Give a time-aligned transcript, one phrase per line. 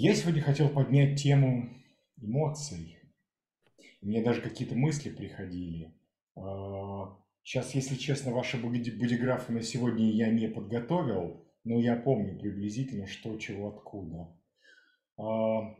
[0.00, 1.70] Я сегодня хотел поднять тему
[2.18, 3.00] эмоций.
[4.00, 5.92] Мне даже какие-то мысли приходили.
[7.42, 13.08] Сейчас, а, если честно, ваши бодиграфы на сегодня я не подготовил, но я помню приблизительно,
[13.08, 14.32] что, чего, откуда.
[15.16, 15.76] А,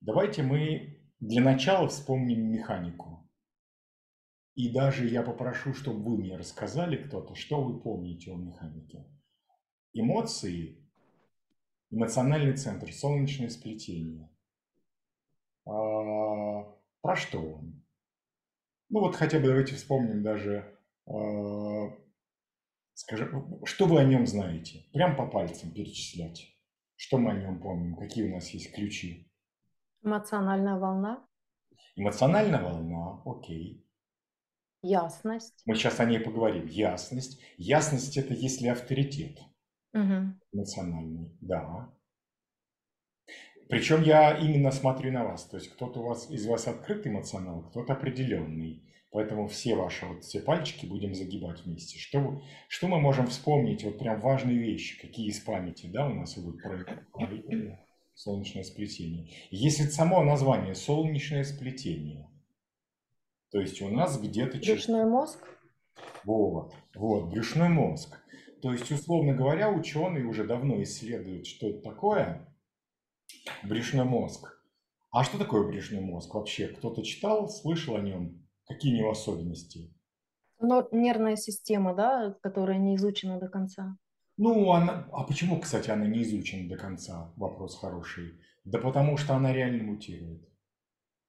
[0.00, 3.30] давайте мы для начала вспомним механику.
[4.56, 9.06] И даже я попрошу, чтобы вы мне рассказали кто-то, что вы помните о механике.
[9.92, 10.83] Эмоции
[11.94, 14.28] Эмоциональный центр, солнечное сплетение.
[15.64, 15.70] А,
[17.00, 17.84] про что он?
[18.88, 20.76] Ну вот хотя бы давайте вспомним даже,
[21.06, 21.96] а,
[22.94, 24.86] скажем, что вы о нем знаете?
[24.92, 26.52] Прям по пальцам перечислять.
[26.96, 27.94] Что мы о нем помним?
[27.94, 29.30] Какие у нас есть ключи?
[30.02, 31.24] Эмоциональная волна.
[31.94, 33.86] Эмоциональная волна, окей.
[34.82, 35.62] Ясность.
[35.64, 36.66] Мы сейчас о ней поговорим.
[36.66, 37.40] Ясность.
[37.56, 39.38] Ясность– это если авторитет
[39.94, 40.34] угу.
[40.52, 41.90] эмоциональный, да.
[43.68, 47.62] Причем я именно смотрю на вас, то есть кто-то у вас из вас открытый эмоционал,
[47.62, 48.82] кто-то определенный.
[49.10, 52.00] Поэтому все ваши вот все пальчики будем загибать вместе.
[52.00, 56.36] Что, что мы можем вспомнить, вот прям важные вещи, какие из памяти, да, у нас
[56.36, 56.84] идут про
[58.14, 59.30] солнечное сплетение.
[59.50, 62.28] Если само название солнечное сплетение,
[63.52, 64.58] то есть у нас где-то...
[64.58, 65.38] Брюшной мозг?
[66.24, 68.20] Вот, вот, брюшной мозг.
[68.64, 72.48] То есть, условно говоря, ученые уже давно исследуют, что это такое
[73.62, 74.58] брюшной мозг.
[75.10, 76.68] А что такое брюшной мозг вообще?
[76.68, 78.42] Кто-то читал, слышал о нем?
[78.64, 79.94] Какие у него особенности?
[80.60, 83.98] Но нервная система, да, которая не изучена до конца.
[84.38, 85.10] Ну, она...
[85.12, 87.34] а почему, кстати, она не изучена до конца?
[87.36, 88.40] Вопрос хороший.
[88.64, 90.48] Да потому что она реально мутирует.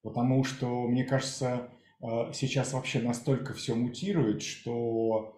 [0.03, 1.69] Потому что, мне кажется,
[2.01, 5.35] э, сейчас вообще настолько все мутирует, что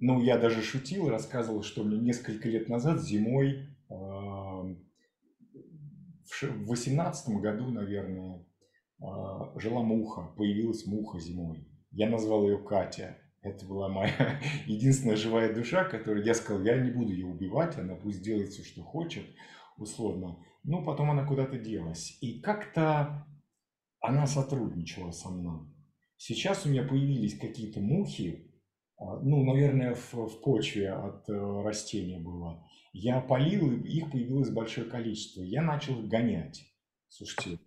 [0.00, 3.68] ну, я даже шутил рассказывал, что мне несколько лет назад зимой,
[6.42, 8.44] в восемнадцатом году, наверное,
[9.00, 9.04] э,
[9.56, 11.66] жила муха, появилась муха зимой.
[11.90, 13.18] Я назвал ее Катя.
[13.42, 17.94] Это была моя единственная живая душа, которую я сказал, я не буду ее убивать, она
[17.94, 19.24] пусть делает все, что хочет,
[19.76, 20.38] условно.
[20.62, 22.18] Ну, потом она куда-то делась.
[22.20, 23.26] И как-то
[24.00, 25.60] она сотрудничала со мной.
[26.16, 28.49] Сейчас у меня появились какие-то мухи, а,
[29.00, 32.66] ну, наверное, в, в почве от э, растения было.
[32.92, 35.42] Я полил, и их появилось большое количество.
[35.42, 36.64] Я начал их гонять.
[37.08, 37.60] Слушайте,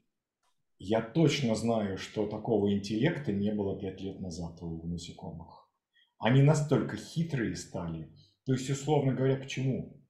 [0.77, 5.71] я точно знаю, что такого интеллекта не было пять лет назад у насекомых.
[6.19, 8.13] Они настолько хитрые стали.
[8.45, 10.05] То есть, условно говоря, почему?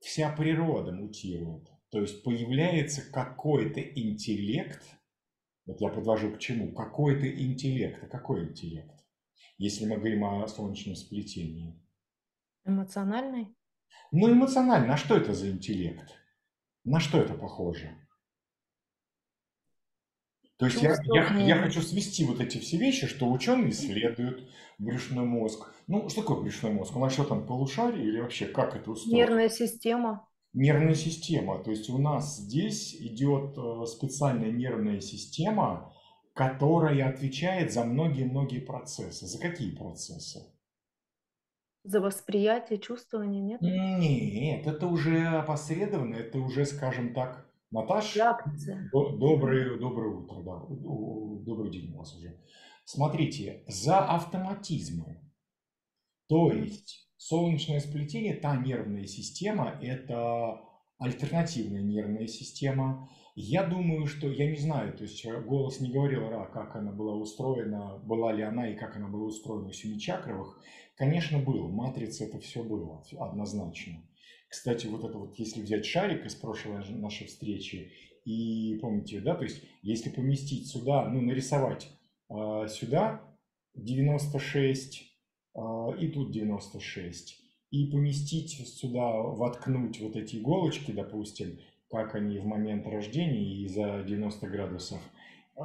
[0.00, 1.70] Вся природа мутирует.
[1.90, 4.82] То есть появляется какой-то интеллект,
[5.64, 8.02] вот я подвожу к чему, какой-то интеллект.
[8.04, 8.95] А какой интеллект?
[9.58, 11.80] Если мы говорим о солнечном сплетении?
[12.64, 13.54] Эмоциональный?
[14.12, 14.94] Ну, эмоционально.
[14.94, 16.12] А что это за интеллект?
[16.84, 17.96] На что это похоже?
[20.58, 24.48] То есть я, я, я хочу свести вот эти все вещи, что ученые исследуют
[24.78, 25.70] брюшной мозг.
[25.86, 26.96] Ну, что такое брюшной мозг?
[26.96, 29.16] У нас что там, полушарие или вообще как это устроено?
[29.16, 30.26] Нервная система.
[30.54, 31.62] Нервная система.
[31.62, 35.92] То есть у нас здесь идет э, специальная нервная система,
[36.36, 39.26] которая отвечает за многие-многие процессы.
[39.26, 40.42] За какие процессы?
[41.82, 43.62] За восприятие, чувствование, нет?
[43.62, 48.90] Нет, это уже опосредованно, это уже, скажем так, Наташа, Реакция.
[48.92, 50.60] доброе, доброе утро, да,
[51.44, 52.38] добрый день у вас уже.
[52.84, 55.22] Смотрите, за автоматизмы,
[56.28, 60.60] то есть солнечное сплетение, та нервная система, это
[60.98, 63.08] альтернативная нервная система,
[63.38, 66.90] я думаю, что, я не знаю, то есть э, голос не говорил, а, как она
[66.90, 70.58] была устроена, была ли она и как она была устроена у Семичакровых.
[70.96, 74.02] Конечно, было, матрица это все было, однозначно.
[74.48, 77.92] Кстати, вот это вот, если взять шарик из прошлой нашей встречи,
[78.24, 81.90] и помните, да, то есть если поместить сюда, ну, нарисовать
[82.30, 83.20] э, сюда
[83.74, 85.02] 96
[85.54, 85.60] э,
[86.00, 87.38] и тут 96,
[87.70, 91.58] и поместить сюда, воткнуть вот эти иголочки, допустим,
[91.90, 95.00] как они в момент рождения и за 90 градусов.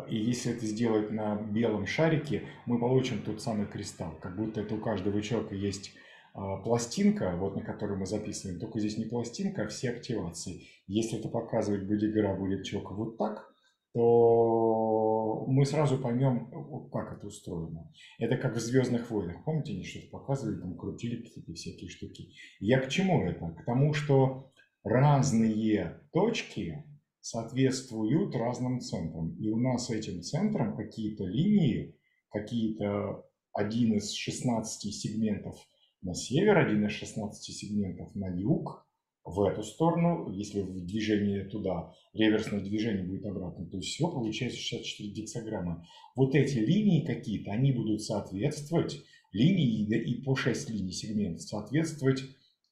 [0.07, 4.75] И если это сделать на белом шарике, мы получим тот самый кристалл, как будто это
[4.75, 5.93] у каждого человека есть
[6.33, 10.67] а, пластинка, вот на которой мы записываем, только здесь не пластинка, а все активации.
[10.87, 13.51] Если это показывать будет будет человек вот так,
[13.93, 17.91] то мы сразу поймем, как это устроено.
[18.19, 19.43] Это как в «Звездных войнах».
[19.43, 22.29] Помните, они что-то показывали, там крутили какие-то всякие штуки.
[22.61, 23.49] Я к чему это?
[23.49, 24.51] К тому, что
[24.83, 26.83] разные точки
[27.21, 29.35] соответствуют разным центрам.
[29.37, 31.95] И у нас этим центром какие-то линии,
[32.29, 35.55] какие-то один из 16 сегментов
[36.01, 38.87] на север, один из 16 сегментов на юг,
[39.23, 45.09] в эту сторону, если движение туда, реверсное движение будет обратно, то есть всего получается 64
[45.11, 45.85] гексограмма.
[46.15, 52.23] Вот эти линии какие-то, они будут соответствовать, линии и по 6 линий сегментов, соответствовать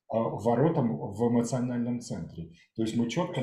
[0.10, 2.52] воротам в эмоциональном центре.
[2.76, 3.42] То есть мы четко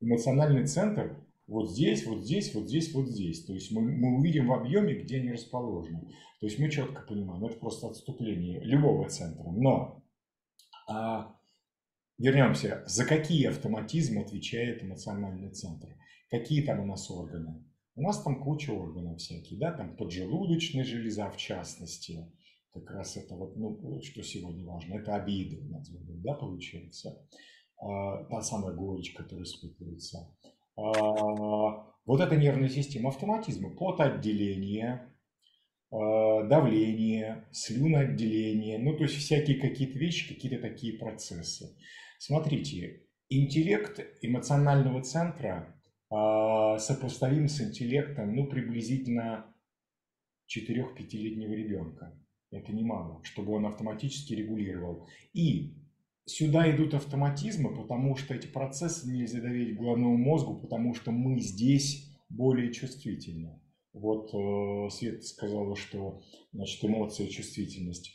[0.00, 3.44] эмоциональный центр вот здесь, вот здесь, вот здесь, вот здесь.
[3.44, 6.00] То есть мы, мы увидим в объеме, где они расположены.
[6.40, 9.48] То есть мы четко понимаем, это просто отступление любого центра.
[9.52, 10.02] Но
[10.88, 11.36] а,
[12.18, 15.88] вернемся, за какие автоматизмы отвечает эмоциональный центр?
[16.30, 17.64] Какие там у нас органы?
[17.94, 22.30] У нас там куча органов всякие, да, там поджелудочная железа в частности,
[22.80, 27.26] как раз это вот, ну, что сегодня важно, это обиды будут, да, получается,
[27.78, 30.34] а, та самая горечь, которая испытывается.
[30.76, 30.82] А,
[32.06, 35.12] вот эта нервная система автоматизма, потоотделение,
[35.90, 41.76] а, давление, слюноотделение, ну, то есть всякие какие-то вещи, какие-то такие процессы.
[42.18, 45.80] Смотрите, интеллект эмоционального центра
[46.10, 49.52] а, сопоставим с интеллектом, ну, приблизительно
[50.48, 52.12] 4-5-летнего ребенка.
[52.56, 55.06] Это немало, чтобы он автоматически регулировал.
[55.34, 55.74] И
[56.24, 62.10] сюда идут автоматизмы, потому что эти процессы нельзя доверить головному мозгу, потому что мы здесь
[62.28, 63.60] более чувствительны.
[63.92, 66.20] Вот э, Света сказала, что
[66.52, 68.14] значит, эмоция, чувствительность.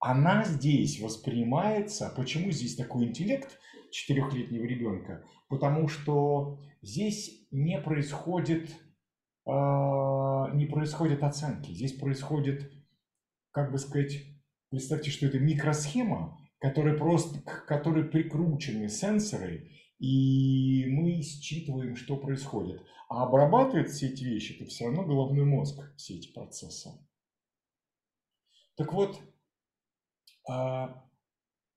[0.00, 3.58] Она здесь воспринимается, почему здесь такой интеллект
[3.90, 5.24] четырехлетнего ребенка?
[5.48, 8.70] Потому что здесь не происходит,
[9.46, 12.72] э, не происходит оценки, здесь происходит,
[13.54, 14.24] как бы сказать,
[14.68, 19.70] представьте, что это микросхема, которые просто, к которой прикручены сенсоры,
[20.00, 22.82] и мы считываем, что происходит.
[23.08, 26.90] А обрабатывает все эти вещи, это все равно головной мозг, все эти процессы.
[28.74, 29.20] Так вот,
[30.48, 31.04] а,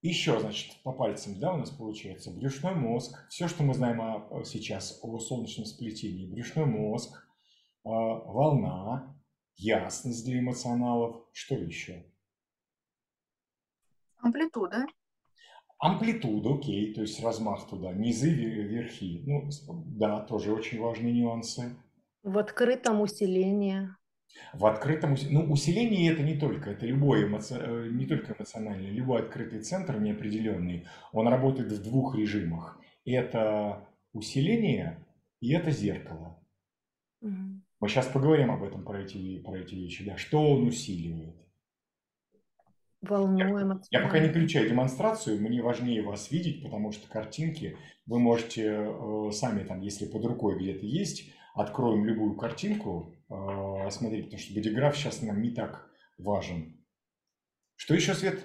[0.01, 4.43] еще, значит, по пальцам, да, у нас получается брюшной мозг, все, что мы знаем о,
[4.45, 7.23] сейчас о солнечном сплетении, брюшной мозг,
[7.83, 9.16] а, волна,
[9.57, 12.05] ясность для эмоционалов, что еще?
[14.19, 14.85] Амплитуда.
[15.79, 19.23] Амплитуда, окей, то есть размах туда, низы, верхи.
[19.25, 19.49] Ну,
[19.85, 21.75] да, тоже очень важные нюансы.
[22.23, 23.89] В открытом усилении.
[24.53, 25.37] В открытом усилении.
[25.37, 27.55] Ну, усиление это не только, это любой эмоци...
[27.59, 32.79] Э, не только эмоциональный, любой открытый центр неопределенный, он работает в двух режимах.
[33.05, 35.05] Это усиление
[35.41, 36.43] и это зеркало.
[37.79, 40.05] Мы сейчас поговорим об этом, про эти, про эти вещи.
[40.05, 41.35] Да, что он усиливает
[43.01, 43.81] волнуем.
[43.91, 48.63] Я, я пока не включаю демонстрацию, мне важнее вас видеть, потому что картинки вы можете
[48.65, 54.53] э, сами там, если под рукой где-то есть, откроем любую картинку, э, смотреть, потому что
[54.53, 56.83] бодиграф сейчас нам не так важен.
[57.75, 58.43] Что еще, Свет?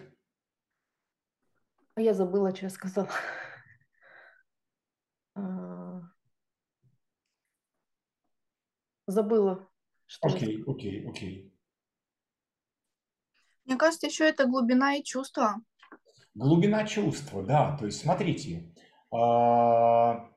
[1.96, 3.08] Я забыла, что я сказала.
[9.12, 9.68] Забыла.
[10.20, 11.54] Окей, окей, окей.
[13.64, 15.62] Мне кажется, еще это глубина и чувства.
[16.34, 17.76] Глубина чувства, да.
[17.76, 18.74] То есть, смотрите,
[19.10, 20.28] а,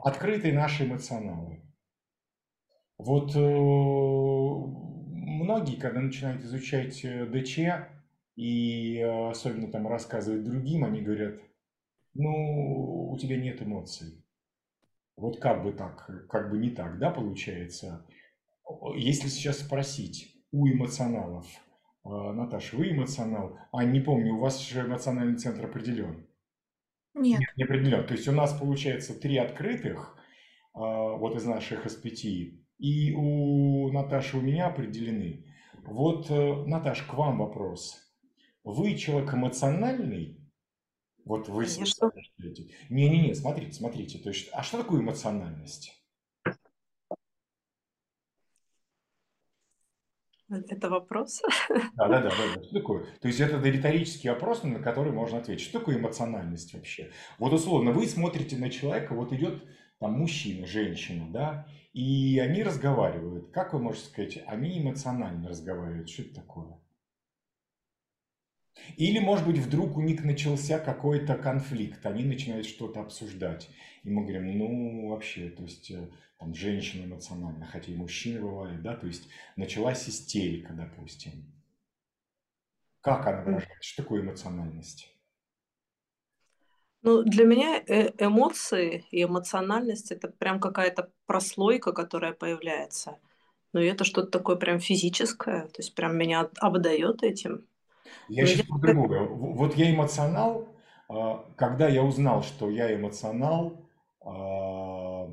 [0.00, 1.62] открытые наши эмоционалы.
[2.98, 3.38] Вот э,
[5.46, 7.58] многие, когда начинают изучать э, ДЧ
[8.36, 11.38] и э, особенно там рассказывать другим, они говорят,
[12.14, 14.24] ну, у тебя нет эмоций.
[15.16, 18.06] Вот как бы так, как бы не так, да, получается?
[18.96, 21.46] Если сейчас спросить у эмоционалов–
[22.08, 23.58] а, Наташа, вы эмоционал.
[23.72, 26.26] А, не помню, у вас же эмоциональный центр определен.
[27.14, 27.40] Нет.
[27.40, 28.06] Нет, не определен.
[28.06, 30.16] То есть у нас получается три открытых,
[30.72, 35.46] а, вот из наших из пяти, и у Наташи, у меня определены.
[35.82, 37.96] Вот, э, Наташ, к вам вопрос.
[38.64, 40.40] Вы человек эмоциональный?
[41.24, 41.66] Вот вы...
[42.90, 44.18] Не-не-не, смотрите, смотрите.
[44.18, 45.92] То есть, а что такое эмоциональность?
[50.48, 51.42] Это вопрос?
[51.96, 53.06] Да, да, да, да, Что такое?
[53.20, 55.64] То есть это риторический вопрос, на который можно ответить.
[55.64, 57.10] Что такое эмоциональность вообще?
[57.38, 59.64] Вот условно, вы смотрите на человека, вот идет
[59.98, 63.50] там мужчина, женщина, да, и они разговаривают.
[63.50, 66.08] Как вы можете сказать, они эмоционально разговаривают?
[66.08, 66.78] Что это такое?
[68.96, 73.68] Или, может быть, вдруг у них начался какой-то конфликт, они начинают что-то обсуждать.
[74.04, 78.82] И мы говорим, ну, вообще, то есть, э, там, женщина эмоциональна, хотя и мужчины бывают,
[78.82, 81.32] да, то есть, началась истерика, допустим.
[83.00, 83.76] Как она выражается?
[83.80, 85.12] Что такое эмоциональность?
[87.02, 93.18] Ну, для меня э, эмоции и эмоциональность это прям какая-то прослойка, которая появляется.
[93.72, 97.68] Ну, и это что-то такое прям физическое, то есть прям меня обдает этим.
[98.28, 99.20] Я Ну, сейчас я про другое.
[99.22, 100.68] В- Вот я эмоционал,
[101.08, 103.88] а, когда я узнал, что я эмоционал,
[104.24, 105.28] а,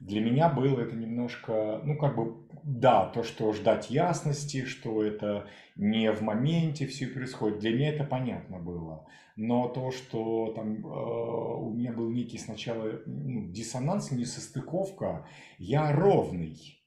[0.00, 5.46] для меня было это немножко, ну, как бы, да, то, что ждать ясности, что это
[5.76, 9.06] не в моменте все происходит, для меня это понятно было.
[9.36, 15.26] Но то, что там э, у меня был некий сначала ну, диссонанс, несостыковка,
[15.58, 16.80] я ровный.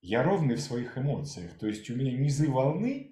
[0.00, 1.52] Я ровный в своих эмоциях.
[1.58, 3.11] То есть у меня низы волны,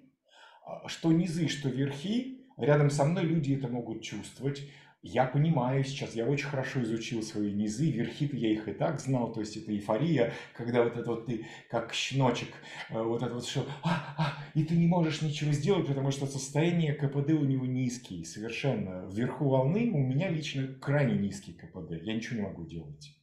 [0.87, 4.63] что низы, что верхи, рядом со мной люди это могут чувствовать.
[5.03, 9.33] Я понимаю сейчас, я очень хорошо изучил свои низы, верхи-то я их и так знал,
[9.33, 12.49] то есть это эйфория, когда вот это вот ты как щеночек,
[12.91, 16.27] э, вот это вот что, а, а, и ты не можешь ничего сделать, потому что
[16.27, 19.09] состояние КПД у него низкий, совершенно.
[19.11, 23.17] Вверху волны у меня лично крайне низкий КПД, я ничего не могу делать.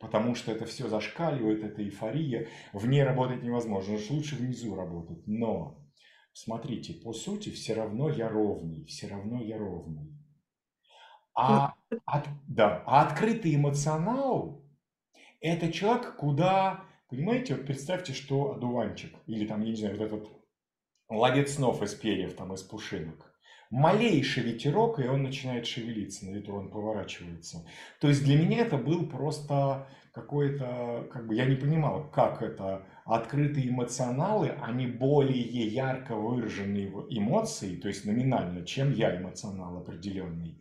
[0.00, 5.26] Потому что это все зашкаливает, это эйфория, в ней работать невозможно, лучше внизу работать.
[5.26, 5.81] Но,
[6.32, 10.12] смотрите, по сути, все равно я ровный, все равно я ровный.
[11.34, 11.74] А,
[12.04, 14.62] от- да, а открытый эмоционал–
[15.40, 20.28] это человек, куда, понимаете, вот представьте, что одуванчик, или там, я не знаю, вот этот
[21.08, 23.32] ловец снов из перьев, там, из пушинок.
[23.70, 27.66] Малейший ветерок, и он начинает шевелиться, на ветру он поворачивается.
[28.00, 32.86] То есть для меня это был просто какой-то, как бы я не понимал, как это
[33.04, 40.60] открытые эмоционалы, они более ярко выраженные в эмоции, то есть номинально, чем я эмоционал определенный.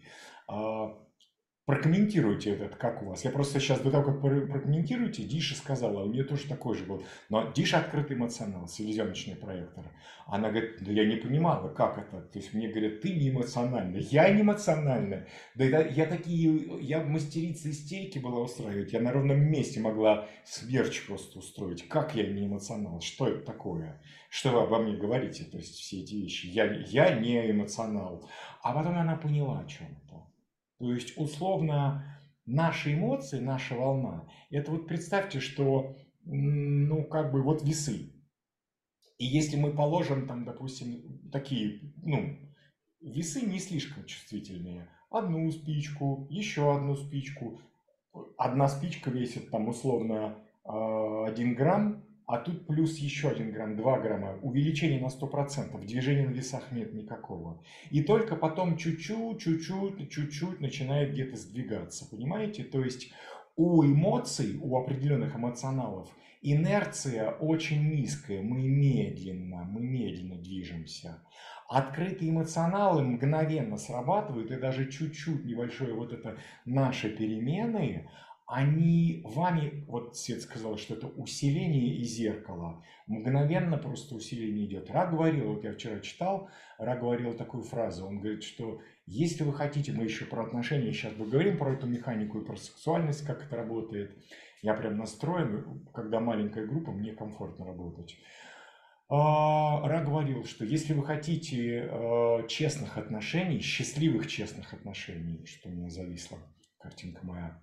[1.71, 3.23] А, Прокомментируйте этот, как у вас.
[3.23, 6.83] Я просто сейчас до того, как про- прокомментируете, Диша сказала, у нее тоже такой же
[6.83, 7.03] был.
[7.29, 9.85] Но Диша открытый эмоционал, селезеночный проектор.
[10.27, 12.21] Она говорит, да я не понимала, как это.
[12.21, 15.27] То есть мне говорят, ты не эмоциональная, я не эмоциональная.
[15.55, 18.91] Да это- я такие, я мастерица истерики была устраивать.
[18.93, 21.87] Я на ровном месте могла смерч просто устроить.
[21.87, 22.99] Как я не эмоционал?
[23.01, 24.01] Что это такое?
[24.29, 25.43] Что вы обо мне говорите?
[25.45, 26.47] То есть все эти вещи.
[26.47, 28.29] Я, я не эмоционал.
[28.61, 29.87] А потом она поняла о чем.
[30.81, 35.95] То есть, условно, наши эмоции, наша волна, это вот представьте, что,
[36.25, 38.11] ну, как бы вот весы.
[39.19, 42.35] И если мы положим там, допустим, такие, ну,
[42.99, 47.61] весы не слишком чувствительные, одну спичку, еще одну спичку,
[48.35, 54.37] одна спичка весит там условно 1 грамм, а тут плюс еще 1 грамм, 2 грамма,
[54.41, 57.61] увеличение на 100%, движения на весах нет никакого.
[57.89, 62.63] И только потом чуть-чуть, чуть-чуть, чуть-чуть начинает где-то сдвигаться, понимаете?
[62.63, 63.11] То есть
[63.55, 66.09] у эмоций, у определенных эмоционалов
[66.41, 71.23] инерция очень низкая, мы медленно, мы медленно движемся.
[71.67, 78.09] Открытые эмоционалы мгновенно срабатывают, и даже чуть-чуть небольшое вот это наши перемены,
[78.51, 84.91] они вами, вот Свет сказал, что это усиление и зеркало, мгновенно просто усиление идет.
[84.91, 89.53] Ра говорил, вот я вчера читал, Ра говорил такую фразу, он говорит, что если вы
[89.53, 93.55] хотите, мы еще про отношения сейчас поговорим, про эту механику и про сексуальность, как это
[93.55, 94.17] работает.
[94.61, 98.17] Я прям настроен, когда маленькая группа, мне комфортно работать.
[99.07, 105.71] А, Ра говорил, что если вы хотите э, честных отношений, счастливых честных отношений, что у
[105.71, 106.37] меня зависла
[106.79, 107.61] картинка моя,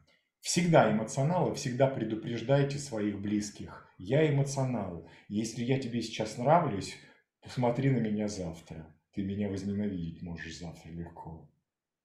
[0.49, 3.87] всегда эмоционалы, всегда предупреждайте своих близких.
[3.99, 5.07] Я эмоционал.
[5.28, 6.97] Если я тебе сейчас нравлюсь,
[7.43, 8.87] посмотри на меня завтра.
[9.12, 11.47] Ты меня возненавидеть можешь завтра легко.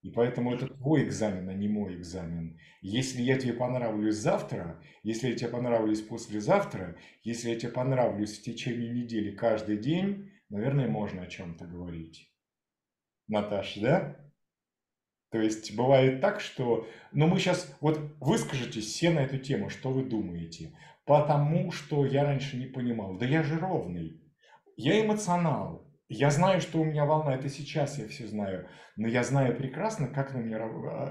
[0.02, 2.58] И поэтому это твой экзамен, а не мой экзамен.
[2.82, 8.42] Если я тебе понравлюсь завтра, если я тебе понравлюсь послезавтра, если я тебе понравлюсь в
[8.42, 12.30] течение недели каждый день, наверное, можно о чем-то говорить.
[13.26, 14.23] Наташа, да?
[15.34, 16.86] То есть бывает так, что...
[17.10, 17.76] Но мы сейчас...
[17.80, 20.78] Вот выскажитесь все на эту тему, что вы думаете.
[21.06, 23.18] Потому что я раньше не понимал.
[23.18, 24.22] Да я же ровный.
[24.76, 25.90] Я эмоционал.
[26.08, 30.06] Я знаю, что у меня волна, это сейчас я все знаю, но я знаю прекрасно,
[30.06, 30.58] как на меня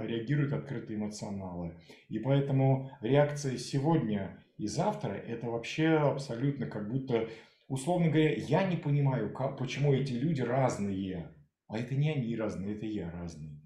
[0.05, 1.75] реагируют открытые эмоционалы.
[2.07, 7.27] И поэтому реакция сегодня и завтра это вообще абсолютно как будто,
[7.67, 11.35] условно говоря, я не понимаю, как, почему эти люди разные.
[11.67, 13.62] А это не они разные, это я разный.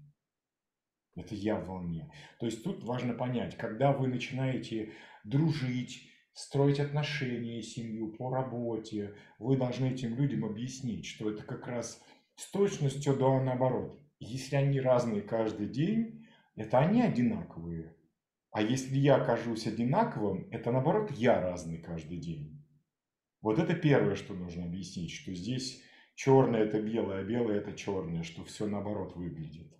[1.18, 2.10] Это я в волне.
[2.38, 4.92] То есть тут важно понять, когда вы начинаете
[5.24, 12.00] дружить, строить отношения, семью по работе, вы должны этим людям объяснить, что это как раз
[12.36, 14.00] с точностью до наоборот.
[14.20, 17.96] Если они разные каждый день, это они одинаковые.
[18.52, 22.64] А если я окажусь одинаковым, это наоборот я разный каждый день.
[23.40, 25.82] Вот это первое, что нужно объяснить, что здесь
[26.14, 29.72] черное это белое, а белое это черное, что все наоборот выглядит.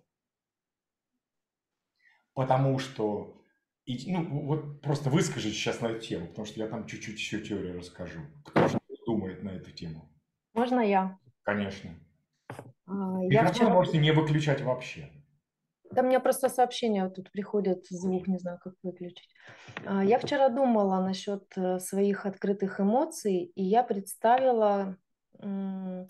[2.39, 3.35] Потому что,
[3.83, 7.41] и, ну вот просто выскажите сейчас на эту тему, потому что я там чуть-чуть еще
[7.41, 8.21] теорию расскажу.
[8.45, 10.09] Кто что думает на эту тему?
[10.53, 11.19] Можно я?
[11.43, 11.91] Конечно.
[12.87, 13.73] А, Я Микрофон вчера...
[13.73, 15.11] можете не выключать вообще.
[15.91, 19.27] Да мне просто сообщения вот тут приходят, звук не знаю, как выключить.
[19.85, 24.95] А, Я вчера думала насчет э, своих открытых эмоций, и я представила
[25.39, 26.05] а,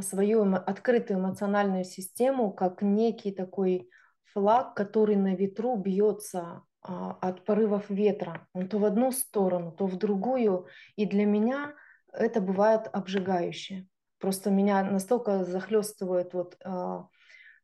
[0.00, 3.88] свою открытую эмоциональную систему как некий такой
[4.34, 8.46] флаг, который на ветру бьется а, от порывов ветра.
[8.52, 10.66] Он то в одну сторону, то в другую.
[10.96, 11.74] И для меня
[12.12, 13.86] это бывает обжигающе.
[14.18, 17.08] Просто меня настолько захлестывают вот а,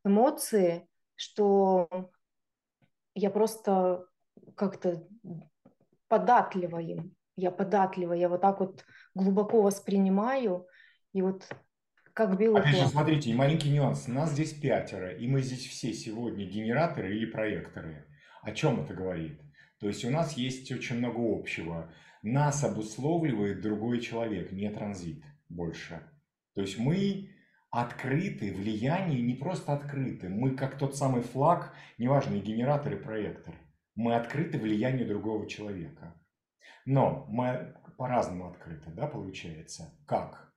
[0.03, 1.87] эмоции, что
[3.13, 4.05] я просто
[4.55, 5.05] как-то
[6.07, 7.15] податлива им.
[7.35, 10.67] Я податлива, я вот так вот глубоко воспринимаю,
[11.13, 11.47] и вот
[12.13, 14.07] как белый Опять же, смотрите, маленький нюанс.
[14.07, 18.05] Нас здесь пятеро, и мы здесь все сегодня генераторы или проекторы.
[18.41, 19.39] О чем это говорит?
[19.79, 21.91] То есть у нас есть очень много общего.
[22.21, 26.01] Нас обусловливает другой человек, не транзит больше.
[26.53, 27.29] То есть мы
[27.71, 33.55] открыты влиянию, не просто открыты, мы как тот самый флаг, неважно, и генератор, и проектор.
[33.95, 36.15] Мы открыты влиянию другого человека.
[36.85, 39.93] Но мы по-разному открыты, да, получается?
[40.05, 40.50] Как?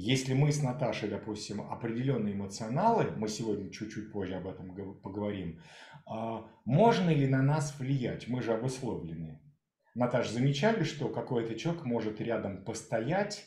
[0.00, 5.60] Если мы с Наташей, допустим, определенные эмоционалы, мы сегодня чуть-чуть позже об этом гов- поговорим,
[6.06, 8.28] а, можно ли на нас влиять?
[8.28, 9.40] Мы же обусловлены.
[9.96, 13.44] Наташ, замечали, что какой-то человек может рядом постоять,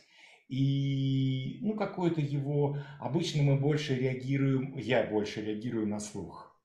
[0.50, 2.78] и, ну, какой-то его...
[3.00, 6.62] Обычно мы больше реагируем, я больше реагирую на слух.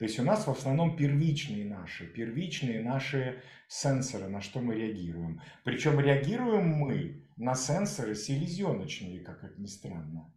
[0.00, 5.40] То есть у нас в основном первичные наши, первичные наши сенсоры, на что мы реагируем.
[5.62, 10.32] Причем реагируем мы на сенсоры селезеночные, как это ни странно.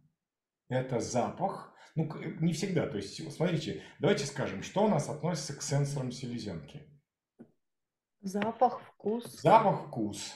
[0.68, 2.08] Это запах, ну,
[2.40, 2.86] не всегда.
[2.86, 6.86] То есть, смотрите, давайте скажем, что у нас относится к сенсорам селезенки.
[8.20, 9.40] Запах, вкус.
[9.40, 10.34] Запах, вкус.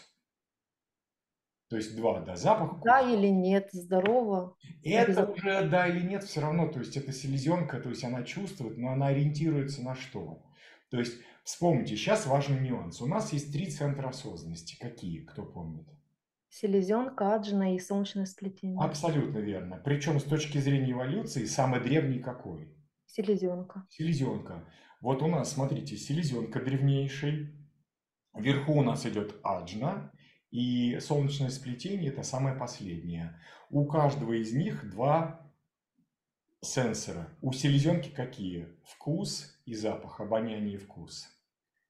[1.68, 2.82] То есть два, да, запах, вкус.
[2.84, 4.56] Да или нет, здорово.
[4.82, 8.78] Это уже да или нет, все равно, то есть это селезенка, то есть она чувствует,
[8.78, 10.42] но она ориентируется на что?
[10.90, 13.00] То есть вспомните, сейчас важный нюанс.
[13.00, 14.78] У нас есть три центра осознанности.
[14.80, 15.88] Какие, кто помнит?
[16.54, 18.78] Селезенка, аджина и солнечное сплетение.
[18.80, 19.82] Абсолютно верно.
[19.84, 22.72] Причем с точки зрения эволюции самый древний какой?
[23.06, 23.84] Селезенка.
[23.90, 24.64] Селезенка.
[25.00, 27.58] Вот у нас, смотрите, селезенка древнейший.
[28.32, 30.12] Вверху у нас идет аджна,
[30.52, 33.36] и солнечное сплетение это самое последнее.
[33.68, 35.50] У каждого из них два
[36.60, 37.36] сенсора.
[37.40, 38.68] У селезенки какие?
[38.84, 41.28] Вкус и запах, обоняние и вкус.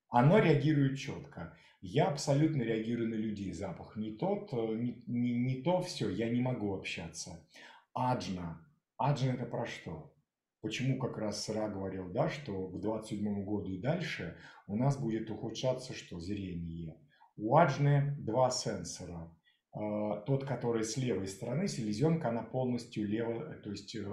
[0.09, 1.55] Оно реагирует четко.
[1.87, 3.53] Я абсолютно реагирую на людей.
[3.53, 7.47] Запах не тот, э, не, не, не то все, я не могу общаться.
[7.93, 8.67] Аджна.
[8.97, 10.17] Аджна это про что?
[10.63, 14.35] Почему как раз Сра говорил, да, что к 27 году и дальше
[14.67, 16.19] у нас будет ухудшаться что?
[16.19, 16.99] Зрение.
[17.37, 19.37] У Аджны два сенсора.
[19.75, 24.05] Э, Тот, который с левой стороны, селезенка, она полностью левая, то есть э,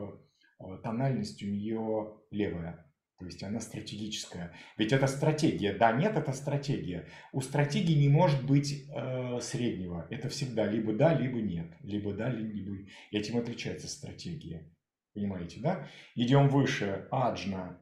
[0.83, 2.90] тональность у нее левая.
[3.21, 4.51] То есть она стратегическая.
[4.79, 5.73] Ведь это стратегия.
[5.73, 7.07] Да, нет, это стратегия.
[7.31, 10.07] У стратегии не может быть э, среднего.
[10.09, 11.71] Это всегда либо да, либо нет.
[11.81, 12.77] Либо да, либо...
[13.11, 14.67] Этим отличается стратегия.
[15.13, 15.87] Понимаете, да?
[16.15, 17.07] Идем выше.
[17.11, 17.79] Аджна.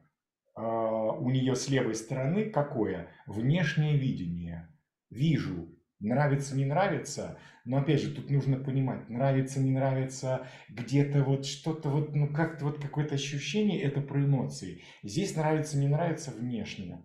[0.54, 3.08] Э, у нее с левой стороны какое?
[3.26, 4.68] Внешнее видение.
[5.08, 5.74] Вижу.
[6.00, 7.38] Нравится, не нравится.
[7.64, 12.64] Но опять же, тут нужно понимать, нравится, не нравится, где-то вот что-то вот, ну как-то
[12.64, 14.82] вот какое-то ощущение, это про эмоции.
[15.02, 17.02] Здесь нравится, не нравится внешне.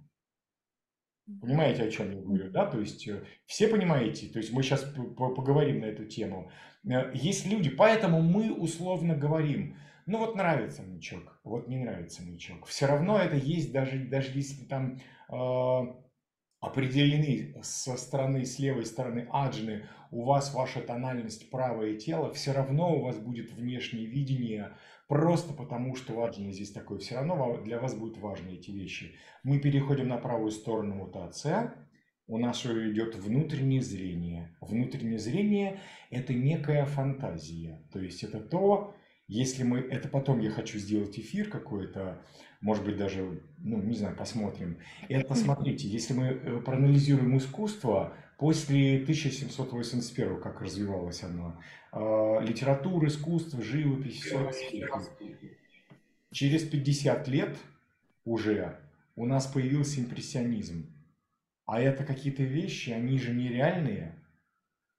[1.42, 2.68] Понимаете, о чем я говорю, да?
[2.68, 4.84] То есть э, все понимаете, то есть мы сейчас
[5.18, 6.52] поговорим на эту тему.
[6.88, 12.68] Э, Есть люди, поэтому мы условно говорим, ну вот нравится маячок, вот не нравится маячок.
[12.68, 15.94] Все равно это есть, даже, даже если там э,
[16.66, 22.96] определены со стороны, с левой стороны аджны, у вас ваша тональность правое тело, все равно
[22.96, 24.72] у вас будет внешнее видение,
[25.08, 29.16] просто потому что у аджны здесь такое, все равно для вас будут важны эти вещи.
[29.44, 31.74] Мы переходим на правую сторону мутация,
[32.28, 34.56] у нас идет внутреннее зрение.
[34.60, 38.96] Внутреннее зрение– это некая фантазия, то есть это то,
[39.28, 42.24] если мы, это потом я хочу сделать эфир какой-то,
[42.66, 44.80] может быть даже, ну не знаю, посмотрим.
[45.08, 51.62] Это, смотрите, если мы э, проанализируем искусство после 1781, как развивалось оно,
[51.94, 54.52] э, литература, искусство, живопись, все
[56.32, 57.56] Через 50 лет
[58.26, 58.80] уже
[59.16, 60.92] у нас появился импрессионизм.
[61.68, 64.16] А это какие-то вещи, они же нереальные,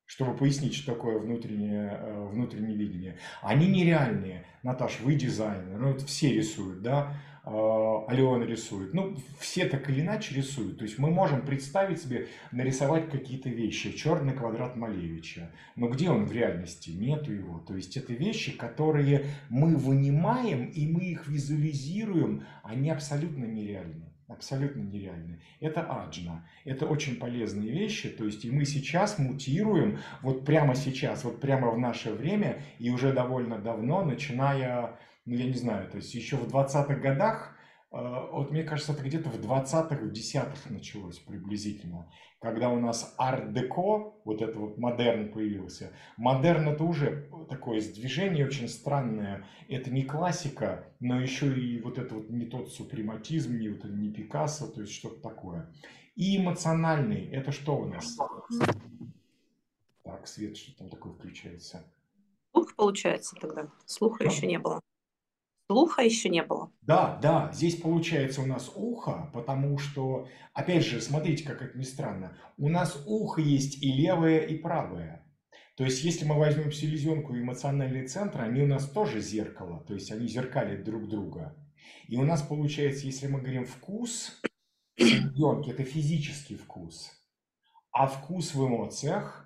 [0.04, 3.18] чтобы пояснить, что такое внутреннее, э, внутреннее видение.
[3.42, 4.46] Они нереальные.
[4.62, 7.16] Наташ, вы дизайнер, ну вот все рисуют, да?
[7.46, 8.92] Алена рисует.
[8.92, 10.78] Ну, все так или иначе рисуют.
[10.78, 13.92] То есть мы можем представить себе, нарисовать какие-то вещи.
[13.92, 15.52] Черный квадрат Малевича.
[15.76, 16.90] Но где он в реальности?
[16.90, 17.60] Нету его.
[17.60, 22.44] То есть это вещи, которые мы вынимаем и мы их визуализируем.
[22.64, 24.12] Они абсолютно нереальны.
[24.26, 25.40] Абсолютно нереальны.
[25.60, 26.48] Это аджна.
[26.64, 28.08] Это очень полезные вещи.
[28.08, 32.90] То есть и мы сейчас мутируем, вот прямо сейчас, вот прямо в наше время, и
[32.90, 37.56] уже довольно давно, начиная ну, я не знаю, то есть еще в 20-х годах,
[37.92, 37.96] э,
[38.32, 42.08] вот мне кажется, это где-то в 20-х, в 10-х началось приблизительно,
[42.40, 45.92] когда у нас арт-деко, вот это вот модерн появился.
[46.16, 52.14] Модерн это уже такое движение очень странное, это не классика, но еще и вот это
[52.14, 55.72] вот не тот супрематизм, не, вот, не Пикассо, то есть что-то такое.
[56.14, 58.16] И эмоциональный, это что у нас?
[60.04, 61.84] Так, свет, что там такое включается?
[62.52, 63.68] Слух получается тогда.
[63.86, 64.32] Слуха что?
[64.32, 64.80] еще не было.
[65.68, 66.70] Слуха еще не было.
[66.82, 71.82] Да, да, здесь получается у нас ухо, потому что, опять же, смотрите, как это ни
[71.82, 75.26] странно, у нас ухо есть и левое, и правое.
[75.76, 79.94] То есть, если мы возьмем селезенку и эмоциональный центр, они у нас тоже зеркало, то
[79.94, 81.56] есть они зеркалят друг друга.
[82.06, 84.40] И у нас получается, если мы говорим вкус,
[84.96, 87.10] селезенки– это физический вкус,
[87.90, 89.42] а вкус в эмоциях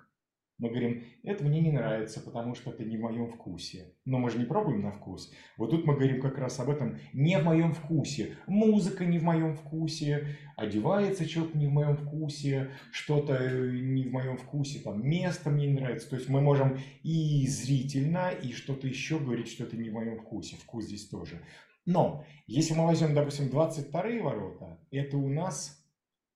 [0.61, 3.95] мы говорим, это мне не нравится, потому что это не в моем вкусе.
[4.05, 5.33] Но мы же не пробуем на вкус.
[5.57, 8.37] Вот тут мы говорим как раз об этом не в моем вкусе.
[8.45, 14.11] Музыка не в моем вкусе, одевается человек не в моем вкусе, что-то э, не в
[14.11, 16.07] моем вкусе, там место мне не нравится.
[16.07, 20.19] То есть мы можем и зрительно, и что-то еще говорить, что это не в моем
[20.19, 20.57] вкусе.
[20.57, 21.41] Вкус здесь тоже.
[21.87, 25.83] Но если мы возьмем, допустим, 22 ворота, это у нас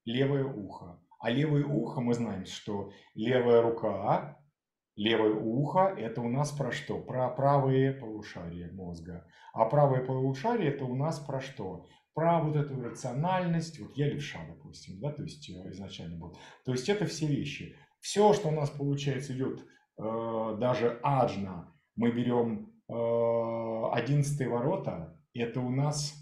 [0.04, 1.00] левое ухо.
[1.20, 4.40] А левое ухо, мы знаем, что левая рука,
[4.96, 7.00] левое ухо– это у нас про что?
[7.00, 9.26] Про правые полушария мозга.
[9.54, 11.86] А правое полушарие– это у нас про что?
[12.14, 13.80] Про вот эту рациональность.
[13.80, 16.38] Вот я левша, допустим, да, то есть э, изначально был.
[16.64, 17.76] То есть это все вещи.
[18.00, 19.66] Все, что у нас, получается, идет
[19.98, 26.14] э, даже аджна, мы берем э, 11 ворота, это у нас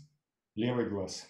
[0.55, 1.27] левый глаз.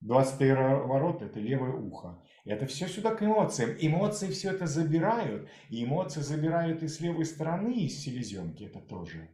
[0.00, 0.40] 20
[0.86, 2.22] ворота– это левое ухо.
[2.44, 3.76] Это все сюда к эмоциям.
[3.80, 5.48] Эмоции все это забирают.
[5.68, 9.30] И эмоции забирают и с левой стороны, и с селезенки это тоже.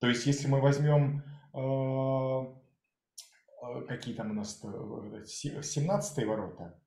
[0.00, 1.22] То есть, если мы возьмем
[1.52, 1.58] э,
[3.62, 6.80] э какие там у нас 17 э, ворота,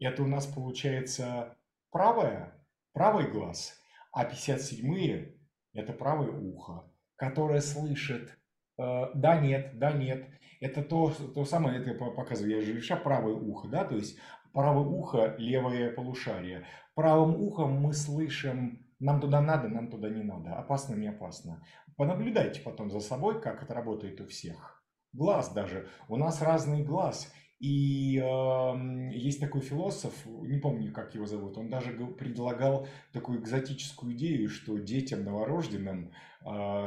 [0.00, 1.56] это у нас получается
[1.90, 2.52] правое,
[2.92, 3.78] правый глаз,
[4.12, 5.38] а 57-е
[5.72, 8.36] это правое ухо, которое слышит
[8.78, 10.28] э, да, нет, да, нет.
[10.64, 14.18] Это то, то самое, это показываю, я же левша правое ухо, да, то есть
[14.54, 16.66] правое ухо, левое полушарие.
[16.94, 21.62] Правым ухом мы слышим, нам туда надо, нам туда не надо, опасно, не опасно.
[21.96, 24.82] Понаблюдайте потом за собой, как это работает у всех.
[25.12, 25.86] Глаз даже.
[26.08, 27.30] У нас разный глаз.
[27.60, 34.14] И э, есть такой философ, не помню, как его зовут, он даже предлагал такую экзотическую
[34.14, 36.10] идею, что детям новорожденным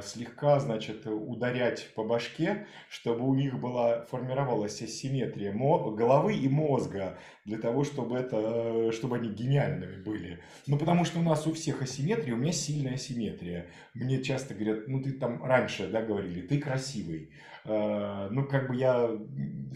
[0.04, 7.58] слегка, значит, ударять по башке, чтобы у них была, формировалась асимметрия головы и мозга, для
[7.58, 10.40] того, чтобы, это, чтобы они гениальными были.
[10.68, 13.68] Ну, потому что у нас у всех асимметрия, у меня сильная асимметрия.
[13.94, 17.32] Мне часто говорят, ну, ты там раньше, да, говорили, ты красивый.
[17.68, 19.12] Э, ну, как бы я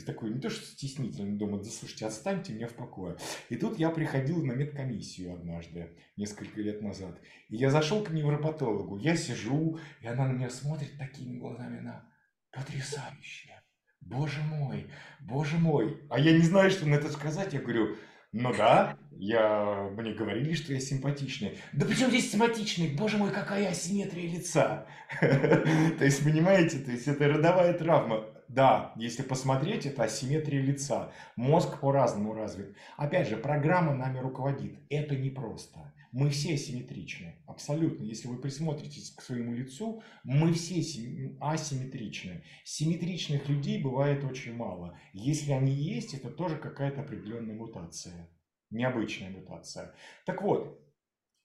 [0.06, 3.17] такой, не то что стеснительный, думаю, да слушайте, отстаньте меня в покое.
[3.49, 7.19] И тут я приходил на медкомиссию однажды, несколько лет назад.
[7.49, 12.10] И я зашел к невропатологу, я сижу, и она на меня смотрит такими глазами, она
[12.51, 13.62] потрясающая.
[13.99, 16.01] Боже мой, боже мой.
[16.10, 17.54] А я не знаю, что на это сказать.
[17.54, 17.97] Я говорю,
[18.34, 21.58] ну да, я, мне говорили, что я симпатичный.
[21.74, 22.88] Да почему здесь симпатичный?
[22.88, 24.88] Боже мой, какая асимметрия лица.
[25.20, 28.26] То есть, понимаете, то есть это родовая травма.
[28.48, 31.12] Да, если посмотреть, это асимметрия лица.
[31.36, 32.76] Мозг по-разному развит.
[32.98, 34.80] Опять же, программа нами руководит.
[34.89, 35.94] Это непросто.
[36.12, 38.04] Мы все асимметричны, абсолютно.
[38.04, 40.82] Если вы присмотритесь к своему лицу, мы все
[41.39, 42.43] асимметричны.
[42.65, 45.00] Симметричных людей бывает очень мало.
[45.13, 48.30] Если они есть, это тоже какая-то определенная мутация,
[48.71, 49.95] необычная мутация.
[50.26, 50.82] Так вот,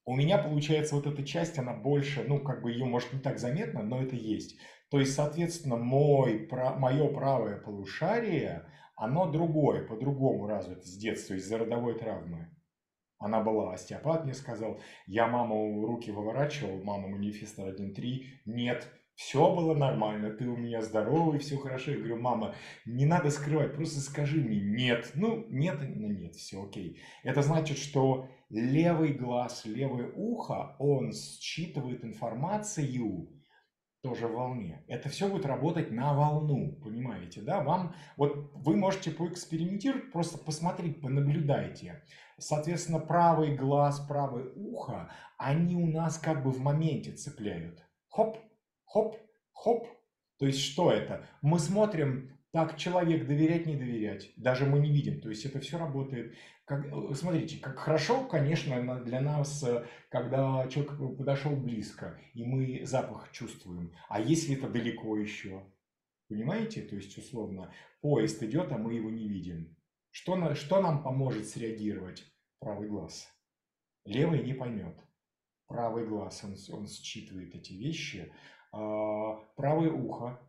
[0.05, 3.39] у меня получается вот эта часть, она больше, ну, как бы ее может не так
[3.39, 4.57] заметно, но это есть.
[4.91, 11.59] То есть, соответственно, мой, про, мое правое полушарие, оно другое, по-другому развито с детства из-за
[11.59, 12.56] родовой травмы.
[13.19, 19.75] Она была, остеопат мне сказал, я маму руки выворачивал, мама манифеста 1.3, нет, все было
[19.75, 21.93] нормально, ты у меня здоровый, все хорошо.
[21.93, 25.11] Я говорю, мама, не надо скрывать, просто скажи мне нет.
[25.15, 27.01] Ну, нет, ну нет, все окей.
[27.23, 33.27] Это значит, что левый глаз, левое ухо, он считывает информацию,
[34.07, 34.85] тоже в волне.
[34.87, 37.61] Это все будет работать на волну, понимаете, да?
[37.61, 42.05] Вам, вот вы можете поэкспериментировать, просто посмотреть, понаблюдайте.
[42.39, 47.83] Соответственно, правый глаз, правое ухо, они у нас как бы в моменте цепляют.
[48.09, 48.39] Хоп,
[48.85, 49.17] хоп,
[49.53, 49.89] хоп.
[50.39, 51.27] То есть что это?
[51.43, 54.33] Мы смотрим так человек доверять, не доверять.
[54.37, 55.21] Даже мы не видим.
[55.21, 56.35] То есть это все работает.
[56.65, 62.85] Как, э, смотрите, как хорошо, конечно, для нас, э, когда человек подошел близко, и мы
[62.85, 63.93] запах чувствуем.
[64.09, 65.63] А если это далеко еще?
[66.29, 66.83] Понимаете?
[66.83, 69.77] То есть, условно, поезд идет, а мы его не видим.
[70.11, 72.25] Что, что нам поможет среагировать?
[72.59, 73.29] Правый глаз.
[74.05, 74.97] Левый не поймет.
[75.69, 78.33] Правый глаз, он, он считывает эти вещи.
[78.73, 80.41] А, правое ухо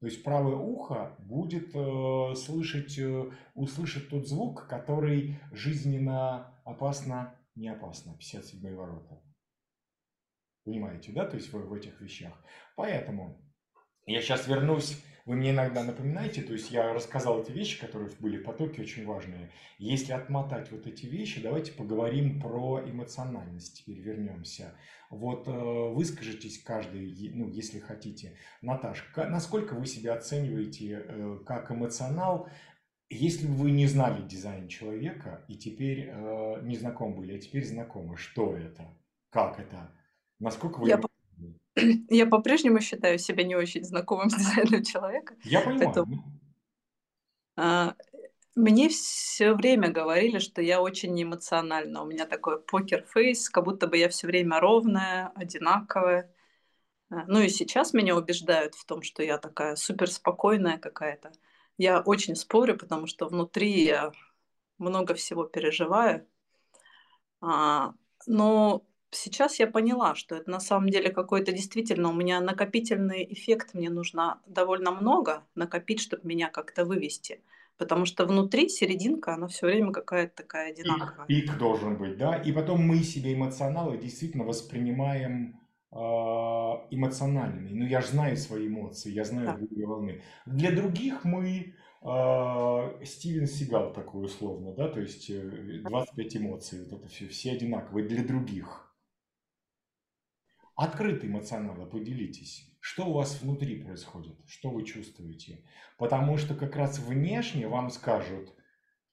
[0.00, 7.68] то есть правое ухо будет э, слышать, э, услышать тот звук, который жизненно опасно, не
[7.68, 9.22] опасно, 57 ворота.
[10.64, 12.32] Понимаете, да, то есть в, в этих вещах.
[12.76, 13.40] Поэтому
[14.06, 18.36] я сейчас вернусь вы мне иногда напоминаете, то есть я рассказал эти вещи, которые были
[18.36, 19.50] в потоке, очень важные.
[19.78, 24.74] Если отмотать вот эти вещи, давайте поговорим про эмоциональность, теперь вернемся.
[25.08, 28.36] Вот э, выскажитесь каждый, ну, если хотите.
[28.60, 32.48] Наташ, насколько вы себя оцениваете э, как эмоционал,
[33.08, 37.64] если бы вы не знали дизайн человека и теперь э, не знакомы были, а теперь
[37.64, 38.88] знакомы, что это,
[39.30, 39.90] как это,
[40.38, 40.88] насколько вы...
[40.88, 41.00] Я
[42.08, 45.34] я по-прежнему считаю себя не очень знакомым с дизайном человека.
[45.44, 45.84] Я понимаю.
[45.84, 46.24] Поэтому,
[47.56, 47.94] а,
[48.54, 52.02] мне все время говорили, что я очень эмоциональна.
[52.02, 56.32] У меня такой покер-фейс, как будто бы я все время ровная, одинаковая.
[57.10, 61.32] А, ну и сейчас меня убеждают в том, что я такая суперспокойная какая-то.
[61.78, 64.12] Я очень спорю, потому что внутри я
[64.78, 66.26] много всего переживаю.
[67.40, 67.94] А,
[68.26, 68.84] но
[69.14, 73.90] сейчас я поняла, что это на самом деле какой-то действительно у меня накопительный эффект, мне
[73.90, 77.40] нужно довольно много накопить, чтобы меня как-то вывести.
[77.76, 81.26] Потому что внутри серединка, она все время какая-то такая одинаковая.
[81.26, 82.36] Пик, пик должен быть, да.
[82.36, 85.58] И потом мы себе эмоционалы действительно воспринимаем
[85.90, 87.70] э, эмоциональными.
[87.70, 89.86] Ну, я же знаю свои эмоции, я знаю да.
[89.86, 90.22] волны.
[90.46, 97.00] Для других мы э, Стивен Сигал такой условно, да, то есть 25 э, эмоций, вот
[97.00, 98.83] это все, все одинаковые для других.
[100.76, 105.64] Открыто эмоционально поделитесь, что у вас внутри происходит, что вы чувствуете.
[105.98, 108.52] Потому что как раз внешне вам скажут,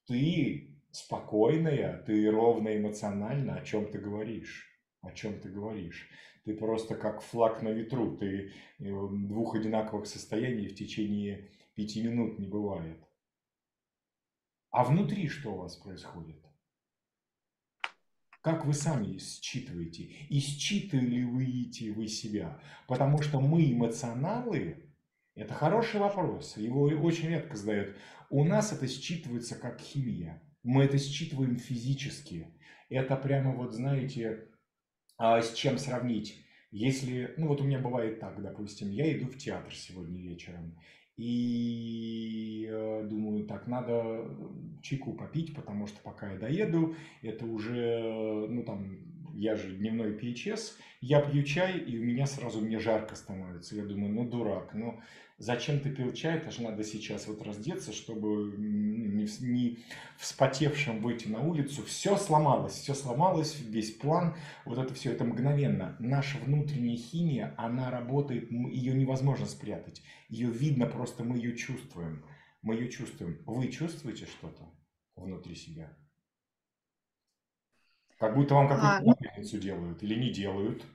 [0.07, 4.67] ты спокойная, ты ровно эмоционально, о чем ты говоришь,
[5.01, 6.09] о чем ты говоришь.
[6.45, 12.39] Ты просто как флаг на ветру, ты э, двух одинаковых состояний в течение пяти минут
[12.39, 12.97] не бывает.
[14.71, 16.43] А внутри что у вас происходит?
[18.41, 20.03] Как вы сами считываете?
[20.03, 22.59] И считываете вы себя?
[22.87, 24.77] Потому что мы эмоционалы,
[25.35, 27.95] это хороший вопрос, его очень редко задают.
[28.31, 30.41] У нас это считывается как химия.
[30.63, 32.47] Мы это считываем физически.
[32.89, 34.47] Это прямо вот, знаете,
[35.17, 36.43] а, с чем сравнить?
[36.71, 40.79] Если, ну вот у меня бывает так, допустим, я иду в театр сегодня вечером,
[41.21, 44.25] и э, думаю, так, надо
[44.81, 48.97] чайку попить, потому что пока я доеду, это уже, ну там,
[49.35, 53.75] я же дневной PHS, я пью чай, и у меня сразу мне жарко становится.
[53.75, 54.99] Я думаю, ну дурак, ну
[55.41, 59.79] зачем ты пил чай, это же надо сейчас вот раздеться, чтобы не, не
[60.17, 61.83] вспотевшим выйти на улицу.
[61.83, 65.95] Все сломалось, все сломалось, весь план, вот это все, это мгновенно.
[65.99, 70.03] Наша внутренняя химия, она работает, ее невозможно спрятать.
[70.29, 72.23] Ее видно, просто мы ее чувствуем.
[72.61, 73.41] Мы ее чувствуем.
[73.45, 74.71] Вы чувствуете что-то
[75.15, 75.97] внутри себя?
[78.19, 80.85] Как будто вам какую-то а, делают или не делают.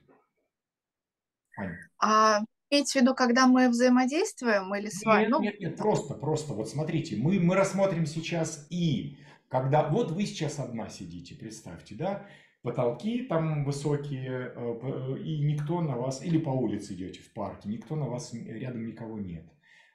[1.59, 1.77] Ань.
[1.99, 5.23] А Имеете в виду, когда мы взаимодействуем или с вами?
[5.23, 5.41] Нет, ну...
[5.41, 10.59] нет, нет, просто, просто, вот смотрите, мы, мы рассмотрим сейчас и, когда, вот вы сейчас
[10.59, 12.27] одна сидите, представьте, да,
[12.63, 17.95] потолки там высокие, э, и никто на вас, или по улице идете в парке, никто
[17.95, 19.47] на вас, рядом никого нет.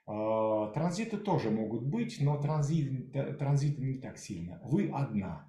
[0.07, 4.61] А, транзиты тоже могут быть, но транзит, транзиты не так сильно.
[4.63, 5.47] Вы одна.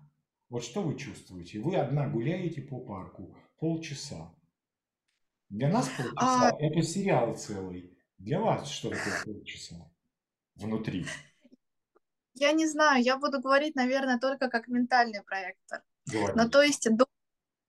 [0.51, 1.61] Вот что вы чувствуете?
[1.61, 4.35] Вы одна гуляете по парку полчаса.
[5.53, 6.57] Для нас полчаса а...
[6.59, 7.95] это сериал целый.
[8.17, 9.77] Для вас что такое полчаса
[10.55, 11.05] внутри?
[12.33, 15.83] Я не знаю, я буду говорить, наверное, только как ментальный проектор.
[16.07, 16.41] Говорите.
[16.43, 16.89] Ну, то есть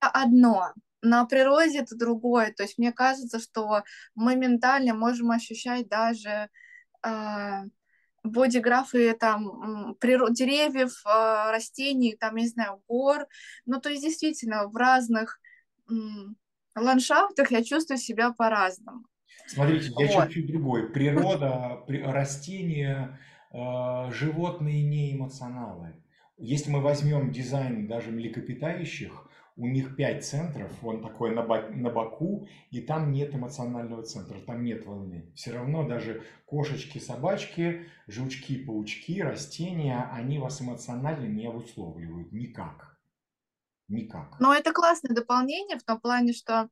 [0.00, 2.54] одно, на природе это другое.
[2.54, 3.82] То есть мне кажется, что
[4.14, 6.48] мы ментально можем ощущать даже
[7.06, 7.64] э,
[8.22, 13.26] бодиграфы там природ, деревьев, э, растений, там, не знаю, гор.
[13.66, 15.38] Ну, то есть действительно в разных
[16.80, 19.04] ландшафтах я чувствую себя по-разному.
[19.46, 20.26] Смотрите, я вот.
[20.26, 20.88] чуть-чуть другой.
[20.90, 23.18] Природа, растения,
[23.52, 25.94] э, животные не эмоционалы.
[26.38, 32.48] Если мы возьмем дизайн даже млекопитающих, у них пять центров, он такой на, на боку,
[32.70, 35.30] и там нет эмоционального центра, там нет волны.
[35.34, 42.93] Все равно даже кошечки, собачки, жучки, паучки, растения, они вас эмоционально не обусловливают никак.
[43.88, 44.36] Никак.
[44.40, 46.68] Но это классное дополнение в том плане, что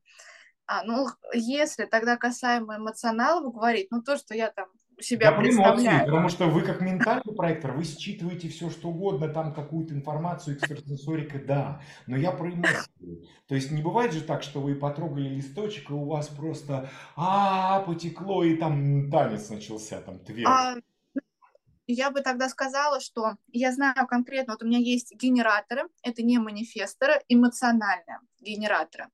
[0.65, 4.67] а, ну, если тогда касаемо эмоционалов говорить, ну, то, что я там
[4.99, 5.81] себя я представляю.
[5.81, 10.55] Эмоции, потому что вы как ментальный проектор, вы считываете все, что угодно, там какую-то информацию,
[10.55, 13.27] экстрасенсорика, да, но я про эмоции.
[13.47, 17.81] То есть не бывает же так, что вы потрогали листочек, и у вас просто а,
[17.81, 20.49] потекло, и там танец начался, там твердо.
[20.49, 20.75] А,
[21.87, 26.37] я бы тогда сказала, что я знаю конкретно, вот у меня есть генераторы, это не
[26.37, 29.07] манифесторы, эмоциональные генераторы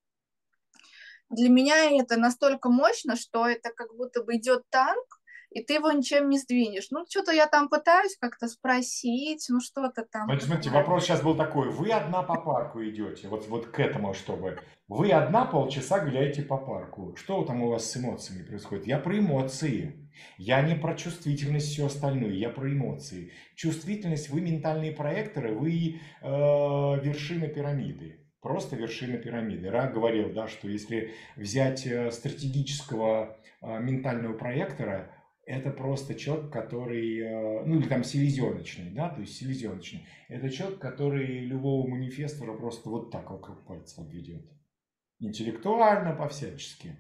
[1.29, 5.19] для меня это настолько мощно, что это как будто бы идет танк,
[5.51, 6.88] и ты его ничем не сдвинешь.
[6.91, 10.25] Ну, что-то я там пытаюсь как-то спросить, ну, что-то там.
[10.25, 11.69] Смотрите, смотрите, вопрос сейчас был такой.
[11.69, 14.60] Вы одна по парку идете, вот, вот к этому, чтобы...
[14.88, 17.15] Вы одна полчаса гуляете по парку.
[17.15, 18.88] Что там у вас с эмоциями происходит?
[18.88, 20.09] Я про эмоции.
[20.38, 23.32] Я не про чувствительность, все остальное, я про эмоции.
[23.55, 29.69] Чувствительность, вы ментальные проекторы, вы э, вершина пирамиды просто вершина пирамиды.
[29.69, 35.12] Ра говорил, да, что если взять э, стратегического э, ментального проектора,
[35.45, 40.05] это просто человек, который, э, ну или там селезеночный, да, то есть селезеночный.
[40.27, 44.45] Это человек, который любого манифестора просто вот так вокруг пальца обведет.
[45.19, 46.95] Интеллектуально, по-всячески.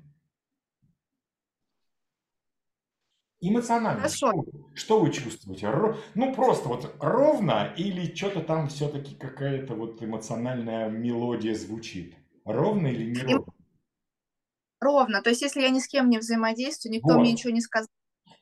[3.41, 4.01] Эмоционально.
[4.01, 4.31] Хорошо.
[4.31, 5.71] Что, что вы чувствуете?
[6.15, 12.15] Ну, просто вот ровно или что-то там все-таки какая-то вот эмоциональная мелодия звучит?
[12.43, 13.53] Ровно или не ровно?
[14.81, 15.21] Ровно.
[15.21, 17.21] То есть, если я ни с кем не взаимодействую, никто вот.
[17.21, 17.87] мне ничего не сказал.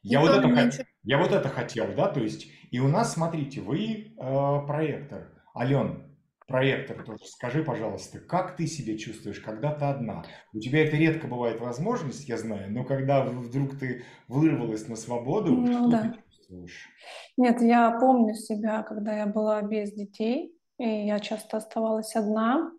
[0.01, 0.85] Я вот, это, ничего...
[1.03, 5.33] я вот это хотел, да, то есть, и у нас, смотрите, вы э, проектор.
[5.55, 6.06] Ален,
[6.47, 7.25] проектор тоже.
[7.25, 10.23] Скажи, пожалуйста, как ты себя чувствуешь, когда ты одна?
[10.53, 15.51] У тебя это редко бывает возможность, я знаю, но когда вдруг ты вырвалась на свободу,
[15.51, 16.01] ну, что да.
[16.01, 16.89] ты чувствуешь?
[17.35, 22.71] Нет, я помню себя, когда я была без детей, и я часто оставалась одна.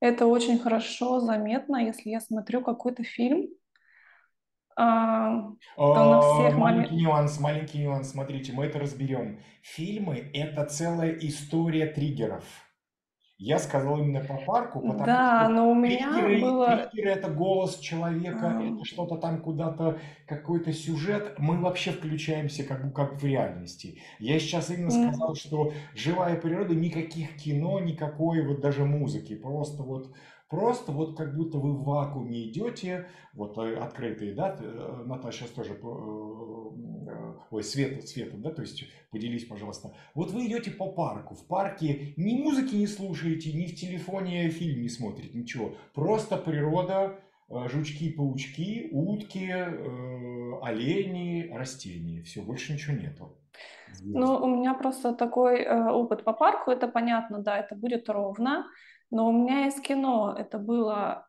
[0.00, 3.48] Это очень хорошо заметно, если я смотрю какой-то фильм,
[4.76, 8.12] а, на всех маленький нюанс, маленький нюанс.
[8.12, 9.40] Смотрите, мы это разберем.
[9.60, 12.44] Фильмы– это целая история триггеров.
[13.42, 16.76] Я сказал именно по парку, потому да, что но у меня триггеры, было...
[16.92, 18.62] триггеры это голос человека, а...
[18.62, 21.36] это что-то там куда-то, какой-то сюжет.
[21.38, 24.02] Мы вообще включаемся как бы как в реальности.
[24.18, 29.34] Я сейчас именно сказал, что живая природа, никаких кино, никакой вот даже музыки.
[29.34, 30.14] Просто вот
[30.50, 35.50] Просто вот как будто вы в вакууме идете, вот э, открытые, да, э, Наташа сейчас
[35.50, 39.94] тоже, э, ой, Света, Света, да, то есть поделись, пожалуйста.
[40.12, 44.82] Вот вы идете по парку, в парке ни музыки не слушаете, ни в телефоне фильм
[44.82, 45.76] не смотрите, ничего.
[45.94, 49.52] Просто природа, жучки, паучки, утки,
[50.62, 52.22] олени, растения.
[52.22, 53.36] Все, больше ничего нету.
[54.02, 58.66] Ну, у меня просто такой опыт по парку, это понятно, да, это будет ровно.
[59.10, 61.26] Но у меня из кино это было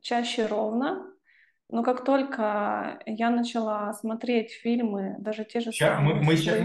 [0.00, 1.04] чаще ровно,
[1.68, 6.14] но как только я начала смотреть фильмы, даже те же сейчас, самые...
[6.14, 6.58] Мы, мы сейчас,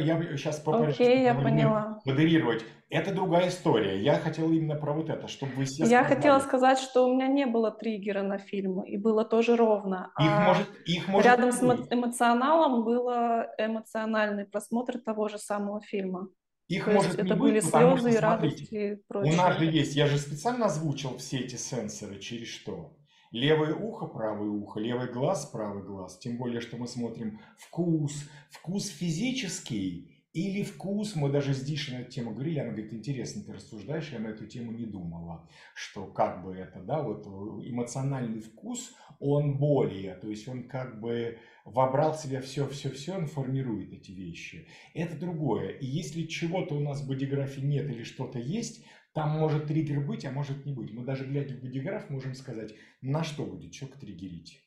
[0.00, 2.00] я сейчас попробую Окей, я поняла.
[2.04, 2.64] модерировать.
[2.88, 4.00] Это другая история.
[4.00, 6.14] Я хотела именно про вот это, чтобы вы все Я сказали.
[6.14, 10.12] хотела сказать, что у меня не было триггера на фильмы, и было тоже ровно.
[10.20, 11.58] Их а может, их может рядом быть.
[11.58, 16.28] с эмоционалом было эмоциональный просмотр того же самого фильма.
[16.68, 20.66] Их То может не быть, потому что, смотрите, у нас же есть, я же специально
[20.66, 22.96] озвучил все эти сенсоры, через что?
[23.30, 26.18] Левое ухо, правое ухо, левый глаз, правый глаз.
[26.18, 32.10] Тем более, что мы смотрим вкус, вкус физический или вкус, мы даже Дишей на эту
[32.10, 36.44] тему говорили, она говорит, интересно, ты рассуждаешь, я на эту тему не думала, что как
[36.44, 37.26] бы это, да, вот
[37.66, 43.94] эмоциональный вкус, он более, то есть он как бы вобрал в себя все-все-все, он формирует
[43.94, 44.68] эти вещи.
[44.92, 45.70] Это другое.
[45.70, 50.26] И если чего-то у нас в бодиграфе нет или что-то есть, там может триггер быть,
[50.26, 50.92] а может не быть.
[50.92, 54.65] Мы даже глядя в бодиграф можем сказать, на что будет человек триггерить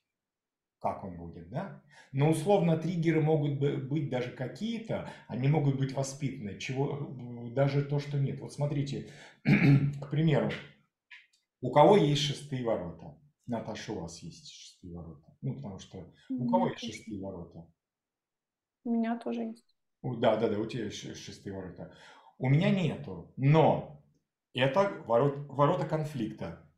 [0.79, 1.81] как он будет, да?
[2.11, 7.09] Но условно триггеры могут быть даже какие-то, они могут быть воспитаны, чего,
[7.51, 8.39] даже то, что нет.
[8.39, 9.09] Вот смотрите,
[9.43, 10.51] к примеру,
[11.61, 13.17] у кого есть шестые ворота?
[13.45, 15.35] Наташа, у вас есть шестые ворота?
[15.41, 17.67] Ну, потому что у кого есть шестые ворота?
[18.85, 19.75] У меня тоже есть.
[20.01, 21.93] Да, да, да, у тебя есть шестые ворота.
[22.37, 24.01] У меня нету, но
[24.53, 26.68] это ворот, ворота конфликта.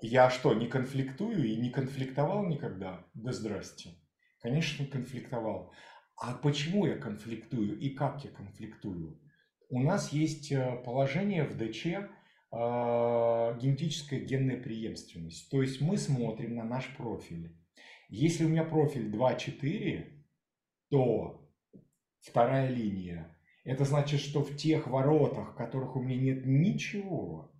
[0.00, 3.04] Я что, не конфликтую и не конфликтовал никогда?
[3.14, 3.96] Да здрасте.
[4.40, 5.72] Конечно, конфликтовал.
[6.16, 9.20] А почему я конфликтую и как я конфликтую?
[9.68, 11.98] У нас есть э, положение в ДЧ э,
[12.50, 15.50] генетическая генная преемственность.
[15.50, 17.56] То есть мы смотрим на наш профиль.
[18.08, 20.06] Если у меня профиль 2-4,
[20.90, 21.50] то
[22.20, 23.36] вторая линия.
[23.64, 27.52] Это значит, что в тех воротах, в которых у меня нет ничего,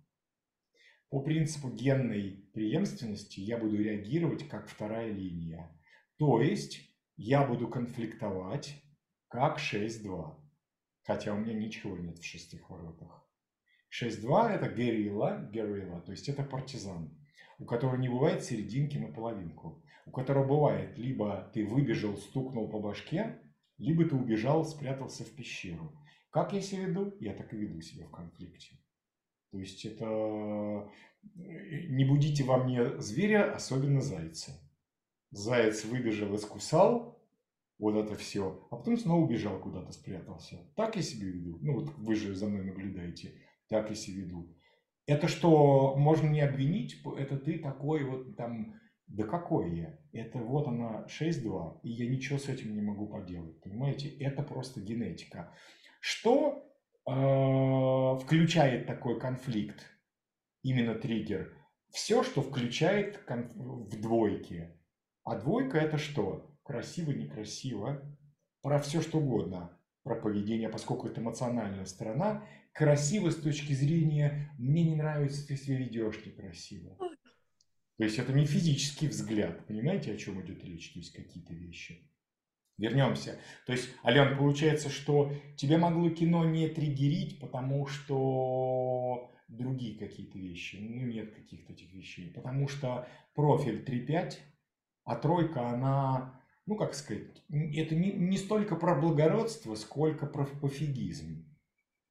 [1.09, 5.75] по принципу генной преемственности я буду реагировать как вторая линия.
[6.17, 6.81] То есть
[7.17, 8.81] я буду конфликтовать
[9.27, 10.35] как 6-2.
[11.03, 13.27] Хотя у меня ничего нет в шестых воротах.
[13.91, 17.17] 6-2 это герилла, герилла, то есть это партизан,
[17.57, 19.83] у которого не бывает серединки на половинку.
[20.05, 23.41] У которого бывает, либо ты выбежал, стукнул по башке,
[23.77, 25.91] либо ты убежал, спрятался в пещеру.
[26.29, 27.15] Как я себя веду?
[27.19, 28.78] Я так и веду себя в конфликте.
[29.51, 34.51] То есть это э, не будите во мне зверя, особенно зайца.
[35.31, 37.19] Заяц выбежал, искусал,
[37.79, 40.57] вот это все, а потом снова убежал куда-то, спрятался.
[40.75, 41.57] Так я себя веду.
[41.61, 43.33] Ну вот вы же за мной наблюдаете.
[43.69, 44.53] Так я себя веду.
[45.05, 49.99] Это что можно не обвинить, это ты такой вот там, да какой я?
[50.11, 54.09] Это вот она 6-2, и я ничего с этим не могу поделать, понимаете?
[54.09, 55.51] Это просто генетика.
[55.99, 56.68] Что
[57.09, 59.85] э, включает такой конфликт,
[60.63, 61.53] именно триггер?
[61.91, 63.51] Все, что включает конф...
[63.55, 64.77] в двойке.
[65.23, 66.55] А двойка это что?
[66.63, 68.01] Красиво, некрасиво,
[68.61, 69.75] про все что угодно.
[70.03, 72.45] Про поведение, поскольку это эмоциональная сторона.
[72.73, 76.95] Красиво с точки зрения «мне не нравится, ты себя ведешь некрасиво».
[77.97, 79.65] То есть это не физический взгляд.
[79.67, 80.93] Понимаете, о чем идет речь?
[80.93, 82.09] То есть какие-то вещи.
[82.79, 83.37] Вернемся.
[83.65, 90.77] То есть, Ален, получается, что тебе могло кино не триггерить, потому что другие какие-то вещи.
[90.77, 92.31] Ну, нет каких-то этих вещей.
[92.31, 93.05] Потому что
[93.35, 94.35] профиль 3.5,
[95.03, 101.45] а тройка, она, ну, как сказать, это не, не столько про благородство, сколько про пофигизм.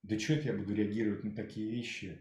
[0.03, 2.21] Да что это я буду реагировать на такие вещи?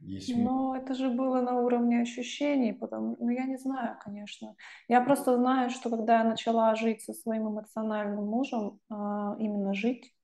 [0.00, 0.34] Есть...
[0.34, 4.54] Но это же было на уровне ощущений, потому, ну я не знаю, конечно.
[4.88, 10.14] Я просто знаю, что когда я начала жить со своим эмоциональным мужем, а, именно жить,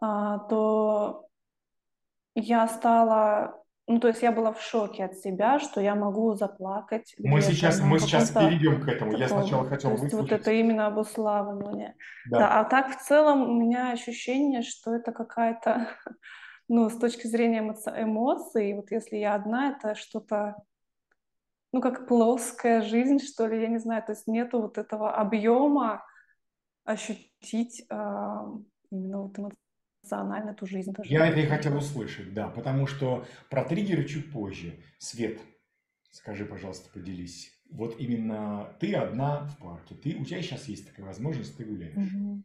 [0.00, 1.28] а, то
[2.34, 7.14] я стала, ну то есть я была в шоке от себя, что я могу заплакать.
[7.18, 9.12] Мы сейчас, мы сейчас перейдем к этому.
[9.12, 9.16] Такого.
[9.16, 11.94] Я сначала хотел есть вот это именно обуславливание.
[12.28, 12.38] Да.
[12.38, 12.60] да.
[12.60, 15.88] А так в целом у меня ощущение, что это какая-то
[16.70, 20.54] ну, с точки зрения эмоций, вот если я одна, это что-то,
[21.72, 26.04] ну, как плоская жизнь, что ли, я не знаю, то есть нету вот этого объема
[26.84, 27.94] ощутить э,
[28.92, 30.92] именно вот эмоционально эту жизнь.
[30.92, 31.12] Даже.
[31.12, 34.80] Я это и хотел услышать, да, потому что про триггеры чуть позже.
[34.98, 35.40] Свет,
[36.12, 37.50] скажи, пожалуйста, поделись.
[37.68, 41.96] Вот именно ты одна в парке, ты, у тебя сейчас есть такая возможность, ты гуляешь.
[41.96, 42.42] Угу.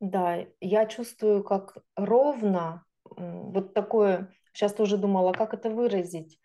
[0.00, 2.86] Да, я чувствую, как ровно
[3.16, 6.38] вот такое, сейчас тоже думала, как это выразить.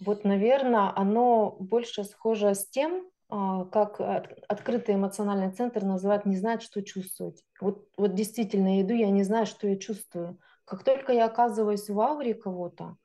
[0.00, 4.00] Вот, наверное, оно больше схоже с тем, а, как
[4.48, 7.42] открытый эмоциональный центр называют «не знает, что чувствовать».
[7.60, 10.38] Вот, вот действительно, я иду, я не знаю, что я чувствую.
[10.64, 12.96] Как только я оказываюсь в ауре кого-то,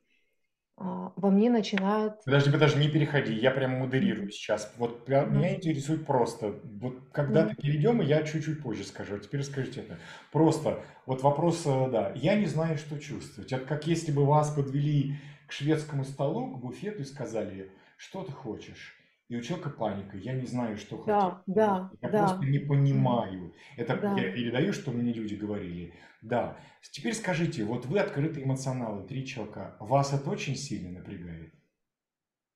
[0.80, 2.24] во мне начинает...
[2.24, 4.74] Подожди, подожди, не переходи, я прямо модерирую сейчас.
[4.78, 9.44] Вот прям, меня интересует просто, вот когда-то перейдем, и я чуть-чуть позже скажу, а теперь
[9.44, 9.98] скажите это.
[10.32, 13.52] Просто, вот вопрос, э, да, я не знаю, что чувствовать.
[13.52, 15.18] Это как если бы вас подвели
[15.48, 18.99] к шведскому столу, к буфету и сказали, что ты хочешь?
[19.30, 21.44] И у человека паника, я не знаю, что да, хотеть.
[21.46, 22.28] Да, я да.
[22.28, 23.54] просто не понимаю.
[23.78, 24.18] Это да.
[24.18, 25.94] я передаю, что мне люди говорили.
[26.24, 26.58] Да.
[26.92, 31.54] Теперь скажите, вот вы открытые эмоционалы, три человека, вас это очень сильно напрягает?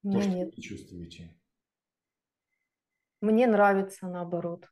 [0.01, 0.55] Мне То, что нет.
[0.55, 1.37] вы чувствуете?
[3.21, 4.67] Мне нравится наоборот.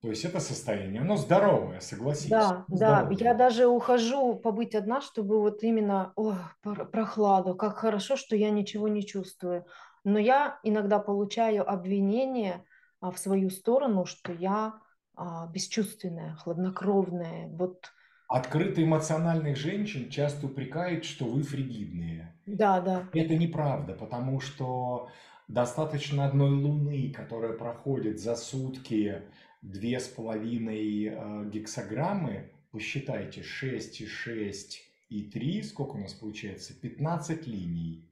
[0.00, 2.30] То есть это состояние, оно здоровое, согласитесь.
[2.30, 3.16] Да, здоровое.
[3.16, 3.24] да.
[3.24, 8.88] Я даже ухожу побыть одна, чтобы вот именно, о, прохладу, как хорошо, что я ничего
[8.88, 9.66] не чувствую.
[10.04, 12.64] Но я иногда получаю обвинение
[13.00, 14.80] а, в свою сторону, что я
[15.14, 17.48] а, бесчувственная, хладнокровная.
[17.48, 17.92] Вот.
[18.28, 22.34] Открытые эмоциональных женщин часто упрекают, что вы фригидные.
[22.46, 23.08] Да, да.
[23.12, 25.10] Это неправда, потому что
[25.48, 29.22] достаточно одной луны, которая проходит за сутки
[29.62, 34.80] две с половиной э, гексограммы, посчитайте 6 и 6
[35.10, 36.72] и 3, сколько у нас получается?
[36.80, 38.09] 15 линий.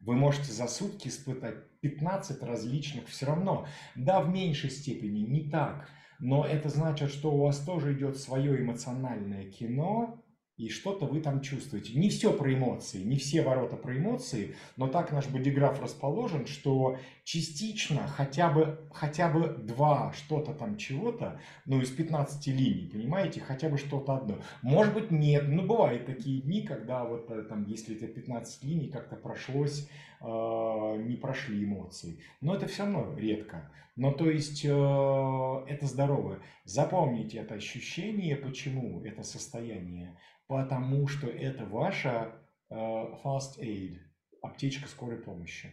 [0.00, 3.66] Вы можете за сутки испытать 15 различных все равно.
[3.94, 5.88] Да, в меньшей степени, не так.
[6.18, 10.22] Но это значит, что у вас тоже идет свое эмоциональное кино,
[10.58, 11.96] и что-то вы там чувствуете.
[11.98, 16.98] Не все про эмоции, не все ворота про эмоции, но так наш бодиграф расположен, что
[17.22, 23.68] частично хотя бы, хотя бы два что-то там чего-то, ну из 15 линий, понимаете, хотя
[23.68, 24.38] бы что-то одно.
[24.62, 28.88] Может быть нет, ну бывают такие дни, когда вот э, там, если это 15 линий,
[28.88, 29.88] как-то прошлось,
[30.20, 32.18] э, не прошли эмоции.
[32.40, 33.70] Но это все равно редко.
[33.98, 36.40] Но то есть э, это здоровое.
[36.64, 40.16] Запомните это ощущение, почему это состояние
[40.48, 42.32] потому что это ваша
[42.70, 43.98] э, fast aid,
[44.42, 45.72] аптечка скорой помощи.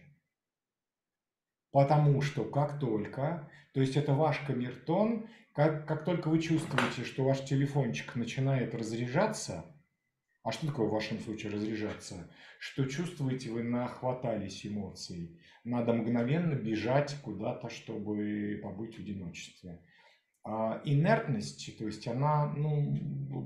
[1.71, 7.23] Потому что как только, то есть это ваш камертон, как, как только вы чувствуете, что
[7.23, 9.65] ваш телефончик начинает разряжаться,
[10.45, 12.29] а что такое в вашем случае разряжаться?
[12.59, 15.41] Что чувствуете, вы нахватались эмоций.
[15.63, 19.81] Надо мгновенно бежать куда-то, чтобы побыть в одиночестве.
[20.43, 22.95] А инертность, то есть она ну,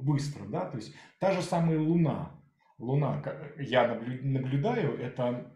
[0.04, 2.38] быстро, да, то есть та же самая Луна.
[2.78, 3.24] Луна,
[3.58, 5.54] я наблюдаю, это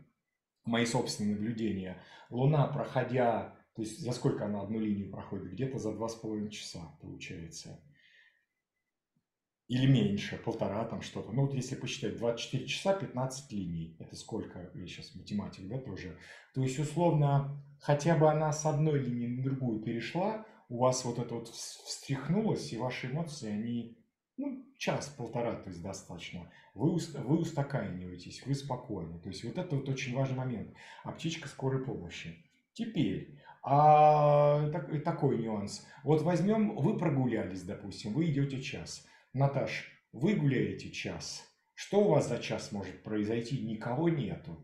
[0.63, 2.01] мои собственные наблюдения.
[2.29, 5.51] Луна, проходя, то есть за сколько она одну линию проходит?
[5.51, 7.83] Где-то за два с половиной часа получается.
[9.69, 11.31] Или меньше, полтора там что-то.
[11.31, 13.95] Ну вот если посчитать, 24 часа 15 линий.
[13.99, 14.69] Это сколько?
[14.73, 16.17] Я сейчас математик, да, тоже.
[16.53, 21.19] То есть условно, хотя бы она с одной линии на другую перешла, у вас вот
[21.19, 23.97] это вот встряхнулось, и ваши эмоции, они,
[24.37, 26.49] ну, час-полтора, то есть достаточно.
[26.73, 29.19] Вы, вы устаканиваетесь, вы спокойны.
[29.19, 30.73] То есть вот это вот очень важный момент.
[31.03, 32.43] Аптечка скорой помощи.
[32.73, 35.87] Теперь, а, так, такой нюанс.
[36.03, 39.07] Вот возьмем, вы прогулялись, допустим, вы идете час.
[39.33, 41.43] Наташ, вы гуляете час.
[41.73, 43.59] Что у вас за час может произойти?
[43.59, 44.55] Никого нету.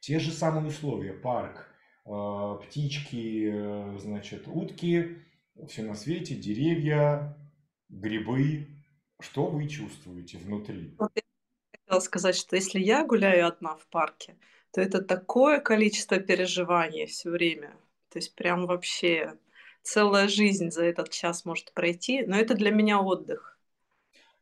[0.00, 1.14] Те же самые условия.
[1.14, 1.66] Парк,
[2.04, 5.16] а, птички, э, значит, утки,
[5.66, 7.38] все на свете, деревья,
[7.88, 8.68] грибы.
[9.18, 10.94] Что вы чувствуете внутри?
[11.72, 14.36] Хотела сказать, что если я гуляю одна в парке,
[14.72, 17.74] то это такое количество переживаний все время.
[18.10, 19.38] То есть прям вообще
[19.82, 23.57] целая жизнь за этот час может пройти, но это для меня отдых.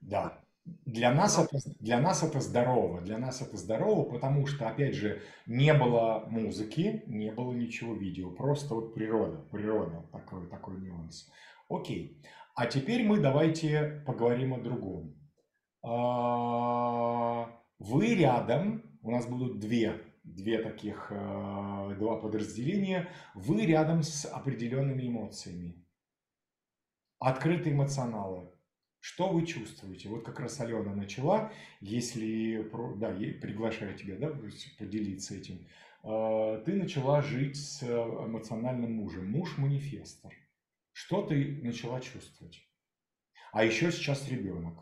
[0.07, 0.41] Да,
[0.85, 5.21] для нас, это, для нас это здорово, для нас это здорово, потому что, опять же,
[5.47, 11.29] не было музыки, не было ничего видео, просто вот природа, природа, такой, такой нюанс.
[11.69, 12.23] Окей,
[12.55, 15.17] а теперь мы давайте поговорим о другом.
[15.83, 17.51] А,
[17.81, 25.09] вы рядом, у нас будут две, две таких, а, два подразделения, вы рядом с определенными
[25.09, 25.85] эмоциями.
[27.19, 28.56] Открытые эмоционалы,
[29.07, 30.09] что вы чувствуете?
[30.09, 34.37] Вот как раз Алена начала, если, да, приглашаю тебя, да,
[34.81, 35.65] поделиться этим.
[36.03, 39.31] А, ты начала жить с э, эмоциональным мужем.
[39.31, 40.33] Муж манифестор.
[40.93, 42.61] Что ты начала чувствовать?
[43.53, 44.75] А еще сейчас ребенок.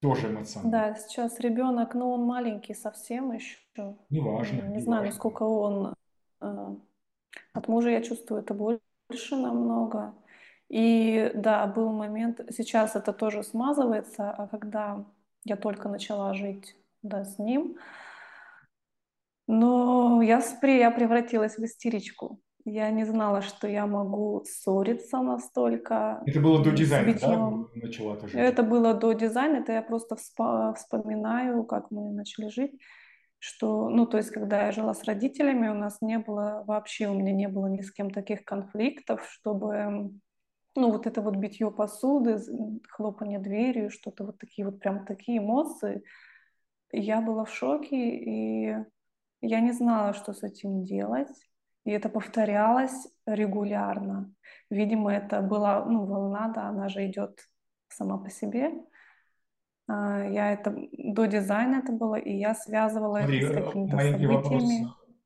[0.00, 0.70] Тоже эмоционально.
[0.70, 3.58] Да, сейчас ребенок, но он маленький совсем еще.
[4.08, 4.62] Неважно.
[4.62, 5.94] Не, не знаю, насколько он...
[6.40, 6.76] Э,
[7.52, 10.14] от мужа я чувствую это больше намного.
[10.72, 15.04] И да, был момент, сейчас это тоже смазывается, а когда
[15.44, 17.76] я только начала жить да, с ним,
[19.46, 22.40] но я, я превратилась в истеричку.
[22.64, 26.22] Я не знала, что я могу ссориться настолько.
[26.24, 27.50] Это было до дизайна, да?
[27.74, 28.38] Начала тоже.
[28.38, 32.80] Это было до дизайна, это я просто вспоминаю, как мы начали жить
[33.44, 37.14] что, ну, то есть, когда я жила с родителями, у нас не было вообще, у
[37.14, 40.12] меня не было ни с кем таких конфликтов, чтобы
[40.74, 42.38] ну, вот это вот битье посуды,
[42.88, 46.02] хлопанье дверью, что-то вот такие вот прям такие эмоции.
[46.92, 48.76] Я была в шоке, и
[49.40, 51.28] я не знала, что с этим делать.
[51.84, 54.32] И это повторялось регулярно.
[54.70, 57.48] Видимо, это была ну, волна, да, она же идет
[57.88, 58.72] сама по себе.
[59.88, 63.96] А, я это до дизайна это было, и я связывала Смотри, это с э, какими-то
[63.96, 64.26] событиями.
[64.26, 64.62] Вопрос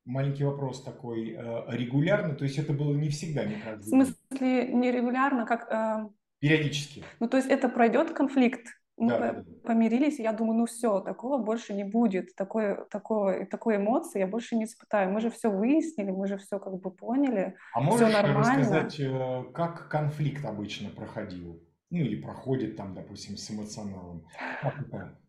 [0.06, 1.32] маленький вопрос такой.
[1.32, 5.70] Э, регулярно, то есть это было не всегда, не каждый В смысле нерегулярно, как...
[5.70, 7.04] Э, Периодически.
[7.20, 11.00] Ну, то есть это пройдет конфликт, мы да, да, помирились, и я думаю, ну все,
[11.00, 15.10] такого больше не будет, такой, такой, такой эмоции я больше не испытаю.
[15.10, 19.88] Мы же все выяснили, мы же все как бы поняли, а можешь рассказать, э, как
[19.88, 21.62] конфликт обычно проходил?
[21.90, 24.26] Ну или проходит там, допустим, с эмоционалом.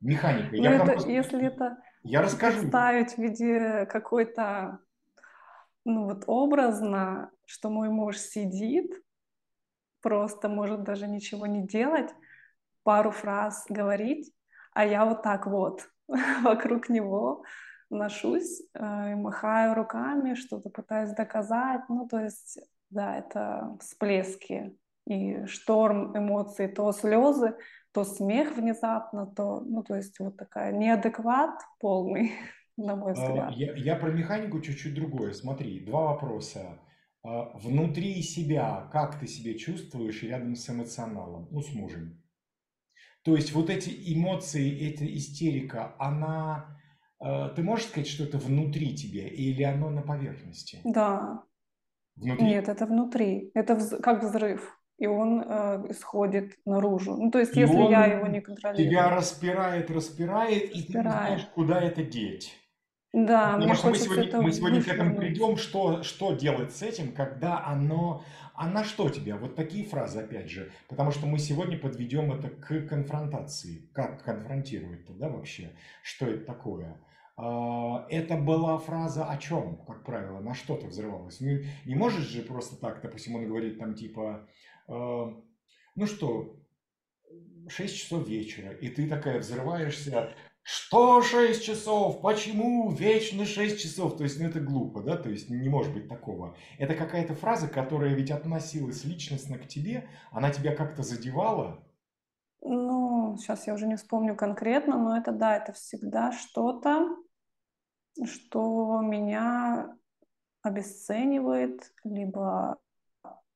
[0.01, 0.55] Механика.
[0.55, 1.11] Ну, это, просто...
[1.11, 2.61] Если это я расскажу.
[2.61, 4.79] Представить в виде какой-то,
[5.85, 8.91] ну вот образно, что мой муж сидит,
[10.01, 12.13] просто может даже ничего не делать,
[12.83, 14.33] пару фраз говорить,
[14.73, 15.89] а я вот так вот
[16.43, 17.43] вокруг него
[17.89, 21.81] ношусь, э, махаю руками, что-то пытаюсь доказать.
[21.89, 24.77] Ну, то есть, да, это всплески
[25.07, 27.55] и шторм эмоций, то слезы,
[27.93, 32.33] то смех внезапно, то, ну, то есть вот такая неадекват полный,
[32.77, 33.53] на мой а, взгляд.
[33.57, 35.33] Я, я про механику чуть-чуть другое.
[35.33, 36.79] Смотри, два вопроса.
[37.23, 42.21] А, внутри себя, как ты себя чувствуешь рядом с эмоционалом, ну, с мужем?
[43.23, 46.79] То есть вот эти эмоции, эта истерика, она,
[47.19, 50.79] э, ты можешь сказать, что это внутри тебя или оно на поверхности?
[50.85, 51.43] Да.
[52.15, 52.45] Внутри?
[52.45, 53.51] Нет, это внутри.
[53.53, 54.76] Это вз- как взрыв.
[54.97, 57.15] И он э, исходит наружу.
[57.15, 58.89] Ну, то есть, и если я его не контролирую.
[58.89, 62.57] Тебя распирает, распирает, распирает, и ты не знаешь, куда это деть.
[63.13, 66.81] Да, Потому мне что мы сегодня, мы сегодня к этому придем, что, что делать с
[66.81, 68.23] этим, когда оно...
[68.53, 69.37] А на что тебя?
[69.37, 70.71] Вот такие фразы, опять же.
[70.89, 73.89] Потому что мы сегодня подведем это к конфронтации.
[73.93, 75.73] Как конфронтировать-то, да, вообще?
[76.01, 76.97] Что это такое?
[77.37, 81.39] А, это была фраза о чем, как правило, на что то взрывалась?
[81.39, 84.47] Ну, не можешь же просто так, допустим, он говорит там типа,
[84.87, 86.55] ну что,
[87.67, 90.33] 6 часов вечера, и ты такая взрываешься,
[90.63, 92.21] что 6 часов?
[92.21, 94.17] Почему вечно 6 часов?
[94.17, 95.15] То есть, ну это глупо, да?
[95.15, 96.57] То есть не может быть такого.
[96.77, 101.81] Это какая-то фраза, которая ведь относилась личностно к тебе, она тебя как-то задевала.
[102.61, 107.15] Ну, сейчас я уже не вспомню конкретно, но это да, это всегда что-то,
[108.25, 109.95] что меня
[110.63, 112.77] обесценивает, либо,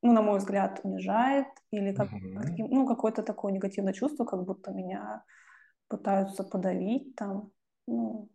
[0.02, 2.42] ну, на мой взгляд, унижает, или как, угу.
[2.58, 5.24] ну, какое-то такое негативное чувство, как будто меня
[5.88, 7.52] пытаются подавить там.
[7.88, 8.30] Ну,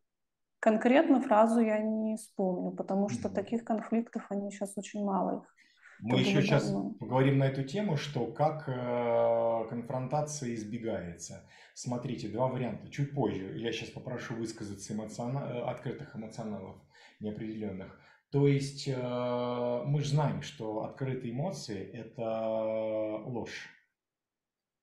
[0.61, 3.35] конкретно фразу я не вспомню, потому что mm-hmm.
[3.35, 5.57] таких конфликтов они сейчас очень мало их.
[6.01, 6.91] Мы еще сейчас давно.
[7.01, 11.49] поговорим на эту тему, что как э, конфронтация избегается.
[11.75, 12.89] Смотрите, два варианта.
[12.91, 15.39] Чуть позже я сейчас попрошу высказаться эмоциона...
[15.39, 16.77] Э, открытых эмоционалов
[17.21, 17.99] неопределенных.
[18.37, 23.71] То есть э, мы же знаем, что открытые эмоции– это ложь.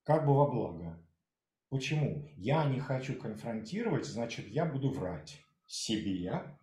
[0.01, 0.99] Как бы во благо.
[1.69, 2.27] Почему?
[2.35, 6.57] Я не хочу конфронтировать, значит, я буду врать себе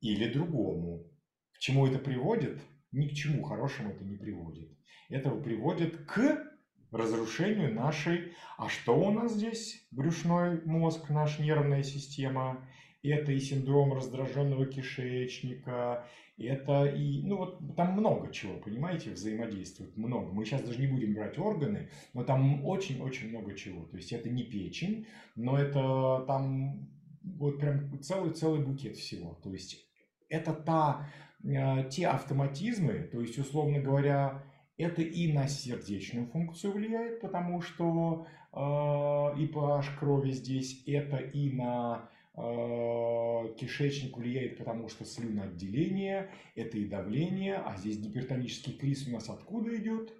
[0.00, 1.06] или другому.
[1.52, 2.60] К чему это приводит?
[2.90, 4.76] Ни к чему хорошему это не приводит.
[5.08, 6.52] Это приводит к
[6.90, 8.34] разрушению нашей...
[8.58, 9.86] А что у нас здесь?
[9.92, 12.68] Брюшной мозг, наша нервная система.
[13.02, 16.06] Это и синдром раздраженного кишечника,
[16.38, 20.32] это и, ну вот там много чего, понимаете, взаимодействует, много.
[20.32, 23.84] Мы сейчас даже не будем брать органы, но там очень-очень много чего.
[23.86, 26.88] То есть это не печень, но это там
[27.22, 29.34] вот прям целый-целый букет всего.
[29.42, 29.84] То есть
[30.28, 31.08] это та,
[31.44, 34.44] э, те автоматизмы, то есть, условно говоря,
[34.78, 41.52] это и на сердечную функцию влияет, потому что э, и pH крови здесь, это и
[41.52, 49.28] на кишечник влияет, потому что слюноотделение, это и давление, а здесь гипертонический криз у нас
[49.28, 50.14] откуда идет?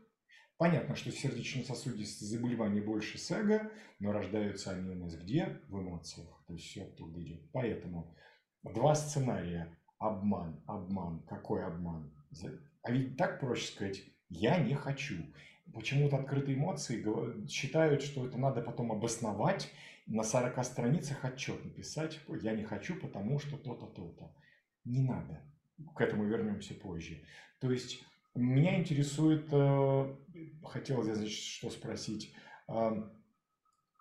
[0.59, 5.61] Понятно, что сердечно-сосудистые заболевания больше с эго, но рождаются они у нас где?
[5.69, 6.45] В эмоциях.
[6.47, 7.51] То есть все оттуда идет.
[7.51, 8.15] Поэтому
[8.63, 9.77] два сценария.
[9.99, 11.23] Обман, обман.
[11.29, 12.15] Какой обман?
[12.83, 15.17] А ведь так проще сказать, я не хочу.
[15.73, 17.05] Почему-то открытые эмоции
[17.49, 19.73] считают, что это надо потом обосновать
[20.07, 24.35] на 40 страницах отчет написать, я не хочу, потому что то-то, то-то.
[24.85, 25.43] Не надо.
[25.95, 27.25] К этому вернемся позже.
[27.61, 30.17] То есть меня интересует, э,
[30.65, 32.35] хотелось я, значит, что спросить.
[32.69, 32.91] Э,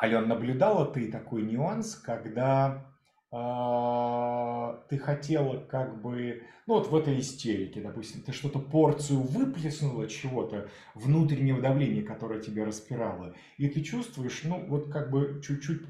[0.02, 2.91] Ален, наблюдала ты такой нюанс, когда
[3.32, 10.70] ты хотела как бы, ну вот в этой истерике, допустим, ты что-то порцию выплеснула чего-то,
[10.96, 15.84] внутреннего давления, которое тебя распирало, и ты чувствуешь, ну вот как бы чуть-чуть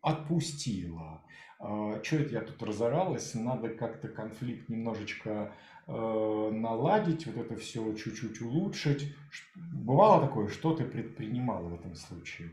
[0.00, 1.22] отпустила.
[1.58, 3.34] А, что это я тут разоралась?
[3.34, 5.52] Надо как-то конфликт немножечко
[5.86, 9.14] э, наладить, вот это все чуть-чуть улучшить.
[9.54, 12.52] Бывало такое, что ты предпринимала в этом случае?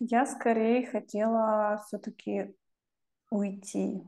[0.00, 2.54] Я скорее хотела все-таки
[3.30, 4.02] уйти.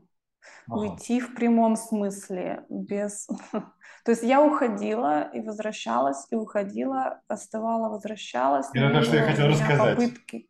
[0.67, 0.79] Ага.
[0.79, 3.27] Уйти в прямом смысле, без...
[4.03, 8.67] То есть я уходила и возвращалась, и уходила, остывала, возвращалась.
[8.73, 9.95] Это то, что я хотела рассказать.
[9.95, 10.49] Попытки.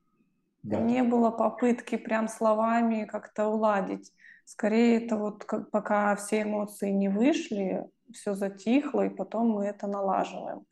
[0.63, 0.79] Да.
[0.79, 4.11] Не было попытки прям словами как-то уладить.
[4.45, 9.87] Скорее это вот как, пока все эмоции не вышли, все затихло, и потом мы это
[9.87, 10.65] налаживаем.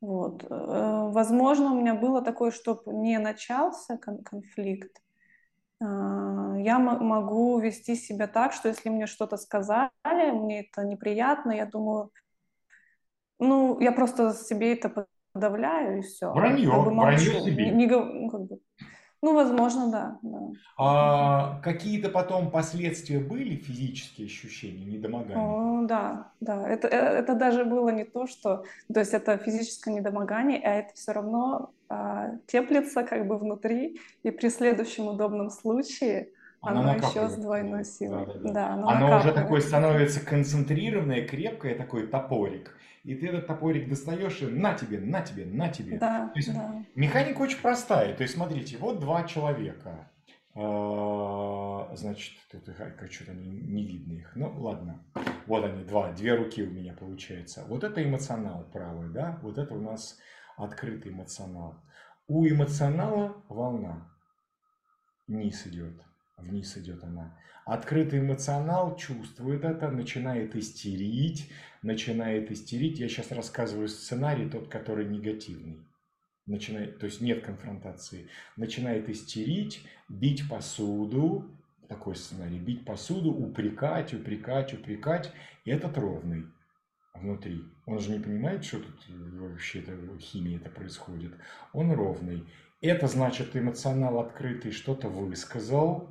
[0.00, 0.44] Вот.
[0.48, 5.00] Э, возможно, у меня было такое, чтобы не начался конфликт,
[5.82, 11.64] а, я могу вести себя так, что если мне что-то сказали, мне это неприятно, я
[11.64, 12.10] думаю,
[13.38, 16.30] ну, я просто себе это подавляю и все.
[16.32, 17.70] Вранье, как бы вранье себе.
[17.70, 18.58] Не, не, ну, как бы,
[19.22, 20.18] Ну, возможно, да.
[20.22, 20.38] да.
[20.78, 25.36] А какие-то потом последствия были, физические ощущения, недомогания?
[25.36, 26.66] О, да, да.
[26.66, 28.64] Это, э, это даже было не то, что...
[28.92, 34.30] То есть это физическое недомогание, а это все равно а, теплится как бы внутри, и
[34.30, 36.30] при следующем удобном случае
[36.60, 38.26] Она оно еще с двойной силой.
[38.26, 38.52] Да, да, да.
[38.52, 42.76] Да, оно Оно уже такое становится концентрированное, крепкое, такой топорик.
[43.02, 45.98] И ты этот топорик достаешь и на тебе, на тебе, на тебе.
[45.98, 46.84] Да, То есть да.
[46.94, 48.14] Механика очень простая.
[48.14, 50.10] То есть, смотрите, вот два человека.
[50.54, 52.62] А, Значит, тут
[53.10, 54.32] что-то не, не видно их.
[54.36, 55.02] Ну, ладно.
[55.46, 56.12] Вот они, два.
[56.12, 57.64] Две руки у меня получается.
[57.66, 59.38] Вот это эмоционал правый, да?
[59.42, 60.18] Вот это у нас
[60.56, 61.82] открытый эмоционал.
[62.26, 64.10] У эмоционала волна.
[65.26, 65.94] Вниз идет.
[66.40, 67.36] Вниз идет она.
[67.64, 71.50] Открытый эмоционал чувствует это, начинает истерить,
[71.82, 72.98] начинает истерить.
[72.98, 75.78] Я сейчас рассказываю сценарий, тот, который негативный
[76.50, 81.50] начинает, то есть нет конфронтации, начинает истерить, бить посуду,
[81.88, 85.32] такой сценарий, бить посуду, упрекать, упрекать, упрекать,
[85.64, 86.44] и этот ровный
[87.14, 87.62] внутри.
[87.86, 91.32] Он же не понимает, что тут вообще это химия это происходит.
[91.72, 92.44] Он ровный.
[92.80, 96.08] Это значит, эмоционал открытый что-то высказал,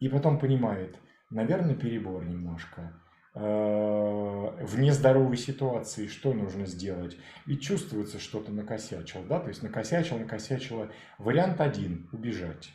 [0.00, 0.98] и потом понимает,
[1.30, 3.00] наверное, перебор немножко.
[3.34, 7.16] Э, В нездоровой ситуации что нужно сделать?
[7.46, 9.40] Ведь чувствуется, что-то накосячил, да?
[9.40, 10.90] То есть накосячил, накосячило.
[11.18, 12.70] Вариант один– убежать,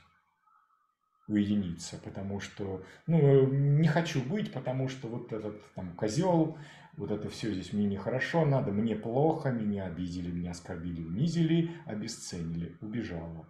[1.27, 6.57] уединиться, потому что, ну, не хочу быть, потому что вот этот там козел,
[6.97, 12.77] вот это все здесь мне нехорошо, надо, мне плохо, меня обидели, меня оскорбили, унизили, обесценили,
[12.81, 13.47] убежала.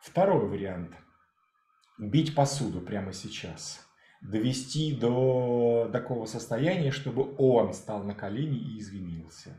[0.00, 0.94] Второй вариант–
[1.98, 3.82] бить посуду прямо сейчас–
[4.20, 9.56] довести до такого состояния, чтобы он стал на колени и извинился.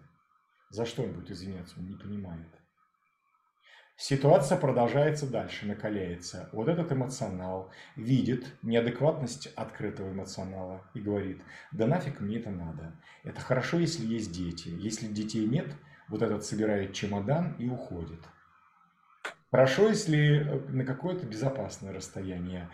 [0.70, 2.48] За что он будет извиняться, он не понимает.
[4.00, 6.50] Ситуация продолжается дальше, накаляется.
[6.52, 12.94] Вот этот эмоционал видит неадекватность открытого эмоционала и говорит, да нафиг мне это надо.
[13.24, 14.70] Это хорошо, если есть дети.
[14.70, 15.74] Если детей нет,
[16.10, 18.20] вот этот собирает чемодан и уходит.
[19.50, 22.70] Хорошо, если на какое-то безопасное расстояние.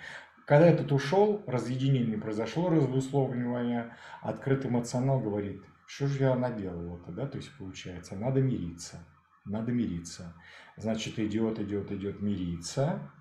[0.46, 7.38] Когда этот ушел, разъединение произошло, разусловливание, открытый эмоционал говорит, что же я наделал-то, да, то
[7.38, 9.06] есть получается, надо мириться,
[9.46, 10.34] надо мириться.
[10.76, 13.12] Значит, идет, идет, идет мириться,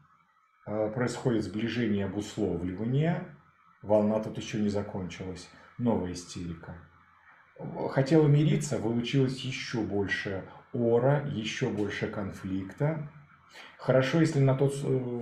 [0.64, 3.36] происходит сближение, обусловливание,
[3.82, 5.48] волна тут еще не закончилась,
[5.78, 6.74] новая истерика.
[7.90, 13.08] Хотела мириться, получилось еще больше ора, еще больше конфликта,
[13.78, 14.74] Хорошо, если на тот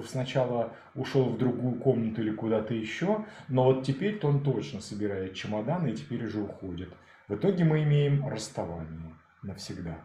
[0.06, 5.88] сначала ушел в другую комнату или куда-то еще, но вот теперь-то он точно собирает чемоданы
[5.88, 6.92] и теперь уже уходит.
[7.28, 10.04] В итоге мы имеем расставание навсегда.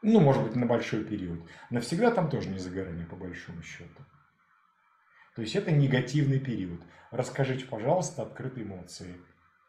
[0.00, 1.40] Ну, может быть, на большой период.
[1.70, 2.70] Навсегда там тоже не за
[3.10, 4.02] по большому счету.
[5.34, 6.80] То есть это негативный период.
[7.10, 9.16] Расскажите, пожалуйста, открытые эмоции.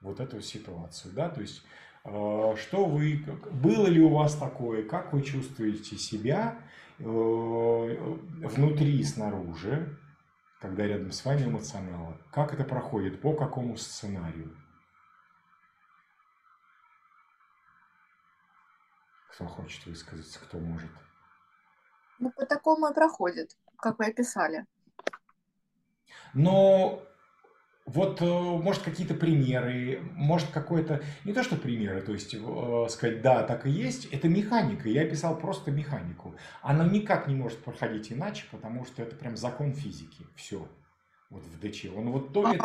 [0.01, 1.63] Вот эту ситуацию, да, то есть
[2.03, 6.57] что вы, было ли у вас такое, как вы чувствуете себя
[6.99, 9.97] внутри и снаружи,
[10.59, 14.55] когда рядом с вами эмоционалы, как это проходит, по какому сценарию?
[19.31, 20.91] Кто хочет высказаться, кто может?
[22.19, 24.65] Ну, по такому и проходит, как вы описали.
[26.33, 27.01] Но
[27.93, 32.35] вот, может, какие-то примеры, может, какое-то, не то что примеры, то есть
[32.91, 36.35] сказать, да, так и есть, это механика, я писал просто механику.
[36.61, 40.67] Она никак не может проходить иначе, потому что это прям закон физики, все,
[41.29, 41.87] вот в ДЧ.
[41.95, 42.59] Он вот то ли,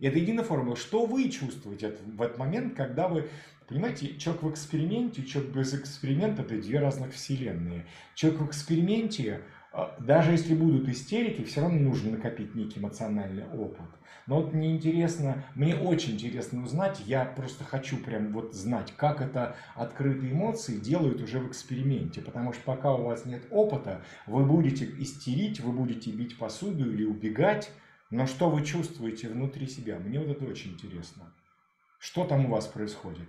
[0.00, 3.28] это единая формула, что вы чувствуете в этот момент, когда вы,
[3.68, 7.86] понимаете, человек в эксперименте, человек без эксперимента, это две разных вселенные.
[8.14, 9.42] Человек в эксперименте,
[10.00, 13.86] даже если будут истерики, все равно нужно накопить некий эмоциональный опыт.
[14.26, 19.20] Но вот мне интересно, мне очень интересно узнать, я просто хочу прям вот знать, как
[19.20, 22.20] это открытые эмоции делают уже в эксперименте.
[22.20, 27.04] Потому что пока у вас нет опыта, вы будете истерить, вы будете бить посуду или
[27.04, 27.70] убегать,
[28.10, 29.98] но что вы чувствуете внутри себя?
[29.98, 31.32] Мне вот это очень интересно.
[31.98, 33.28] Что там у вас происходит?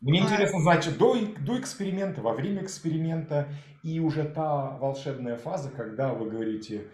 [0.00, 3.48] Мне интересно знать до, до эксперимента, во время эксперимента
[3.82, 6.90] и уже та волшебная фаза, когда вы говорите,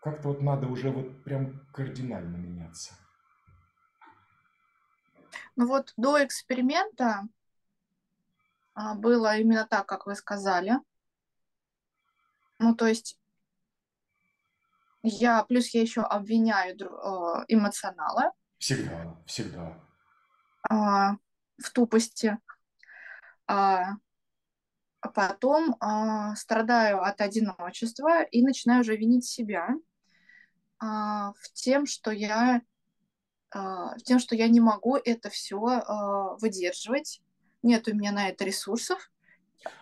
[0.00, 2.94] как-то вот надо уже вот прям кардинально меняться.
[5.56, 7.28] Ну вот до эксперимента
[8.74, 10.74] а, было именно так, как вы сказали.
[12.58, 13.18] Ну, то есть
[15.02, 18.32] я, плюс я еще обвиняю э, эмоционала.
[18.58, 19.80] Всегда, всегда.
[20.68, 21.16] А,
[21.62, 22.38] в тупости.
[23.46, 23.94] А,
[25.00, 29.74] а потом э, страдаю от одиночества и начинаю уже винить себя э,
[30.84, 32.60] в тем, что я
[33.54, 37.22] э, в тем, что я не могу это все э, выдерживать,
[37.62, 39.10] нет у меня на это ресурсов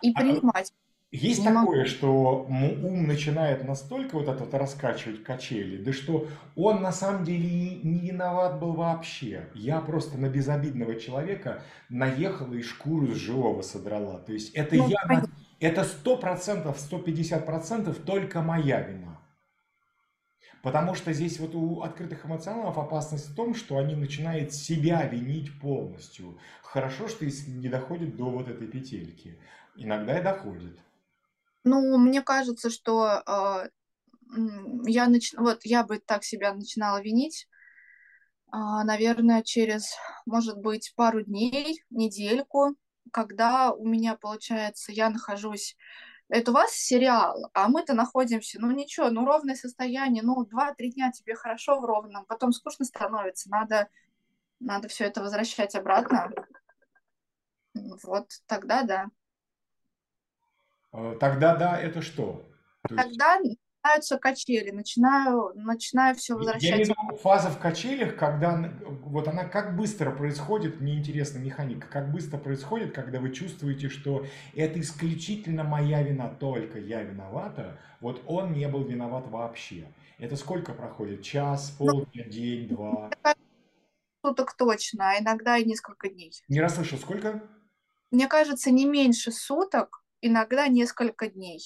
[0.01, 0.73] и принимать.
[1.11, 1.89] Есть не такое, могу.
[1.89, 7.79] что ум начинает настолько вот это вот раскачивать качели, да что он на самом деле
[7.81, 9.47] не виноват был вообще.
[9.55, 14.19] Я просто на безобидного человека наехала и шкуру с живого содрала.
[14.19, 15.33] То есть это ну, я, понятно.
[15.59, 19.19] это сто процентов, сто пятьдесят процентов только моя вина.
[20.61, 25.59] Потому что здесь вот у открытых эмоционалов опасность в том, что они начинают себя винить
[25.59, 26.37] полностью.
[26.61, 29.39] Хорошо, что если не доходит до вот этой петельки.
[29.75, 30.77] Иногда и доходит.
[31.69, 33.69] Ну, мне кажется, что э,
[34.85, 35.33] я, нач...
[35.37, 37.47] вот, я бы так себя начинала винить,
[38.47, 39.95] э, наверное, через,
[40.25, 42.75] может быть, пару дней, недельку,
[43.11, 45.77] когда у меня, получается, я нахожусь
[46.29, 51.11] это у вас сериал, а мы-то находимся, ну ничего, ну ровное состояние, ну два-три дня
[51.11, 53.87] тебе хорошо в ровном, потом скучно становится, надо,
[54.59, 56.31] надо все это возвращать обратно.
[58.03, 59.07] Вот тогда да.
[60.91, 62.45] Э, тогда да, это что?
[62.87, 63.59] То Тогда есть...
[63.83, 66.63] начинаются качели, начинаю, начинаю все возвращать.
[66.63, 71.39] Я имею в виду фаза в качелях, когда вот она как быстро происходит, мне интересна
[71.39, 74.25] механика, как быстро происходит, когда вы чувствуете, что
[74.55, 79.87] это исключительно моя вина, только я виновата, вот он не был виноват вообще.
[80.17, 81.21] Это сколько проходит?
[81.23, 83.11] Час, полдня, ну, день, два?
[84.21, 86.33] Суток точно, а иногда и несколько дней.
[86.49, 87.41] Не расслышал, сколько?
[88.11, 91.61] Мне кажется, не меньше суток, иногда несколько дней.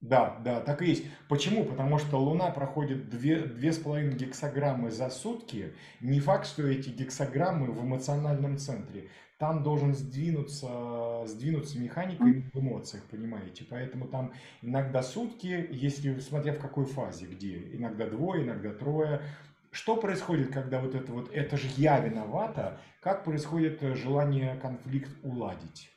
[0.00, 1.04] Да, да, так и есть.
[1.28, 1.64] Почему?
[1.64, 5.74] Потому что Луна проходит две, две с половиной гексограммы за сутки.
[6.00, 9.08] Не факт, что эти гексограммы в эмоциональном центре.
[9.38, 13.66] Там должен сдвинуться, сдвинуться механика в эмоциях, понимаете?
[13.68, 14.32] Поэтому там
[14.62, 17.58] иногда сутки, если смотря в какой фазе, где.
[17.72, 19.22] Иногда двое, иногда трое.
[19.70, 25.90] Что происходит, когда вот это вот, это же я виновата, как происходит желание конфликт уладить?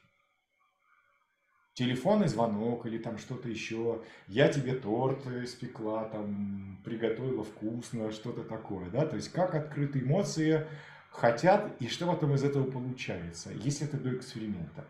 [1.79, 8.89] Телефонный звонок или там что-то еще, я тебе торт испекла, там, приготовила вкусно, что-то такое,
[8.89, 10.67] да, то есть как открытые эмоции
[11.09, 14.85] хотят и что потом из этого получается, если это до эксперимента.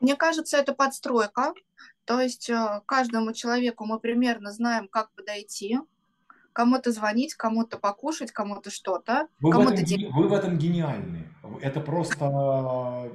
[0.00, 1.54] Мне кажется, это подстройка,
[2.04, 5.78] то есть э, каждому человеку мы примерно знаем, как подойти,
[6.52, 9.28] кому-то звонить, кому-то покушать, кому-то что-то.
[9.40, 11.26] Вы, кому в этом, вы в этом гениальны.
[11.62, 13.10] Это просто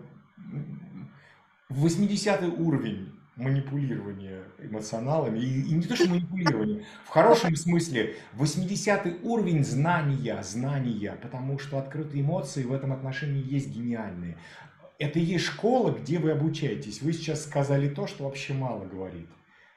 [1.70, 9.63] 80 уровень манипулирования эмоционалами, и, и не то, что манипулирование, в хорошем смысле, 80 уровень
[9.63, 14.38] знания, знания, потому что открытые эмоции в этом отношении есть гениальные.
[14.99, 17.01] Это и есть школа, где вы обучаетесь.
[17.01, 19.28] Вы сейчас сказали то, что вообще мало говорит.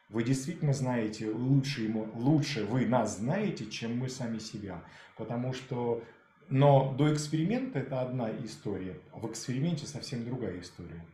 [0.08, 4.84] Вы действительно знаете лучше, ему, лучше вы нас знаете, чем мы сами себя.
[5.16, 6.04] Потому что,
[6.48, 11.04] но до эксперимента это одна история, в эксперименте совсем другая история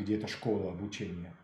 [0.00, 1.36] где это школа обучения.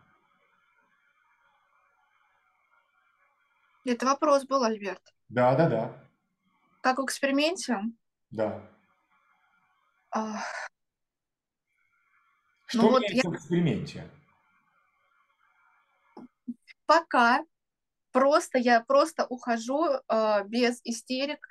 [3.85, 5.13] Это вопрос был, Альберт.
[5.29, 6.09] Да, да, да.
[6.81, 7.79] Как в эксперименте?
[8.31, 8.69] Да.
[10.11, 10.39] А...
[12.65, 13.29] Что ну, меняется вот я...
[13.29, 14.11] в эксперименте?
[16.85, 17.45] Пока
[18.11, 21.47] просто я просто ухожу э, без истерик,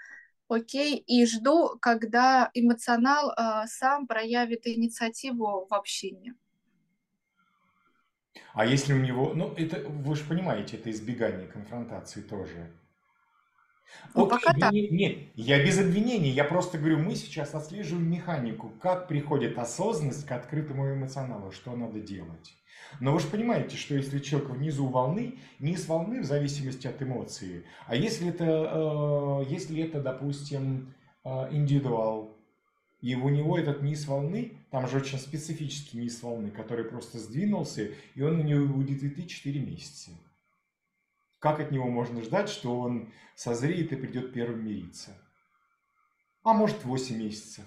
[0.49, 6.35] окей, и жду, когда эмоционал э, сам проявит инициативу в общении.
[8.55, 12.71] А если у него, ну это вы же понимаете, это избегание конфронтации тоже.
[14.15, 18.71] Ну, Окей, пока нет, нет, я без обвинений, я просто говорю, мы сейчас отслеживаем механику,
[18.81, 22.55] как приходит осознанность к открытому эмоционалу, что надо делать.
[23.01, 27.65] Но вы же понимаете, что если человек внизу волны, низ волны в зависимости от эмоции,
[27.87, 32.37] а если это, э, если это допустим, э, индивидуал,
[33.03, 37.95] и у него этот низ волны, там же очень специфический низ волны, который просто сдвинулся,
[38.15, 40.11] и он на него будет идти 4 месяца.
[41.39, 45.17] Как от него можно ждать, что он созреет и придет первым мириться?
[46.43, 47.65] А может 8 месяцев.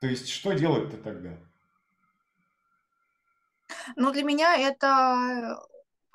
[0.00, 1.38] То есть что делать-то тогда?
[3.94, 5.64] Ну, для меня это...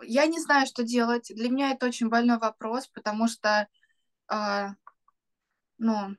[0.01, 1.31] Я не знаю, что делать.
[1.33, 3.69] Для меня это очень больной вопрос, потому что,
[4.29, 4.67] э,
[5.77, 6.17] ну,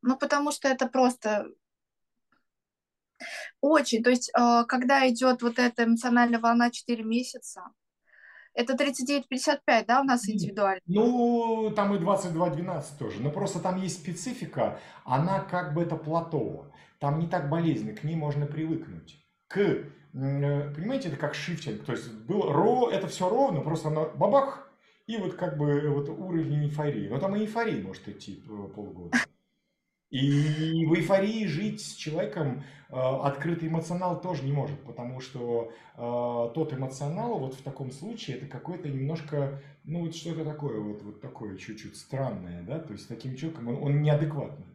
[0.00, 1.46] ну, потому что это просто
[3.60, 4.02] очень.
[4.02, 7.62] То есть, э, когда идет вот эта эмоциональная волна 4 месяца,
[8.54, 10.80] это 39-55, да, у нас индивидуально?
[10.86, 13.20] Ну, там и 22-12 тоже.
[13.20, 16.70] Но просто там есть специфика, она как бы это плато.
[16.98, 19.24] Там не так болезненно, к ней можно привыкнуть.
[19.46, 21.84] К э, понимаете, это как шифтинг.
[21.84, 24.70] То есть было ро, это все ровно, просто оно бабах,
[25.06, 27.08] и вот как бы вот уровень эйфории.
[27.08, 28.42] Но там и эйфория может идти
[28.74, 29.16] полгода.
[30.10, 36.52] И в эйфории жить с человеком э, открытый эмоционал тоже не может, потому что э,
[36.52, 41.20] тот эмоционал вот в таком случае это какой-то немножко, ну вот что-то такое, вот, вот
[41.20, 44.66] такое чуть-чуть странное, да, то есть таким человеком он, он неадекватный.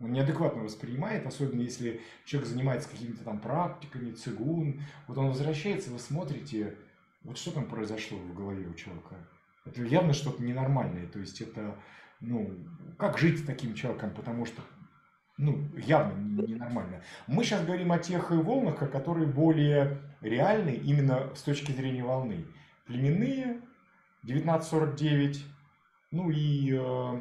[0.00, 4.82] Он неадекватно воспринимает, особенно если человек занимается какими-то там практиками, цигун.
[5.08, 6.76] Вот он возвращается, вы смотрите,
[7.22, 9.16] вот что там произошло в голове у человека.
[9.64, 11.76] Это явно что-то ненормальное, то есть это
[12.20, 12.50] ну,
[12.98, 14.62] как жить с таким человеком, потому что,
[15.36, 17.02] ну, явно ненормально.
[17.26, 22.46] Мы сейчас говорим о тех волнах, которые более реальны именно с точки зрения волны.
[22.86, 23.60] Племенные,
[24.22, 25.44] 1949,
[26.10, 27.20] ну и э,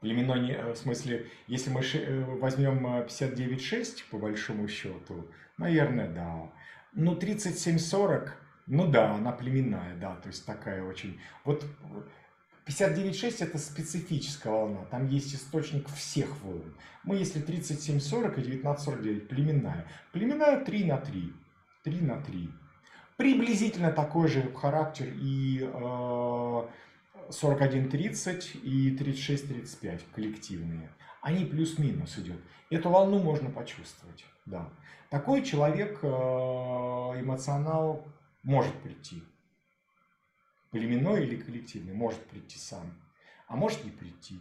[0.00, 5.28] племенной, э, в смысле, если мы э, возьмем 59.6 по большому счету,
[5.58, 6.52] наверное, да.
[6.92, 8.30] Ну, 37.40,
[8.66, 11.20] ну да, она племенная, да, то есть такая очень...
[11.44, 11.64] Вот
[12.66, 16.74] 59.6 это специфическая волна, там есть источник всех волн.
[17.02, 19.86] Мы если 37.40 и 19.49 племенная.
[20.12, 21.32] Племенная 3 на 3.
[21.82, 22.48] 3 на 3.
[23.18, 30.88] Приблизительно такой же характер и э, 41.30 и 36.35 коллективные.
[31.20, 32.40] Они плюс-минус идет.
[32.70, 34.24] Эту волну можно почувствовать.
[34.46, 34.70] Да.
[35.10, 38.08] Такой человек, э, эмоционал,
[38.42, 39.22] может прийти
[40.74, 42.92] племенной или коллективный, может прийти сам,
[43.46, 44.40] а может не прийти.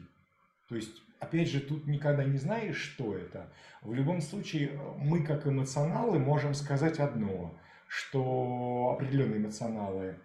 [0.67, 3.53] То есть, опять же, тут никогда не знаешь, что это.
[3.83, 7.55] В любом случае, мы как эмоционалы можем сказать одно,
[7.87, 10.17] что определенные эмоционалы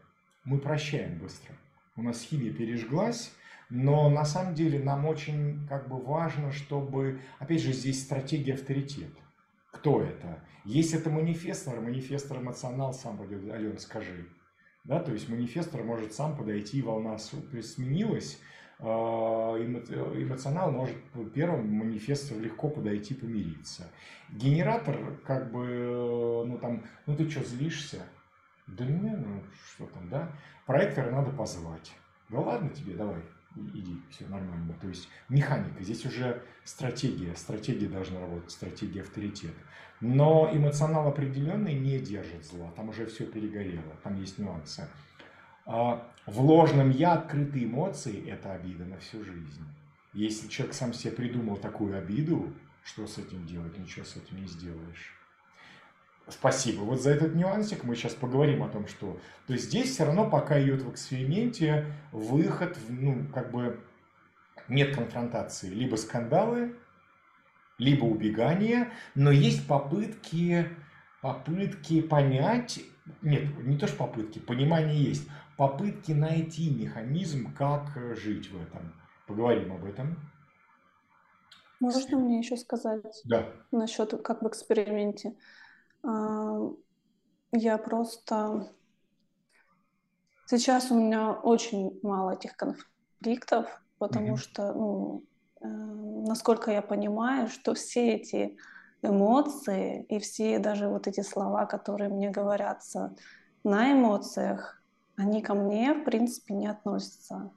[0.44, 1.54] мы прощаем быстро.
[1.94, 3.34] У нас химия пережглась,
[3.68, 9.12] но на самом деле нам очень как бы важно, чтобы, опять же, здесь стратегия авторитет.
[9.72, 10.42] Кто это?
[10.64, 14.26] Если это манифестор, манифестор эмоционал сам пойдет, Алена, скажи.
[14.88, 18.40] Да, то есть манифестор может сам подойти, волна сменилась,
[18.78, 20.96] а, эмоционал может
[21.34, 23.90] первым манифестор легко подойти помириться.
[24.30, 28.02] Генератор как бы, ну там, ну ты что, злишься?
[28.66, 29.42] Да не, ну
[29.74, 30.32] что там, да?
[30.64, 31.92] Проектора надо позвать.
[32.30, 33.20] Да ладно тебе, давай,
[33.56, 34.74] иди, все нормально.
[34.80, 39.58] То есть механика, здесь уже стратегия, стратегия должна работать, стратегия авторитета.
[40.00, 44.88] Но эмоционал определенный не держит зла, там уже все перегорело, там есть нюансы.
[45.66, 49.64] А в ложном я открытые эмоции– это обида на всю жизнь.
[50.14, 53.76] Если человек сам себе придумал такую обиду, что с этим делать?
[53.76, 55.17] Ничего с этим не сделаешь.
[56.30, 56.82] Спасибо.
[56.82, 59.18] Вот за этот нюансик мы сейчас поговорим о том, что...
[59.46, 63.80] То есть здесь все равно пока идет в эксперименте выход, ну, как бы
[64.68, 65.68] нет конфронтации.
[65.68, 66.74] Либо скандалы,
[67.78, 70.68] либо убегание, но есть попытки,
[71.22, 72.80] попытки понять,
[73.22, 78.92] нет, не то что попытки, понимание есть, попытки найти механизм, как жить в этом.
[79.26, 80.16] Поговорим об этом.
[81.80, 83.46] Можно мне еще сказать да.
[83.70, 85.34] насчет как в эксперименте?
[86.02, 86.70] А,
[87.52, 88.68] я просто...
[90.46, 94.36] Сейчас у меня очень мало этих конфликтов, потому mm-hmm.
[94.36, 95.24] что ну,
[95.60, 98.56] Эм, насколько я понимаю, что все эти
[99.02, 103.14] эмоции и все даже вот эти слова, которые мне говорятся
[103.64, 104.80] на эмоциях,
[105.16, 107.50] они ко мне, в принципе, не относятся.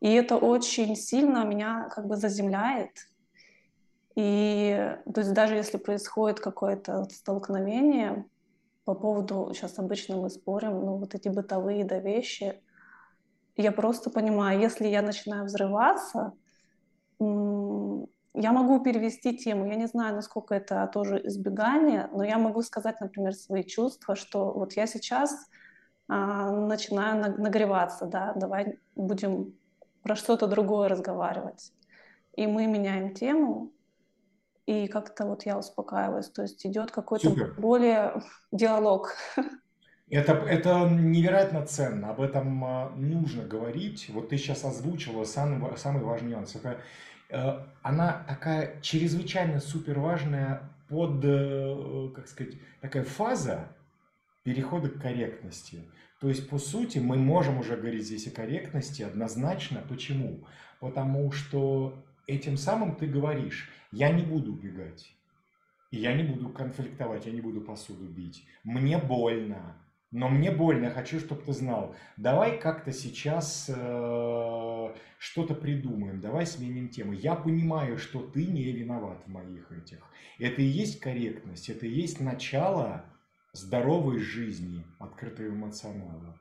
[0.00, 2.90] И это очень сильно меня как бы заземляет.
[4.14, 8.26] И то есть даже если происходит какое-то столкновение
[8.84, 12.60] по поводу, сейчас обычно мы спорим, ну вот эти бытовые да, вещи,
[13.56, 16.32] я просто понимаю, если я начинаю взрываться,
[17.20, 19.66] я могу перевести тему.
[19.66, 24.52] Я не знаю, насколько это тоже избегание, но я могу сказать, например, свои чувства, что
[24.52, 25.48] вот я сейчас
[26.08, 29.54] а, начинаю нагреваться, да, давай будем
[30.02, 31.72] про что-то другое разговаривать.
[32.34, 33.70] И мы меняем тему,
[34.66, 36.28] и как-то вот я успокаиваюсь.
[36.28, 37.54] То есть идет какой-то Супер.
[37.58, 39.14] более диалог.
[40.10, 44.10] Это, это невероятно ценно, об этом а, нужно говорить.
[44.10, 46.54] Вот ты сейчас озвучила самый, самый важный нюанс.
[46.54, 46.78] Это
[47.30, 53.68] Э, она такая чрезвычайно супер важная под, э, как сказать, такая фаза
[54.42, 55.82] перехода к корректности.
[56.20, 59.82] То есть, по сути, мы можем уже говорить здесь о корректности однозначно.
[59.88, 60.44] Почему?
[60.80, 65.14] Потому что этим самым ты говоришь, я не буду убегать,
[65.90, 68.46] я не буду конфликтовать, я не буду посуду бить.
[68.64, 69.76] Мне больно,
[70.10, 71.96] но мне больно, я хочу, чтобы ты знал.
[72.16, 77.12] Давай как-то сейчас э, что-то придумаем, давай сменим тему.
[77.12, 79.98] Я понимаю, что ты не виноват в моих этих.
[80.38, 83.04] Это и есть корректность, это и есть начало
[83.52, 86.38] здоровой жизни, открытого эмоционала.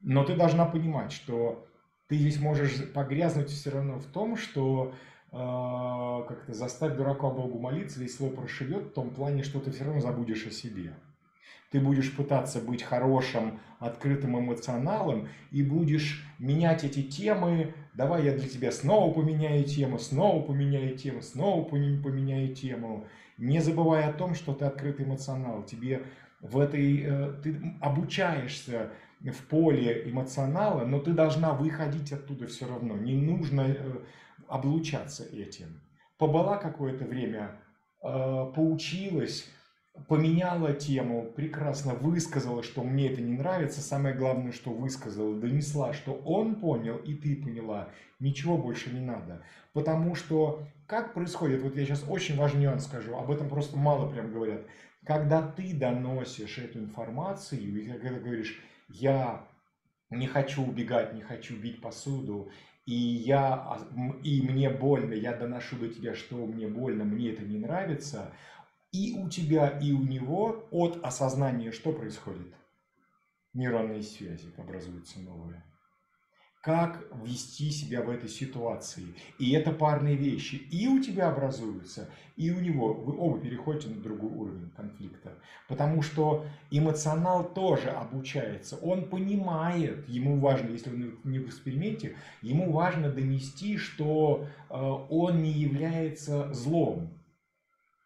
[0.00, 1.66] Но ты должна понимать, что
[2.08, 4.94] ты здесь можешь погрязнуть все равно в том, что
[5.32, 9.84] э, как-то заставь дурака Богу молиться, если его прошивет, в том плане, что ты все
[9.84, 10.94] равно забудешь о себе.
[11.70, 17.74] Ты будешь пытаться быть хорошим, открытым эмоционалом и будешь менять эти темы.
[17.94, 23.06] Давай я для тебя снова поменяю тему, снова поменяю тему, снова поменяю тему.
[23.38, 25.62] Не забывай о том, что ты открытый эмоционал.
[25.62, 26.02] Тебе
[26.40, 32.96] в этой, э, ты обучаешься в поле эмоционала, но ты должна выходить оттуда все равно.
[32.96, 33.98] Не нужно э,
[34.50, 35.80] облучаться этим.
[36.18, 37.52] Побыла какое-то время,
[38.02, 39.48] э, поучилась,
[40.08, 43.80] поменяла тему, прекрасно высказала, что мне это не нравится.
[43.80, 47.88] Самое главное, что высказала, донесла, что он понял и ты поняла.
[48.18, 49.42] Ничего больше не надо.
[49.72, 54.10] Потому что как происходит, вот я сейчас очень важный нюанс скажу, об этом просто мало
[54.10, 54.62] прям говорят.
[55.06, 59.46] Когда ты доносишь эту информацию, и когда говоришь, я
[60.10, 62.50] не хочу убегать, не хочу бить посуду,
[62.86, 63.78] и, я, а,
[64.22, 68.32] и мне больно, я доношу до тебя, что мне больно, мне это не нравится,
[68.92, 72.54] и у тебя, и у него от осознания что происходит?
[73.52, 75.62] Нейронные связи образуются новые
[76.60, 79.14] как вести себя в этой ситуации.
[79.38, 80.56] И это парные вещи.
[80.56, 82.92] И у тебя образуются, и у него.
[82.92, 85.38] Вы оба переходите на другой уровень конфликта.
[85.68, 88.76] Потому что эмоционал тоже обучается.
[88.76, 95.42] Он понимает, ему важно, если он не в эксперименте, ему важно донести, что э, он
[95.42, 97.16] не является злом.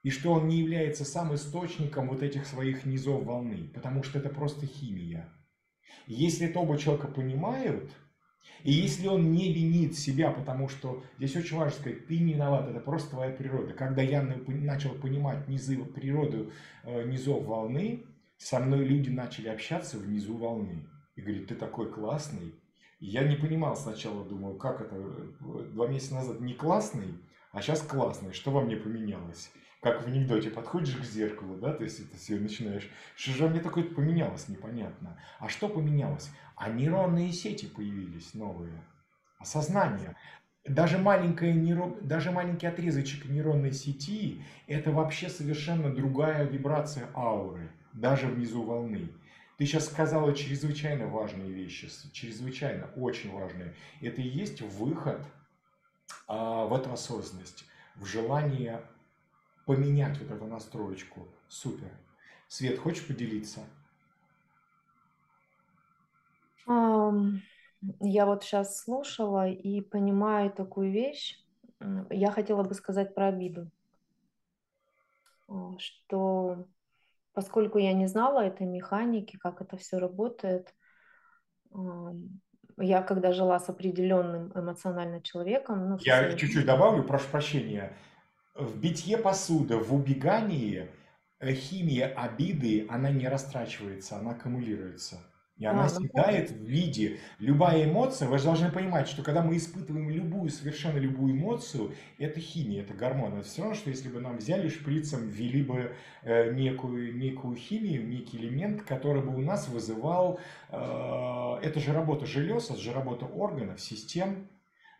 [0.04, 3.70] И что он не является сам источником вот этих своих низов волны.
[3.74, 5.28] Потому что это просто химия.
[6.06, 7.90] Если это оба человека понимают–
[8.64, 12.66] и если он не винит себя, потому что здесь очень важно сказать, ты не виноват,
[12.68, 13.74] это просто твоя природа.
[13.74, 16.50] Когда я начал понимать низы природу
[16.82, 18.06] э, низов волны,
[18.38, 20.88] со мной люди начали общаться внизу волны.
[21.14, 22.54] И говорит, ты такой классный.
[23.00, 27.14] И я не понимал сначала, думаю, как это, э, два месяца назад не классный,
[27.52, 29.50] а сейчас классный, что во мне поменялось?
[29.84, 33.60] Как в анекдоте, подходишь к зеркалу, да, то есть это все начинаешь, что же мне
[33.60, 35.20] такое поменялось, непонятно.
[35.38, 36.30] А что поменялось?
[36.56, 38.82] А нейронные сети появились новые,
[39.38, 40.16] осознание.
[40.64, 41.94] Даже, маленькая нейро...
[42.00, 49.10] Даже маленький отрезочек нейронной сети– это вообще совершенно другая вибрация ауры, даже внизу волны.
[49.58, 53.74] Ты сейчас сказала чрезвычайно важные вещи, чрезвычайно, очень важные.
[54.00, 55.20] Это и есть выход
[56.26, 57.66] а, в эту осознанность,
[57.96, 58.80] в желание
[59.66, 61.26] поменять вот эту настроечку.
[61.48, 61.90] Супер.
[62.48, 63.60] Свет, хочешь поделиться?
[68.00, 71.38] Я вот сейчас слушала и понимаю такую вещь.
[72.10, 73.70] Я хотела бы сказать про обиду,
[75.48, 76.66] а, что
[77.34, 80.74] поскольку я не знала этой механики, как это все работает,
[82.78, 87.92] я когда жила с определенным эмоционально человеком, ну, я чуть-чуть добавлю, прошу прощения,
[88.54, 90.88] в битье посуды, в убегании
[91.40, 95.18] э, химия обиды, она не растрачивается, она аккумулируется.
[95.56, 99.56] И она а, съедает в виде, любая эмоция, вы же должны понимать, что когда мы
[99.56, 103.34] испытываем любую, совершенно любую эмоцию, это химия, это гормон.
[103.34, 108.04] Это все равно, что если бы нам взяли шприцем, ввели бы э, некую, некую химию,
[108.08, 110.40] некий элемент, который бы у нас вызывал,
[110.70, 114.48] э, это же работа желез, это же работа органов, систем,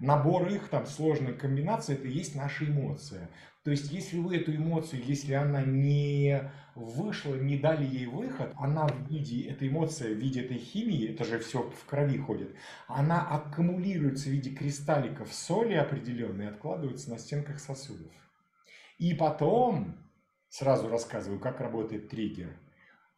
[0.05, 3.31] набор их, там сложная комбинация, это и есть наша эмоция.
[3.65, 8.87] То есть, если вы эту эмоцию, если она не вышла, не дали ей выход, она
[8.87, 12.55] в виде, этой эмоции, в виде этой химии, это же все в крови ходит,
[12.89, 18.12] она аккумулируется в виде кристалликов соли определенной откладывается на стенках сосудов.
[18.99, 19.97] И потом,
[20.51, 22.59] сразу рассказываю, как работает триггер.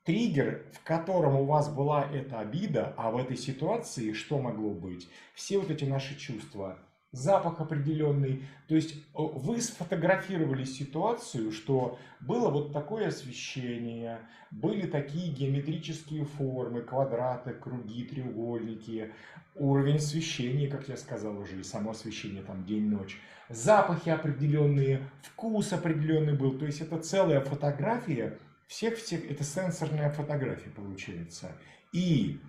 [0.04, 5.08] Триггер, в котором у вас была эта обида, а в этой ситуации что могло быть?
[5.34, 6.78] Все вот эти наши чувства,
[7.16, 8.44] запах определенный.
[8.68, 14.18] То есть э, вы сфотографировали ситуацию, что было вот такое освещение,
[14.50, 19.12] были такие геометрические формы, квадраты, круги, треугольники,
[19.54, 26.34] уровень освещения, как я сказал уже, и само освещение там день-ночь, запахи определенные, вкус определенный
[26.34, 26.58] был.
[26.58, 31.52] То есть это целая фотография всех-всех, это сенсорная фотография получается.
[31.92, 32.40] И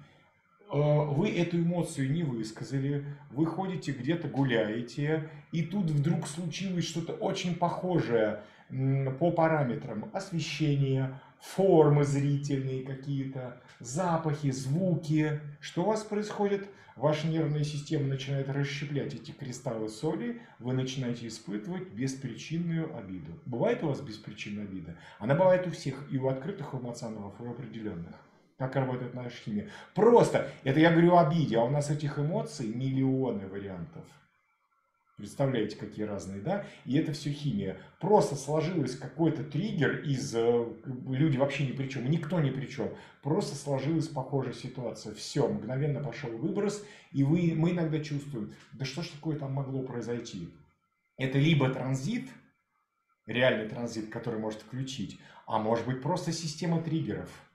[0.69, 7.55] вы эту эмоцию не высказали, вы ходите где-то гуляете, и тут вдруг случилось что-то очень
[7.55, 8.41] похожее
[9.19, 15.39] по параметрам освещения, формы зрительные какие-то, запахи, звуки.
[15.61, 16.67] Что у вас происходит?
[16.97, 23.39] Ваша нервная система начинает расщеплять эти кристаллы соли, вы начинаете испытывать беспричинную обиду.
[23.45, 24.95] Бывает у вас беспричинная обида?
[25.19, 28.15] Она бывает у всех, и у открытых эмоционалов, и у определенных.
[28.57, 29.69] Как работает наша химия?
[29.93, 34.03] Просто, это я говорю о обиде, а у нас этих эмоций миллионы вариантов.
[35.15, 36.65] Представляете, какие разные, да?
[36.85, 37.77] И это все химия.
[37.99, 40.33] Просто сложилось какой-то триггер из...
[40.35, 40.65] Э,
[41.07, 42.89] люди вообще ни при чем, никто ни при чем.
[43.21, 45.13] Просто сложилась похожая ситуация.
[45.13, 49.81] Все, мгновенно пошел выброс, и вы, мы иногда чувствуем, да что ж такое там могло
[49.83, 50.49] произойти?
[51.17, 52.29] Это либо транзит,
[53.25, 57.29] реальный транзит, который может включить, а может быть просто система триггеров–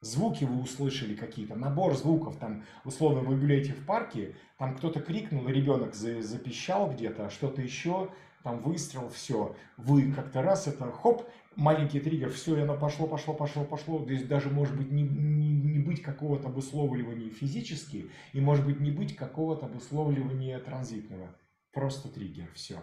[0.00, 5.46] звуки вы услышали какие-то, набор звуков, там, условно, вы гуляете в парке, там кто-то крикнул,
[5.46, 8.10] ребенок запищал где-то, что-то еще,
[8.42, 13.34] там выстрел, все, вы как-то раз это, хоп, маленький триггер, все, и оно пошло, пошло,
[13.34, 18.64] пошло, пошло, здесь даже может быть не, не, не быть какого-то обусловливания физически, и может
[18.64, 21.34] быть не быть какого-то обусловливания транзитного,
[21.72, 22.78] просто триггер, все.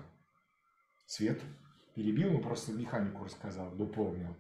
[1.07, 1.41] Свет
[1.95, 4.35] перебил, ну просто механику рассказал, дополнил.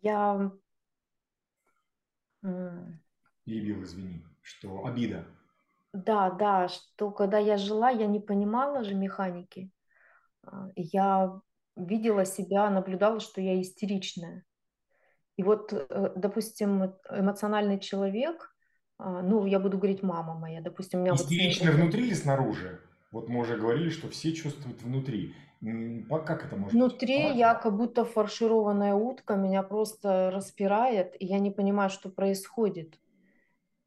[0.00, 0.50] Я...
[3.44, 5.26] Перебил, извини, что обида.
[5.92, 9.70] Да, да, что когда я жила, я не понимала же механики.
[10.42, 11.40] А, я
[11.76, 14.44] видела себя, наблюдала, что я истеричная.
[15.36, 18.54] И вот, э, допустим, эмоциональный человек,
[18.98, 21.80] а, ну, я буду говорить мама моя, допустим, у меня Истеричная вот...
[21.80, 22.80] внутри или снаружи?
[23.10, 25.34] Вот мы уже говорили, что все чувствуют внутри.
[26.24, 27.36] Как это может Внутри быть?
[27.36, 32.98] я как будто фаршированная утка, меня просто распирает, и я не понимаю, что происходит.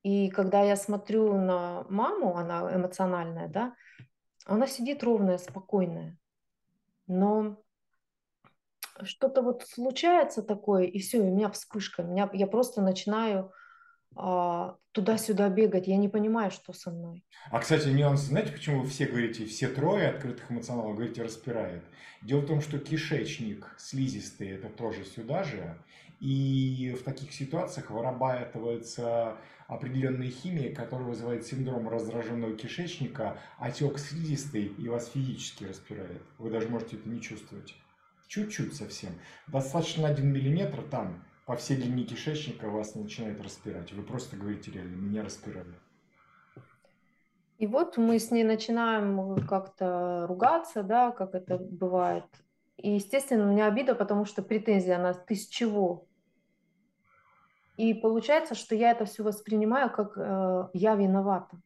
[0.04, 3.74] И когда я смотрю на маму, она эмоциональная, да,
[4.46, 6.20] она сидит ровная, спокойная.
[7.08, 7.58] Но
[9.02, 12.04] что-то вот случается такое, и все, у меня вспышка.
[12.04, 13.52] Меня, я просто начинаю
[14.16, 17.24] туда-сюда бегать, я не понимаю, что со мной.
[17.50, 21.84] А, кстати, нюанс, знаете, почему вы все говорите, все трое открытых эмоционалов, говорите, распирает?
[22.22, 25.78] Дело в том, что кишечник слизистый, это тоже сюда же,
[26.20, 29.38] и в таких ситуациях вырабатывается
[29.68, 36.22] определенная химия, которая вызывает синдром раздраженного кишечника, отек слизистый и вас физически распирает.
[36.38, 37.76] Вы даже можете это не чувствовать.
[38.28, 39.12] Чуть-чуть совсем.
[39.48, 43.92] Достаточно 1 миллиметр там, по всей длине кишечника вас начинает распирать.
[43.92, 45.74] Вы просто говорите реально, меня распирали.
[47.58, 52.26] И вот мы с ней начинаем как-то ругаться, да, как это бывает.
[52.78, 56.06] И, естественно, у меня обида, потому что претензия, она ты с чего?
[57.78, 61.58] И получается, что я это все воспринимаю как э, я виновата,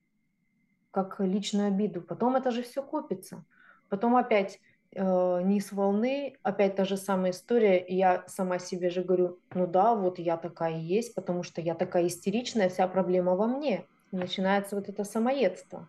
[0.91, 2.02] как личную обиду.
[2.02, 3.44] Потом это же все копится.
[3.90, 4.60] Потом опять
[4.94, 9.96] э, низ волны, опять та же самая история, я сама себе же говорю, ну да,
[9.96, 13.86] вот я такая есть, потому что я такая истеричная, вся проблема во мне.
[14.12, 15.88] Начинается вот это самоедство.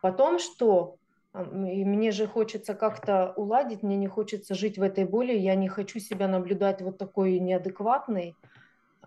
[0.00, 0.96] Потом что?
[1.32, 5.68] И мне же хочется как-то уладить, мне не хочется жить в этой боли, я не
[5.68, 8.34] хочу себя наблюдать вот такой неадекватной.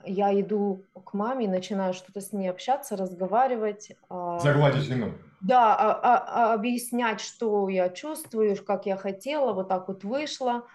[0.05, 3.91] Я иду к маме, начинаю что-то с ней общаться, разговаривать.
[4.09, 5.13] А Загладить вину.
[5.43, 10.65] Да, а, а, а, объяснять, что я чувствую, как я хотела, вот так вот вышло.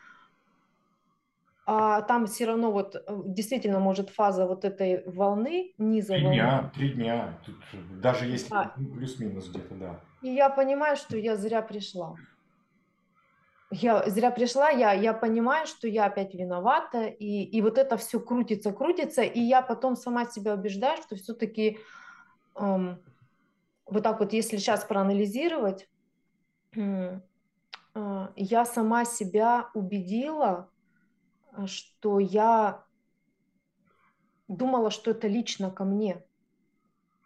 [1.65, 6.35] А там все равно вот э, действительно может фаза вот этой волны, низа Три волны.
[6.35, 7.57] дня, три дня, Тут
[8.01, 8.74] даже если а.
[8.77, 10.01] плюс-минус где-то, да.
[10.23, 12.16] И я понимаю, что я зря пришла.
[13.70, 18.19] Я зря пришла, я, я понимаю, что я опять виновата, и, и вот это все
[18.20, 21.78] крутится, крутится, и я потом сама себя убеждаю, что все-таки
[22.57, 22.99] эм,
[23.90, 25.89] вот так вот, если сейчас проанализировать,
[27.94, 30.70] а, я сама себя убедила,
[31.52, 32.85] а, что я
[34.47, 36.24] думала, что это лично ко мне.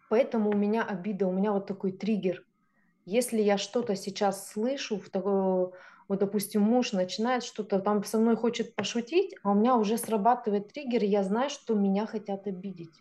[0.09, 2.45] Поэтому у меня обида, у меня вот такой триггер.
[3.05, 5.73] Если я что-то сейчас слышу, в такое,
[6.09, 10.73] вот, допустим, муж начинает что-то там со мной хочет пошутить, а у меня уже срабатывает
[10.73, 12.93] триггер, и я знаю, что меня хотят обидеть.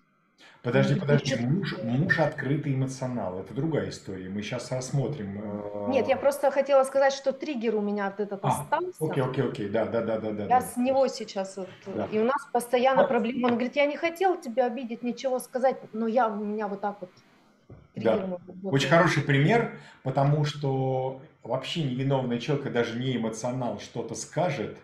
[0.64, 5.42] Подожди, подожди, муж, муж открытый эмоционал, это другая история, мы сейчас рассмотрим.
[5.44, 8.94] Э, Нет, я просто хотела сказать, что триггер у меня от этого а, остался.
[9.00, 10.30] Окей, окей, окей, да, да, да, да.
[10.44, 12.08] Я да, с него сейчас, вот, да.
[12.12, 16.06] и у нас постоянно проблема, он говорит, я не хотел тебя обидеть, ничего сказать, но
[16.06, 17.10] я, у меня вот так вот
[17.96, 18.40] да.
[18.64, 24.78] Очень хороший пример, потому что вообще невиновный человек, даже не эмоционал, что-то скажет,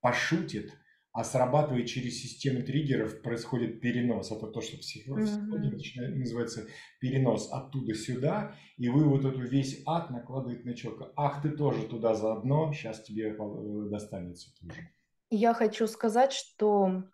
[0.00, 0.72] пошутит,
[1.16, 4.30] а срабатывает через систему триггеров, происходит перенос.
[4.30, 6.14] Это то, что в психологии mm-hmm.
[6.14, 6.66] называется
[7.00, 11.12] перенос оттуда сюда, и вы вот эту весь ад накладываете на человека.
[11.16, 14.90] Ах, ты тоже туда заодно, сейчас тебе э, достанется тоже.
[15.30, 17.04] Я хочу сказать, что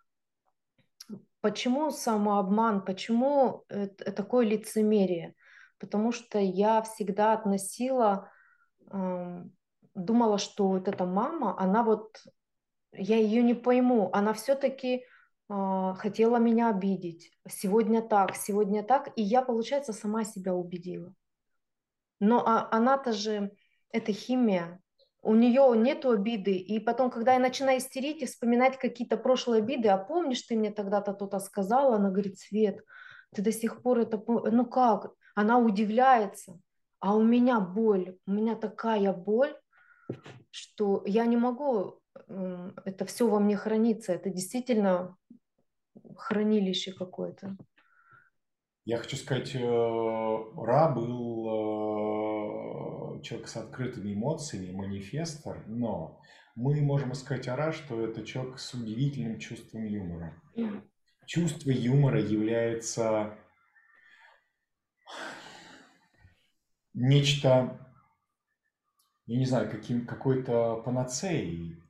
[1.39, 5.33] почему самообман, почему это такое лицемерие?
[5.79, 8.29] Потому что я всегда относила,
[8.91, 12.17] думала, что вот эта мама, она вот,
[12.93, 15.05] я ее не пойму, она все-таки
[15.49, 17.31] а, хотела меня обидеть.
[17.47, 21.13] Сегодня так, сегодня так, и я, получается, сама себя убедила.
[22.19, 23.51] Но а, она-то же,
[23.91, 24.79] это химия,
[25.21, 29.87] у нее нету обиды, и потом, когда я начинаю истерить и вспоминать какие-то прошлые обиды,
[29.87, 32.81] а помнишь, ты мне тогда-то то-то сказала, она говорит, Свет,
[33.33, 36.59] ты до сих пор это, ну как, она удивляется,
[36.99, 39.55] а у меня боль, у меня такая боль,
[40.51, 45.17] что я не могу, это все во мне хранится, это действительно
[46.15, 47.57] хранилище какое-то.
[48.85, 51.47] Я хочу сказать, э, Ра был
[53.17, 56.19] э, человек с открытыми эмоциями, манифестор, но
[56.55, 60.41] мы можем сказать о Ра, что это человек с удивительным чувством юмора.
[61.25, 63.37] Чувство юмора является
[66.93, 67.79] нечто,
[69.25, 71.81] я не знаю, каким, какой-то панацеей,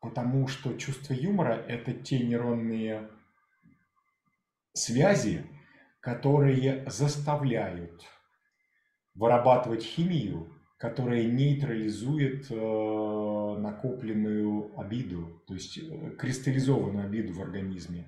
[0.00, 3.10] потому что чувство юмора– это те нейронные
[4.72, 5.44] связи,
[6.00, 8.04] которые заставляют
[9.14, 12.54] вырабатывать химию, которая нейтрализует э,
[13.58, 18.06] накопленную обиду, то есть э, кристаллизованную обиду в организме.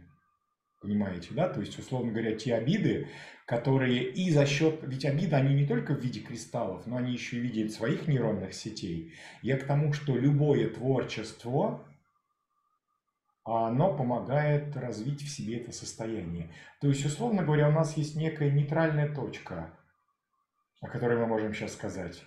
[0.80, 1.48] Понимаете, да?
[1.48, 3.08] То есть, условно говоря, те обиды,
[3.46, 4.80] которые и за счет...
[4.82, 8.08] Ведь обиды, они не только в виде кристаллов, но они еще и в виде своих
[8.08, 9.12] нейронных сетей.
[9.42, 11.86] Я к тому, что любое творчество,
[13.44, 16.50] оно помогает развить в себе это состояние.
[16.80, 19.78] То есть, условно говоря, у нас есть некая нейтральная точка,
[20.80, 22.22] о которой мы можем сейчас сказать.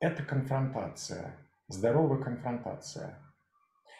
[0.00, 1.36] Это конфронтация,
[1.68, 3.22] здоровая конфронтация.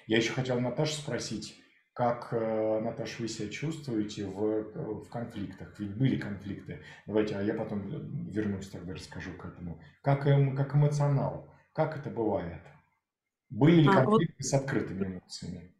[0.09, 1.60] Я еще хотел Наташу спросить,
[1.93, 5.79] как, э, Наташа, вы себя чувствуете в, э, в конфликтах?
[5.79, 6.83] Ведь были конфликты.
[7.07, 7.83] Давайте, а я потом
[8.29, 9.81] вернусь тогда, расскажу к этому.
[10.03, 12.62] Как, эм, как эмоционал, как это бывает?
[13.51, 14.47] Были ли а, конфликты вот...
[14.47, 15.75] с открытыми эмоциями?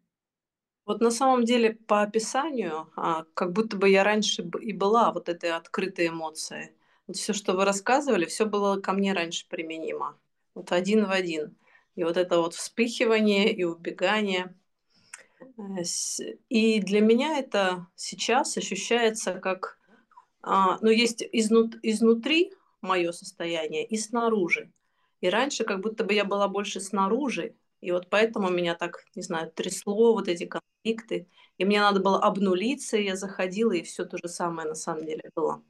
[0.85, 5.29] Вот на самом деле по описанию, а, как будто бы я раньше и была вот
[5.29, 6.73] этой открытой эмоцией.
[7.07, 10.19] Вот все, что вы рассказывали, все было ко мне раньше применимо.
[10.55, 11.57] Вот один в один.
[11.95, 14.55] И вот это вот вспыхивание и убегание.
[15.41, 15.83] Э,
[16.49, 19.79] и для меня это сейчас ощущается как,
[20.43, 24.73] а, ну, есть изнут, изнутри мое состояние и снаружи.
[25.21, 29.23] И раньше как будто бы я была больше снаружи, и вот поэтому меня так, не
[29.23, 31.29] знаю, трясло вот эти конфликты.
[31.59, 35.05] И мне надо было обнулиться, и я заходила, и все то же самое на самом
[35.05, 35.63] деле было.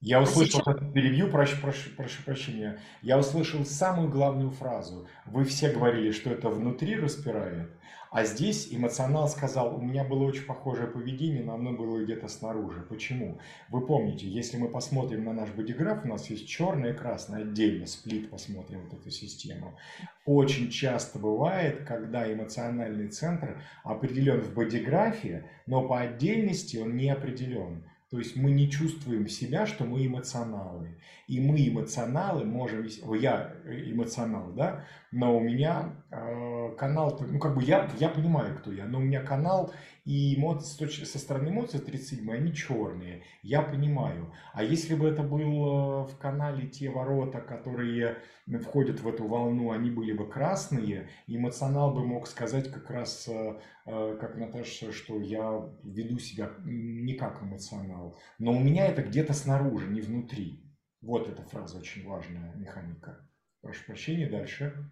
[0.00, 0.92] Я а услышал, а сейчас...
[0.92, 2.80] перебью, прошу, прошу, прошу прощения.
[3.02, 5.08] Я услышал самую главную фразу.
[5.26, 7.70] Вы все говорили, что это внутри распирает,
[8.10, 12.80] а здесь эмоционал сказал, у меня было очень похожее поведение, но оно было где-то снаружи.
[12.88, 13.38] Почему?
[13.68, 17.86] Вы помните, если мы посмотрим на наш бодиграф, у нас есть черное и красное отдельно,
[17.86, 19.76] сплит посмотрим вот эту систему.
[20.24, 27.84] Очень часто бывает, когда эмоциональный центр определен в бодиграфе, но по отдельности он не определен.
[28.10, 30.98] То есть мы не чувствуем себя, что мы эмоционалы.
[31.26, 32.86] И мы эмоционалы можем...
[33.20, 34.84] Я эмоционал, да?
[35.12, 37.20] Но у меня э, канал...
[37.20, 38.86] Ну, как бы я, я понимаю, кто я.
[38.86, 39.74] Но у меня канал
[40.08, 43.24] и эмоции, со стороны эмоций 37 они черные.
[43.42, 44.32] Я понимаю.
[44.54, 48.16] А если бы это было в канале те ворота, которые
[48.62, 53.60] входят в эту волну, они были бы красные, эмоционал бы мог сказать как раз, э,
[53.84, 58.18] э, как Наташа, что я веду себя не как эмоционал.
[58.38, 60.64] Но у меня это где-то снаружи, не внутри.
[61.02, 63.28] Вот эта фраза очень важная, механика.
[63.60, 64.90] Прошу прощения, дальше.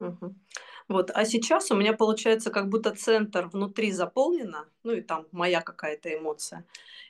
[0.00, 0.34] Угу.
[0.88, 5.60] Вот, а сейчас у меня получается, как будто центр внутри заполнено, ну и там моя
[5.60, 6.64] какая-то эмоция.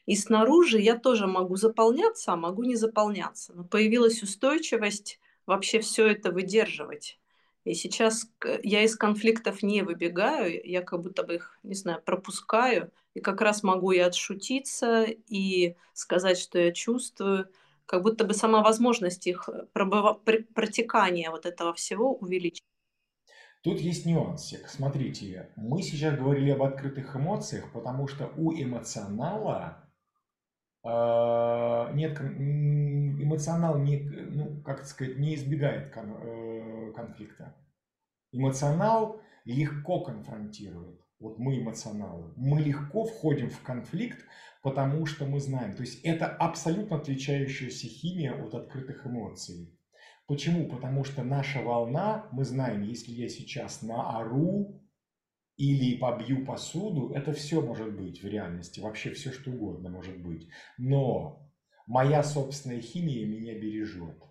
[0.05, 3.53] И снаружи я тоже могу заполняться, а могу не заполняться.
[3.55, 7.19] Но появилась устойчивость вообще все это выдерживать.
[7.65, 8.27] И сейчас
[8.63, 13.41] я из конфликтов не выбегаю, я как будто бы их, не знаю, пропускаю, и как
[13.41, 17.49] раз могу и отшутиться, и сказать, что я чувствую,
[17.87, 20.15] как будто бы сама возможность их пробыва...
[20.55, 22.78] протекания вот этого всего увеличивается.
[23.63, 24.69] Тут есть нюансик.
[24.69, 29.85] Смотрите, мы сейчас говорили об открытых эмоциях, потому что у эмоционала
[30.85, 37.57] э, нет эмоционал не, ну, как сказать, не избегает кон, э, конфликта.
[38.33, 41.01] Эмоционал легко конфронтирует.
[41.19, 42.33] Вот мы эмоционалы.
[42.37, 44.25] Мы легко входим в конфликт,
[44.63, 45.75] потому что мы знаем.
[45.75, 49.78] То есть это абсолютно отличающаяся химия от открытых эмоций.
[50.29, 50.69] Почему?
[50.69, 54.79] Потому что наша волна, мы знаем, если я сейчас наору,
[55.57, 60.49] или побью посуду, это все может быть в реальности, вообще все что угодно может быть.
[60.77, 61.51] Но
[61.87, 64.23] моя собственная химия меня бережет.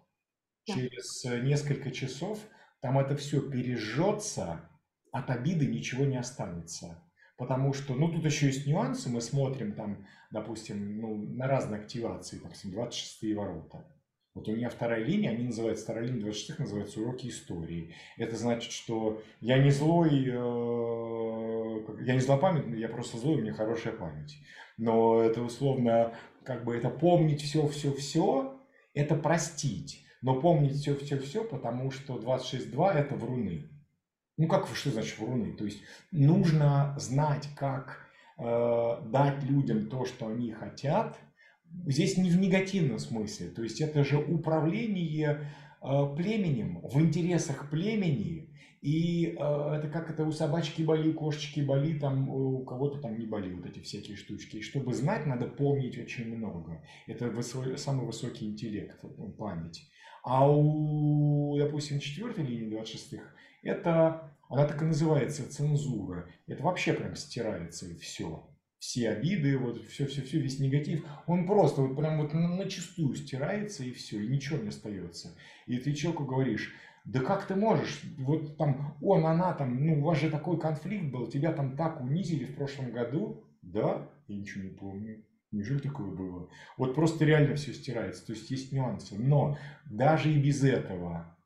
[0.66, 2.40] Через несколько часов
[2.80, 4.70] там это все пережжется,
[5.12, 7.04] от обиды ничего не останется.
[7.38, 12.40] Потому что, ну, тут еще есть нюансы, мы смотрим там, допустим, ну, на разные активации,
[12.40, 13.86] допустим, 26 ворота.
[14.38, 17.96] Вот у меня вторая линия, они называются, вторая линия 26 называется уроки истории.
[18.18, 23.54] Это значит, что я не злой, э, я не злопамятный, я просто злой, у меня
[23.54, 24.38] хорошая память.
[24.78, 28.62] Но это условно, как бы это помнить все-все-все,
[28.94, 30.06] это простить.
[30.22, 33.72] Но помнить все-все-все, потому что 26.2 это вруны.
[34.38, 35.54] Ну как, что значит вруны?
[35.54, 35.82] То есть
[36.12, 38.06] нужно знать, как
[38.38, 41.18] э, дать людям то, что они хотят.
[41.86, 43.50] Здесь не в негативном смысле.
[43.50, 48.50] То есть это же управление э, племенем в интересах племени.
[48.82, 53.26] И э, это как это у собачки боли, кошечки боли, там у кого-то там не
[53.26, 54.58] боли вот эти всякие штучки.
[54.58, 56.84] И чтобы знать, надо помнить очень много.
[57.08, 57.34] Это
[57.78, 59.04] самый высокий интеллект,
[59.38, 59.90] память.
[60.24, 63.24] А у, допустим, четвертой линии 26-х
[63.64, 66.30] это, она так и называется, цензура.
[66.48, 68.50] Это вообще прям стирается и все.
[68.80, 73.92] Все обиды, вот все-все-все, весь негатив, он просто вот прям вот на чистую стирается и
[73.92, 75.36] все, и ничего не остается.
[75.66, 76.74] И ты человеку говоришь,
[77.06, 81.06] да как ты можешь, вот там он, она там, ну у вас же такой конфликт
[81.06, 85.24] был, тебя там так унизили в прошлом году, да, я ничего не помню.
[85.52, 86.50] Неужели такое было?
[86.76, 89.16] Вот просто реально все стирается, то есть есть нюансы.
[89.18, 91.38] Но даже и без этого,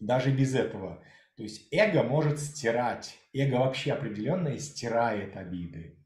[0.00, 1.02] даже без этого,
[1.36, 3.16] то есть эго может стирать.
[3.32, 5.97] Эго вообще определенное стирает обиды.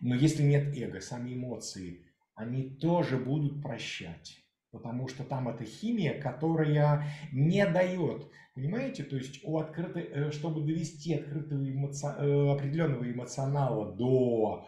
[0.00, 4.38] Но если нет эго, сами эмоции, они тоже будут прощать.
[4.70, 8.30] Потому что там эта химия, которая не дает.
[8.54, 9.02] Понимаете?
[9.04, 12.06] То есть у открытой, э, чтобы довести открытого эмоци...
[12.06, 14.66] Э, определенного эмоционала до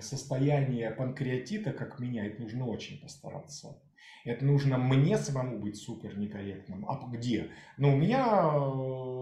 [0.00, 3.80] состояния панкреатита, как меня, это нужно очень постараться.
[4.24, 6.84] Это нужно мне самому быть супер некорректным.
[6.88, 7.50] А где?
[7.76, 9.15] Ну, у меня э,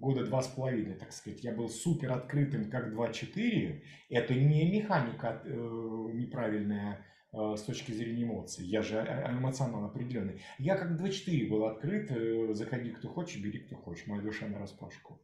[0.00, 3.82] года два с половиной, так сказать, я был супер открытым, как 2-4.
[4.08, 8.66] Это не механика э, неправильная э, с точки зрения эмоций.
[8.66, 10.42] Я же эмоционально определенный.
[10.58, 12.56] Я как 2-4 был открыт.
[12.56, 14.06] Заходи, кто хочет, бери, кто хочет.
[14.06, 15.20] Моя душа на распашку.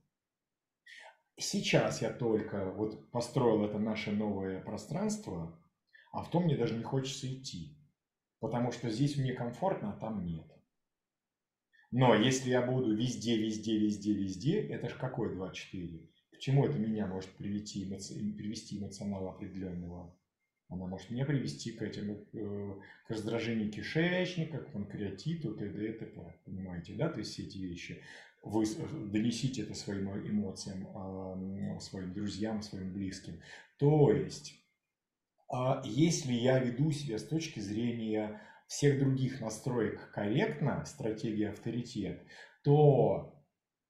[1.39, 5.61] Сейчас я только вот построил это наше новое пространство,
[6.12, 7.77] а в том мне даже не хочется идти.
[8.40, 10.47] Потому что здесь мне комфортно, а там нет.
[11.91, 16.07] Но если я буду везде, везде, везде, везде, это же какое 2-4?
[16.33, 18.15] К чему это меня может привести, эмоци...
[18.15, 20.15] привести эмоционал определенного?
[20.69, 22.75] Она может меня привести к этому, э,
[23.07, 25.89] к раздражению кишечника, к панкреатиту, т.д.
[25.89, 26.35] и т.п.
[26.45, 27.09] Понимаете, да?
[27.09, 28.03] То есть все эти вещи.
[28.43, 28.65] Вы
[29.13, 33.41] донесите это своим эмоциям, а, своим друзьям, своим близким.
[33.79, 34.61] То есть
[35.49, 42.26] а если я веду себя с точки зрения всех других настроек корректно, стратегия авторитет,
[42.62, 43.36] то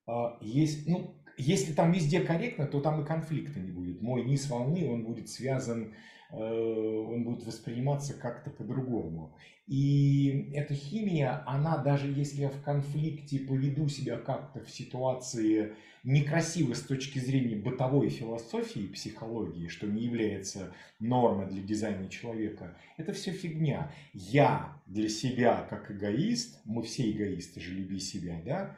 [0.06, 4.00] а, есть, ну, если там везде корректно, то там и конфликта не будет.
[4.00, 5.94] Мой низ волны, он будет связан
[6.30, 9.34] он будет восприниматься как-то по-другому.
[9.66, 15.74] И эта химия, она даже если я в конфликте поведу себя как-то в ситуации
[16.04, 22.76] некрасивой с точки зрения бытовой философии и психологии, что не является нормой для дизайна человека,
[22.96, 23.92] это все фигня.
[24.12, 28.76] Я для себя как эгоист, мы все эгоисты же, люби себя, да,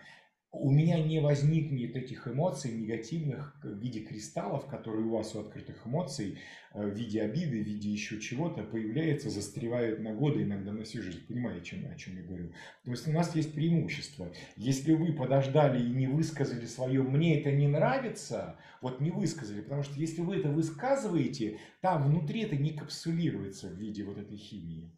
[0.60, 5.86] у меня не возникнет этих эмоций негативных в виде кристаллов, которые у вас у открытых
[5.86, 6.38] эмоций
[6.74, 11.02] э, в виде обиды, в виде еще чего-то появляются, застревают на годы, иногда на всю
[11.02, 11.26] жизнь.
[11.26, 12.52] Понимаете, чем, о чем я говорю?
[12.84, 14.32] То есть у нас есть преимущество.
[14.56, 19.82] Если вы подождали и не высказали свое «мне это не нравится», вот не высказали, потому
[19.82, 24.92] что если вы это высказываете, там внутри это не капсулируется в виде вот этой химии.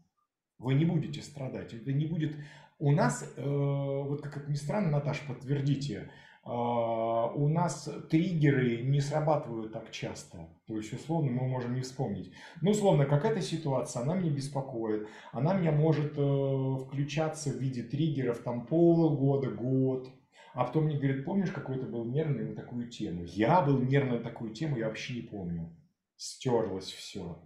[0.58, 2.36] Вы не будете страдать, это не будет
[2.80, 6.10] у нас, э, вот как это ни странно, Наташа, подтвердите,
[6.44, 10.48] э, у нас триггеры не срабатывают так часто.
[10.66, 12.32] То есть, условно, мы можем не вспомнить.
[12.62, 15.06] Ну, условно, какая-то ситуация, она меня беспокоит.
[15.30, 20.08] Она меня может э, включаться в виде триггеров там полгода, год.
[20.54, 23.24] А потом мне говорят, помнишь, какой-то был нервный на такую тему?
[23.24, 25.70] Я был нервный на такую тему, я вообще не помню.
[26.16, 27.38] Стерлось все.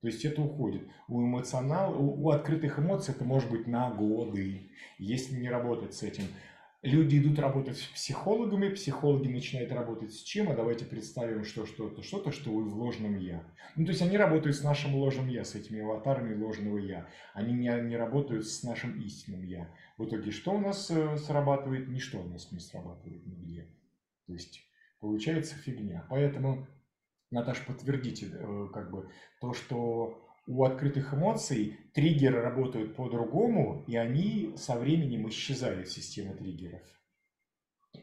[0.00, 0.86] То есть это уходит.
[1.08, 6.02] У эмоционал, у, у открытых эмоций это может быть на годы, если не работать с
[6.02, 6.24] этим.
[6.82, 10.50] Люди идут работать с психологами, психологи начинают работать с чем?
[10.50, 13.42] А давайте представим, что что-то, что-то, что вы в ложном я.
[13.74, 17.08] Ну, то есть они работают с нашим ложным я, с этими аватарами ложного я.
[17.34, 19.68] Они не, не работают с нашим истинным я.
[19.96, 21.88] В итоге что у нас э, срабатывает?
[21.88, 23.68] Ничто у нас не срабатывает нигде.
[24.26, 24.60] То есть
[25.00, 26.06] получается фигня.
[26.08, 26.68] Поэтому,
[27.30, 34.54] Наташа, подтвердите э, как бы то, что у открытых эмоций триггеры работают по-другому, и они
[34.56, 36.82] со временем исчезают, система триггеров.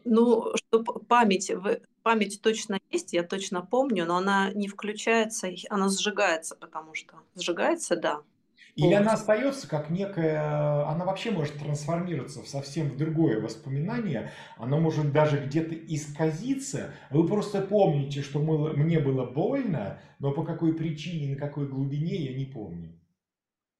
[0.04, 1.52] Ну, что память,
[2.02, 7.96] память точно есть, я точно помню, но она не включается, она сжигается, потому что сжигается,
[7.96, 8.24] да,
[8.76, 14.80] или она остается как некая, она вообще может трансформироваться в совсем в другое воспоминание, оно
[14.80, 16.92] может даже где-то исказиться.
[17.12, 22.16] Вы просто помните, что мы, мне было больно, но по какой причине, на какой глубине
[22.16, 22.94] я не помню.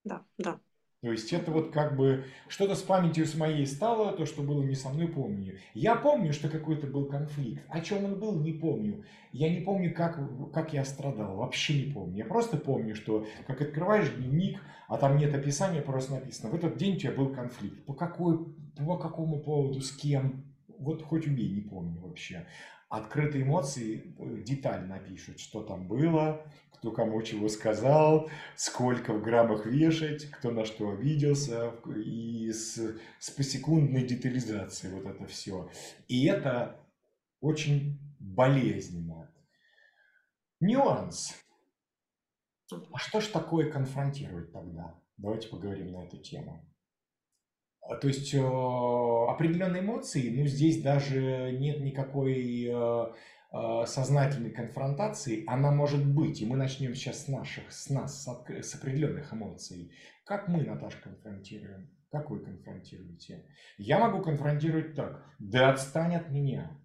[0.04, 0.58] Да, да.
[1.04, 4.62] То есть это вот как бы что-то с памятью с моей стало, то, что было
[4.62, 5.58] не со мной, помню.
[5.74, 7.62] Я помню, что какой-то был конфликт.
[7.68, 9.04] О чем он был, не помню.
[9.30, 10.18] Я не помню, как,
[10.50, 12.16] как я страдал, вообще не помню.
[12.16, 16.78] Я просто помню, что как открываешь дневник, а там нет описания, просто написано, в этот
[16.78, 17.84] день у тебя был конфликт.
[17.84, 18.38] По, какой,
[18.74, 20.42] по какому поводу, с кем,
[20.78, 22.46] вот хоть убей, не помню вообще.
[22.88, 29.66] Открытые эмоции э, детально пишут, что там было, кто кому чего сказал, сколько в граммах
[29.66, 35.70] вешать, кто на что обиделся, и с, с посекундной детализацией вот это все.
[36.08, 36.78] И это
[37.40, 39.32] очень болезненно.
[40.60, 41.34] Нюанс.
[42.70, 45.00] А что ж такое конфронтировать тогда?
[45.16, 46.64] Давайте поговорим на эту тему.
[47.86, 53.04] А, то есть э, определенные эмоции, ну здесь даже нет никакой э,
[53.54, 58.74] Э, сознательной конфронтации, она может быть, и мы начнем сейчас с наших, с нас, с,
[58.74, 59.92] определенных эмоций.
[60.24, 61.88] Как мы, Наташа, конфронтируем?
[62.10, 63.46] Как вы конфронтируете?
[63.78, 65.24] Я могу конфронтировать так.
[65.38, 66.76] Да отстань от меня.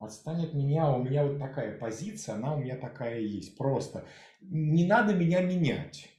[0.00, 3.56] Отстань от меня, у меня вот такая позиция, она у меня такая есть.
[3.56, 4.04] Просто
[4.40, 6.10] не надо меня менять.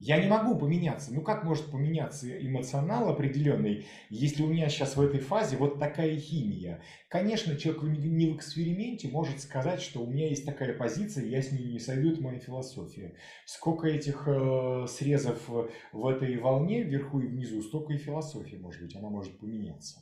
[0.00, 1.14] Я не могу поменяться.
[1.14, 6.16] Ну как может поменяться эмоционал определенный, если у меня сейчас в этой фазе вот такая
[6.16, 6.82] химия?
[7.08, 11.52] Конечно, человек не в эксперименте может сказать, что у меня есть такая позиция, я с
[11.52, 13.14] ней не сойду, это моя философия.
[13.46, 18.96] Сколько этих э, срезов в этой волне, вверху и внизу, столько и философии может быть,
[18.96, 20.00] она может поменяться.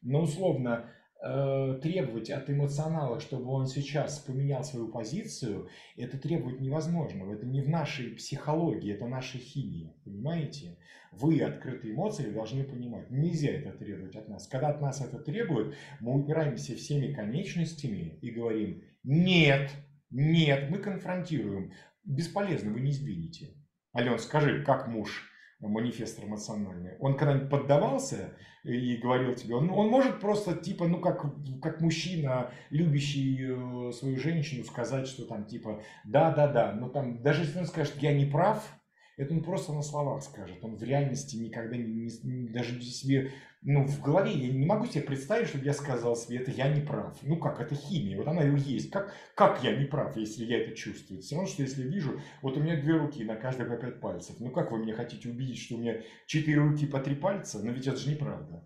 [0.00, 0.90] Но условно,
[1.20, 7.32] требовать от эмоционала, чтобы он сейчас поменял свою позицию, это требовать невозможно.
[7.32, 10.78] Это не в нашей психологии, это наша химия, понимаете?
[11.10, 14.46] Вы, открытые эмоции, должны понимать, нельзя это требовать от нас.
[14.46, 19.70] Когда от нас это требуют, мы упираемся всеми конечностями и говорим, нет,
[20.10, 21.72] нет, мы конфронтируем.
[22.04, 23.54] Бесполезно, вы не сдвинете.
[23.96, 25.28] Ален, скажи, как муж
[25.60, 31.24] манифест эмоциональный, он когда-нибудь поддавался и говорил тебе, он, он может просто типа, ну как,
[31.60, 37.22] как мужчина, любящий э, свою женщину, сказать, что там типа, да, да, да, но там,
[37.22, 38.77] даже если он скажет, я не прав,
[39.18, 40.58] это он просто на словах скажет.
[40.62, 43.32] Он в реальности никогда не, не, не даже себе,
[43.62, 46.80] ну, в голове я не могу себе представить, чтобы я сказал себе, это я не
[46.80, 47.18] прав.
[47.22, 48.90] Ну как, это химия, вот она и есть.
[48.90, 51.20] Как, как я не прав, если я это чувствую?
[51.20, 54.36] Все равно, что если вижу, вот у меня две руки, на каждой по пять пальцев.
[54.38, 57.60] Ну как вы меня хотите убедить, что у меня четыре руки по три пальца?
[57.60, 58.64] Но ведь это же неправда.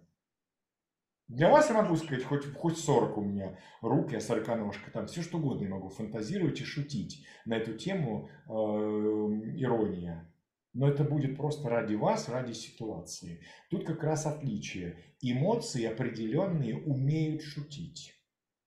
[1.29, 5.23] Для вас я могу сказать, хоть, хоть 40 у меня рук, я сороконожка, там все
[5.23, 10.29] что угодно я могу фантазировать и шутить на эту тему э, ирония.
[10.75, 13.41] Но это будет просто ради вас, ради ситуации.
[13.71, 14.97] Тут как раз отличие.
[15.21, 18.15] Эмоции определенные умеют шутить.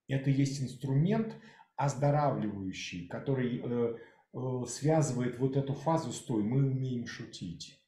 [0.08, 1.34] Это есть инструмент
[1.74, 3.96] оздоравливающий, который э,
[4.32, 6.42] э, связывает вот эту фазу с той.
[6.42, 7.82] Мы умеем шутить.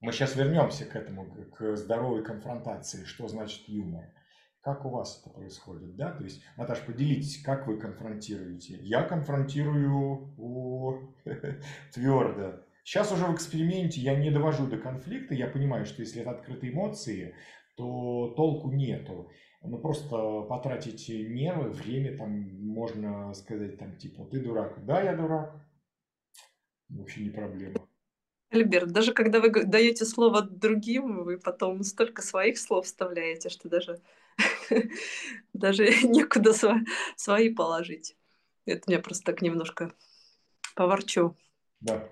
[0.00, 3.04] Мы сейчас вернемся к этому, к здоровой конфронтации.
[3.04, 4.04] Что значит юмор?
[4.60, 6.12] Как у вас это происходит, да?
[6.12, 8.76] То есть, Наташ, поделитесь, как вы конфронтируете.
[8.82, 11.00] Я конфронтирую о,
[11.92, 12.65] твердо.
[12.86, 16.72] Сейчас уже в эксперименте я не довожу до конфликта, я понимаю, что если это открытые
[16.72, 17.34] эмоции,
[17.74, 19.28] то толку нету.
[19.60, 22.30] Ну, просто потратить нервы, время, там,
[22.64, 24.84] можно сказать, там, типа, ты дурак.
[24.86, 25.60] Да, я дурак.
[26.88, 27.74] Вообще не проблема.
[28.50, 34.00] Альберт, даже когда вы даете слово другим, вы потом столько своих слов вставляете, что даже,
[35.52, 36.52] даже некуда
[37.16, 38.16] свои положить.
[38.64, 39.92] Это мне просто так немножко
[40.76, 41.36] поворчу.
[41.80, 42.08] Да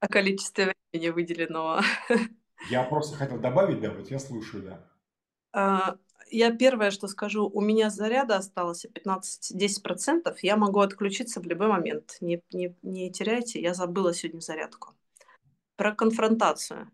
[0.00, 1.82] о количестве времени выделенного.
[2.68, 4.90] Я просто хотел добавить, да, вот я слушаю, да.
[5.52, 5.96] А,
[6.30, 12.16] я первое, что скажу, у меня заряда осталось 15-10%, я могу отключиться в любой момент.
[12.20, 14.94] Не, не, не теряйте, я забыла сегодня зарядку.
[15.76, 16.90] Про конфронтацию.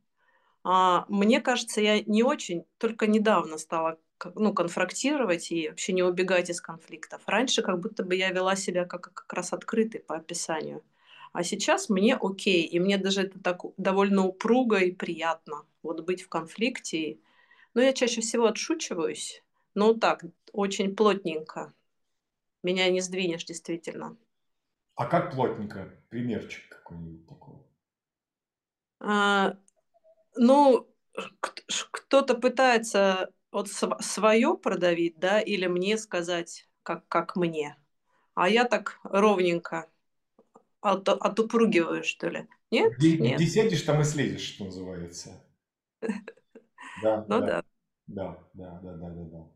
[0.64, 3.98] А, мне кажется, я не очень, только недавно стала
[4.34, 7.22] ну, конфронтировать и вообще не убегать из конфликтов.
[7.26, 10.82] Раньше как будто бы я вела себя как, как раз открытый по описанию.
[11.32, 16.22] А сейчас мне окей, и мне даже это так довольно упруго и приятно вот быть
[16.22, 17.18] в конфликте.
[17.74, 19.42] Но я чаще всего отшучиваюсь,
[19.74, 21.74] но так, очень плотненько.
[22.62, 24.16] Меня не сдвинешь, действительно.
[24.94, 25.90] А как плотненько?
[26.08, 27.56] Примерчик какой-нибудь такой.
[29.00, 29.56] А,
[30.36, 30.88] ну,
[31.90, 37.76] кто-то пытается вот свое продавить, да, или мне сказать, как, как мне.
[38.34, 39.88] А я так ровненько
[40.92, 42.46] от, отупругиваю, что ли.
[42.70, 42.92] Нет?
[42.96, 43.36] Где, Нет.
[43.36, 45.44] где сядешь, там и следишь, что называется.
[47.02, 47.62] Да, ну да.
[48.06, 49.52] Да, да, да, да, да, да.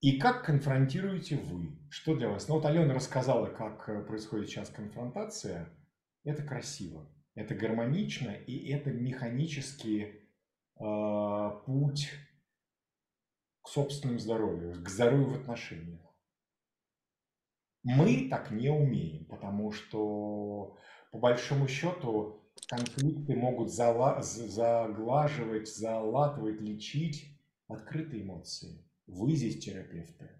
[0.00, 1.78] И как конфронтируете вы?
[1.90, 2.48] Что для вас?
[2.48, 5.68] Ну вот Алена рассказала, как э, происходит сейчас конфронтация.
[6.24, 10.26] Это красиво, это гармонично, и это механический
[10.80, 12.10] э, путь
[13.62, 16.00] к собственному здоровью, к здоровью в отношениях.
[17.82, 20.76] Мы так не умеем, потому что
[21.12, 27.38] по большому счету конфликты могут заглаживать, залатывать, лечить
[27.68, 28.84] открытые эмоции.
[29.06, 30.30] Вы здесь терапевты.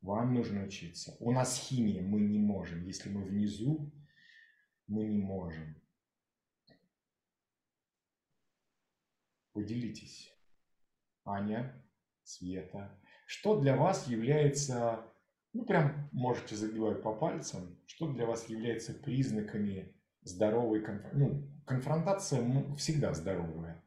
[0.00, 1.16] Вам нужно учиться.
[1.20, 2.84] У нас химия, мы не можем.
[2.84, 3.92] Если мы внизу,
[4.86, 5.80] мы не можем.
[9.52, 10.32] Поделитесь.
[11.24, 11.82] Аня,
[12.22, 15.12] Света, что для вас является,
[15.56, 21.18] ну прям можете загибать по пальцам, что для вас является признаками здоровой конфронтации?
[21.18, 23.82] Ну, конфронтация всегда здоровая.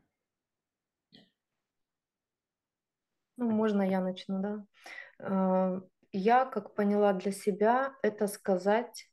[3.38, 4.66] Ну, можно я начну, да?
[5.20, 5.82] А,
[6.12, 9.08] я, как поняла для себя, это сказать,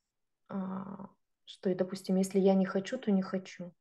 [0.49, 1.11] а,
[1.45, 3.75] что, допустим, если я не хочу, то не хочу.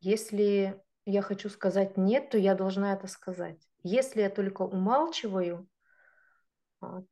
[0.00, 3.60] Если я хочу сказать нет, то я должна это сказать.
[3.84, 5.68] Если я только умалчиваю,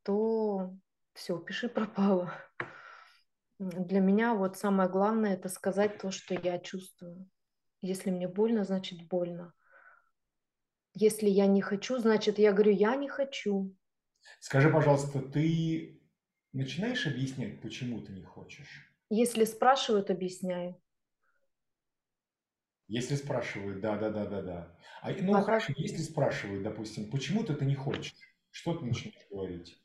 [0.03, 0.75] то
[1.15, 2.33] все, пиши пропало.
[3.59, 7.29] Для меня вот самое главное это сказать то, что я чувствую.
[7.81, 9.55] Если мне больно, значит больно.
[10.93, 13.75] Если я не хочу, значит я говорю, я не хочу.
[14.41, 16.03] Скажи, пожалуйста, ты
[16.53, 18.93] начинаешь объяснять, почему ты не хочешь?
[19.09, 20.81] Если спрашивают, объясняю.
[22.89, 24.79] Если спрашивают, да, да, да, да, да.
[25.03, 25.79] А, ну а хорошо, как...
[25.79, 28.15] если спрашивают, допустим, почему ты это не хочешь,
[28.57, 29.79] что ты начинаешь говорить?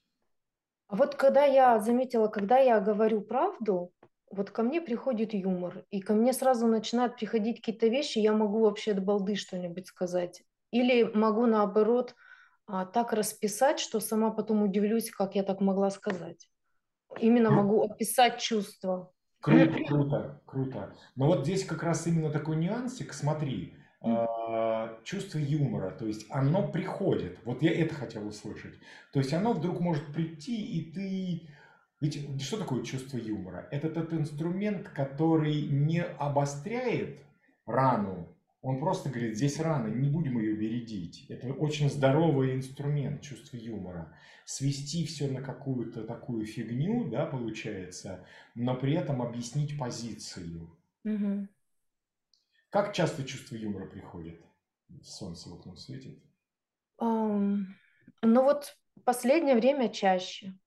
[0.87, 3.91] А вот когда я заметила, когда я говорю правду,
[4.31, 8.61] вот ко мне приходит юмор, и ко мне сразу начинают приходить какие-то вещи, я могу
[8.61, 10.43] вообще от балды что-нибудь сказать.
[10.71, 12.15] Или могу наоборот
[12.65, 16.49] а, так расписать, что сама потом удивлюсь, как я так могла сказать.
[17.19, 19.11] Именно могу описать чувства.
[19.41, 20.95] Круто, круто, круто.
[21.17, 23.75] Но вот здесь как раз именно такой нюансик, смотри,
[25.03, 28.73] чувство юмора, то есть оно приходит, вот я это хотел услышать,
[29.13, 31.47] то есть оно вдруг может прийти, и ты,
[31.99, 33.67] ведь что такое чувство юмора?
[33.71, 37.19] Это тот инструмент, который не обостряет
[37.67, 38.27] рану,
[38.61, 41.25] он просто говорит, здесь рано, не будем ее бередить.
[41.29, 44.15] Это очень здоровый инструмент, чувство юмора.
[44.45, 48.23] Свести все на какую-то такую фигню, да, получается,
[48.53, 50.69] но при этом объяснить позицию.
[51.03, 51.47] Угу.
[52.71, 54.41] Как часто чувство юмора приходит?
[55.03, 56.17] Солнце в окно светит.
[56.99, 57.65] Um,
[58.23, 58.75] ну вот
[59.05, 60.57] последнее время чаще.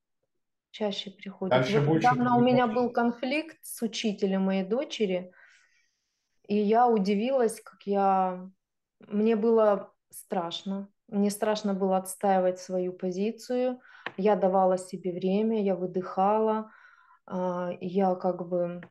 [0.70, 1.50] Чаще приходит.
[1.50, 5.32] Дальше вот больше недавно у меня был конфликт с учителем моей дочери–
[6.46, 8.50] и я удивилась, как я...
[9.00, 10.88] Мне было страшно.
[11.08, 13.80] Мне страшно было отстаивать свою позицию.
[14.16, 16.70] Я давала себе время, я выдыхала.
[17.26, 18.82] А, я как бы...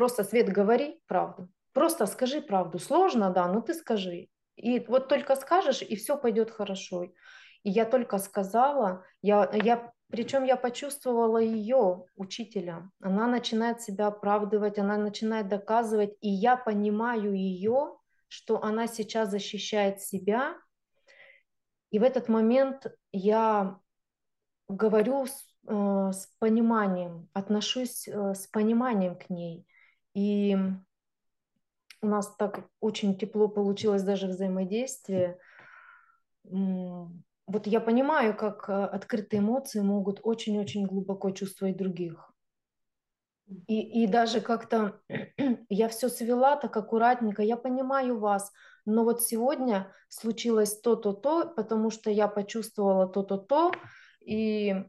[0.00, 1.50] Просто, Свет, говори правду.
[1.74, 2.78] Просто скажи правду.
[2.78, 4.28] Сложно, да, но ты скажи.
[4.56, 7.04] И вот только скажешь, и все пойдет хорошо.
[7.04, 7.12] И
[7.64, 12.90] я только сказала, я, я причем я почувствовала ее, учителя.
[13.02, 20.00] Она начинает себя оправдывать, она начинает доказывать, и я понимаю ее, что она сейчас защищает
[20.00, 20.56] себя.
[21.90, 23.78] И в этот момент я
[24.66, 29.66] говорю с, э, с пониманием, отношусь э, с пониманием к ней.
[30.14, 30.56] И
[32.02, 35.38] у нас так очень тепло получилось даже взаимодействие
[37.50, 42.32] вот я понимаю, как э, открытые эмоции могут очень-очень глубоко чувствовать других.
[43.66, 45.00] И, и даже как-то
[45.68, 48.52] я все свела так аккуратненько, я понимаю вас,
[48.86, 53.72] но вот сегодня случилось то-то, то, потому что я почувствовала то-то, то,
[54.20, 54.84] и,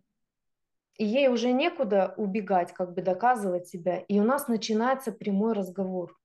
[1.01, 6.15] и ей уже некуда убегать, как бы доказывать себя, и у нас начинается прямой разговор.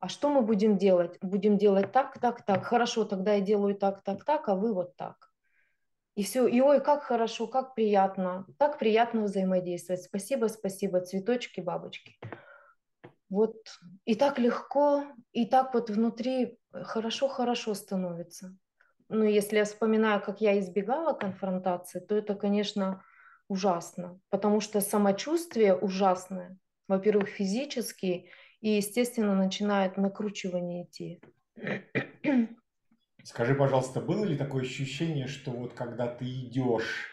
[0.00, 1.16] А что мы будем делать?
[1.22, 2.66] Будем делать так, так, так.
[2.66, 5.30] Хорошо, тогда я делаю так, так, так, а вы вот так.
[6.14, 10.02] И все, и ой, как хорошо, как приятно, так приятно взаимодействовать.
[10.02, 12.18] Спасибо, спасибо, цветочки, бабочки.
[13.30, 13.56] Вот
[14.04, 18.54] и так легко, и так вот внутри хорошо-хорошо становится.
[19.08, 23.02] Но если я вспоминаю, как я избегала конфронтации, то это, конечно,
[23.48, 26.58] ужасно, потому что самочувствие ужасное.
[26.88, 31.20] Во-первых, физически, и, естественно, начинает накручивание идти.
[33.24, 37.10] Скажи, пожалуйста, было ли такое ощущение, что вот когда ты идешь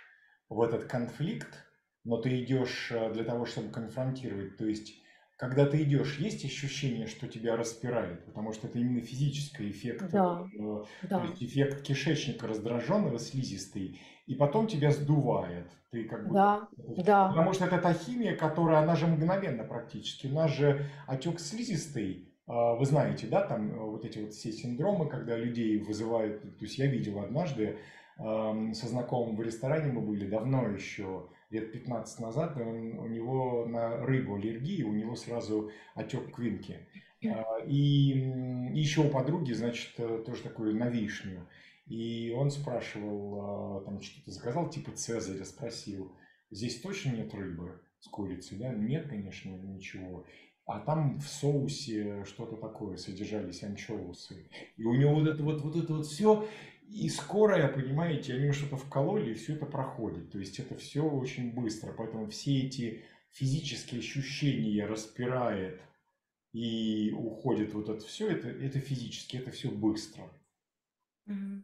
[0.48, 1.66] в этот конфликт,
[2.04, 5.03] но ты идешь э, для того, чтобы конфронтировать, то есть
[5.44, 10.46] когда ты идешь, есть ощущение, что тебя распирает, потому что это именно физический эффект, да,
[10.58, 11.20] э, да.
[11.20, 15.68] то есть эффект кишечника раздраженного, слизистый, и потом тебя сдувает.
[15.92, 17.28] Ты как бы, да, да.
[17.28, 20.28] Потому что это та химия, которая, она же мгновенно практически.
[20.28, 24.54] У нас же отек слизистый, а, вы знаете, да, там э, вот эти вот все
[24.54, 27.80] синдромы, когда людей вызывают, то есть я видел однажды,
[28.16, 33.98] со знакомым в ресторане мы были давно еще, лет 15 назад, он, у него на
[34.06, 36.80] рыбу аллергия, у него сразу отек квинки.
[37.26, 41.48] А, и, и еще у подруги, значит, э, тоже такую на вишню.
[41.86, 46.12] И он спрашивал, а, там что-то заказал, типа Цезаря, спросил,
[46.50, 48.74] здесь точно нет рыбы с курицей, да?
[48.74, 50.26] Нет, конечно, ничего.
[50.66, 54.50] А там в соусе что-то такое содержались анчоусы.
[54.78, 56.48] И у него вот это вот, вот это вот все.
[56.94, 60.32] И скоро, понимаете, они что-то вкололи, и все это проходит.
[60.32, 61.92] То есть это все очень быстро.
[61.94, 65.82] Поэтому все эти физические ощущения распирает
[66.52, 70.24] и уходит вот это все, это, это физически, это все быстро.
[71.26, 71.64] Угу.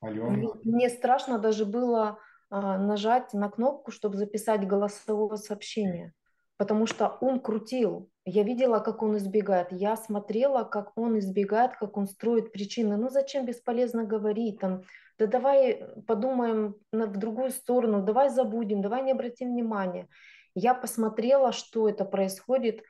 [0.00, 0.54] Алена?
[0.62, 2.20] Мне страшно даже было
[2.50, 6.14] а, нажать на кнопку, чтобы записать голосовое сообщение
[6.56, 8.10] потому что он крутил.
[8.28, 9.68] Я видела, как он избегает.
[9.70, 12.96] Я смотрела, как он избегает, как он строит причины.
[12.96, 14.82] Ну зачем бесполезно говорить там?
[15.16, 20.08] Да давай подумаем в другую сторону, давай забудем, давай не обратим внимания.
[20.56, 22.82] Я посмотрела, что это происходит,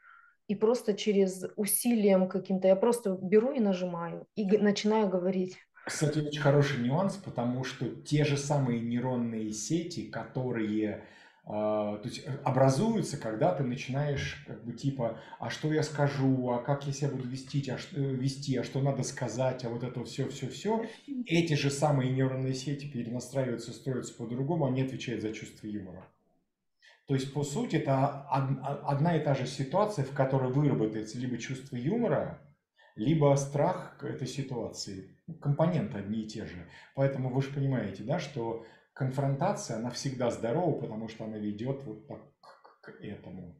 [0.49, 5.59] и просто через усилием каким-то, я просто беру и нажимаю, и начинаю говорить.
[5.85, 11.05] Кстати, очень хороший нюанс, потому что те же самые нейронные сети, которые
[11.47, 16.59] то есть э, образуются, когда ты начинаешь как бы типа, а что я скажу, а
[16.59, 19.85] как я себя буду вести, а что, э, вести, а что надо сказать, а вот
[19.85, 20.85] это все, все, все.
[21.25, 26.09] Эти же самые нейронные сети перенастраиваются, строятся по-другому, они отвечают за чувство юмора.
[27.07, 31.77] То есть, по сути, это одна и та же ситуация, в которой выработается либо чувство
[31.77, 32.43] юмора,
[32.97, 35.17] либо страх этой ситуации.
[35.41, 36.69] Компоненты одни и те же.
[36.97, 38.67] Поэтому вы же понимаете, да, что
[38.97, 42.21] конфронтация, она всегда здорова, потому что она ведет вот так
[42.81, 43.55] к этому.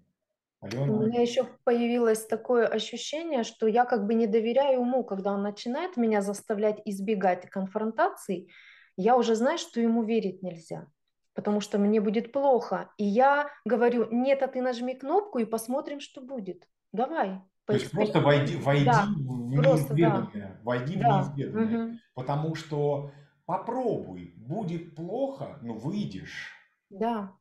[0.61, 0.91] Алена?
[0.91, 5.43] У меня еще появилось такое ощущение, что я как бы не доверяю уму, когда он
[5.43, 8.51] начинает меня заставлять избегать конфронтаций,
[8.97, 10.87] я уже знаю, что ему верить нельзя,
[11.35, 12.89] потому что мне будет плохо.
[12.97, 16.67] И я говорю, нет, а ты нажми кнопку и посмотрим, что будет.
[16.93, 17.43] Давай.
[17.67, 20.61] То есть просто войди, войди да, в неизведанное, да.
[20.63, 21.23] войди да.
[21.23, 21.97] в неизведанное, угу.
[22.15, 23.11] потому что
[23.47, 26.53] Попробуй, будет плохо, но выйдешь.
[26.91, 27.33] Да.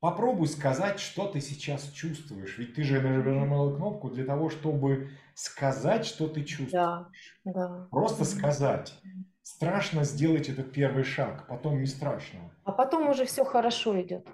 [0.00, 2.58] Попробуй сказать, что ты сейчас чувствуешь.
[2.58, 6.72] Ведь ты же нажимала кнопку для того, чтобы сказать, что ты чувствуешь.
[6.72, 7.08] Да,
[7.44, 7.88] да.
[7.90, 8.94] Просто сказать.
[9.42, 12.50] Страшно сделать этот первый шаг, потом не страшно.
[12.64, 14.26] А потом уже все хорошо идет.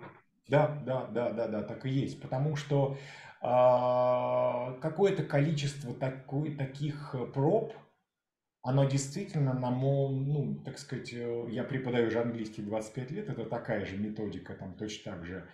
[0.48, 2.20] Да, да, да, да, да, так и есть.
[2.20, 2.96] Потому что
[3.42, 7.74] э, какое-то количество такой, таких проб,
[8.62, 13.44] оно действительно на моем, ну, так сказать, э, я преподаю уже английский 25 лет, это
[13.44, 15.48] такая же методика, там точно так же.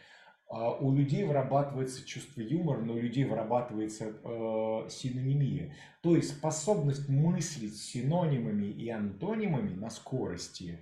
[0.48, 5.74] А у людей вырабатывается чувство юмора, но у людей вырабатывается э, синонимия.
[6.02, 10.78] То есть способность мыслить синонимами и антонимами на скорости.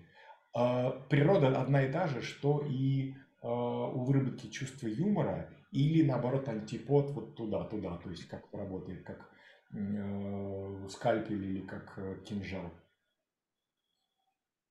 [0.57, 6.49] Э, природа одна и та же, что и э, у выработки чувства юмора или наоборот
[6.49, 9.29] антипод вот туда-туда, то есть как работает, как
[10.89, 12.73] скальпель или как э, кинжал.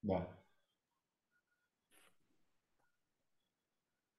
[0.02, 0.28] Да.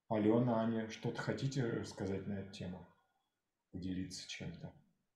[0.09, 2.87] Алена, Аня, что-то хотите сказать на эту тему?
[3.73, 4.73] Поделиться чем-то?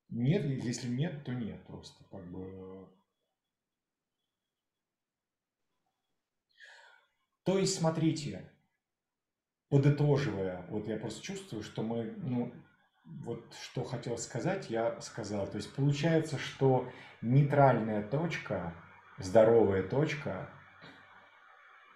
[0.08, 2.88] Нет, если нет, то нет, просто как бы...
[7.44, 8.50] То есть, смотрите,
[9.68, 12.52] подытоживая, вот я просто чувствую, что мы, ну,
[13.24, 15.46] вот что хотел сказать, я сказал.
[15.46, 16.88] То есть получается, что
[17.22, 18.72] нейтральная точка,
[19.18, 20.48] здоровая точка,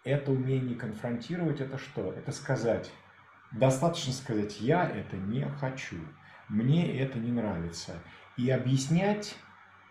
[0.04, 2.12] это умение конфронтировать, это что?
[2.12, 2.90] Это сказать.
[3.52, 5.96] Достаточно сказать, я это не хочу,
[6.48, 7.94] мне это не нравится.
[8.36, 9.36] И объяснять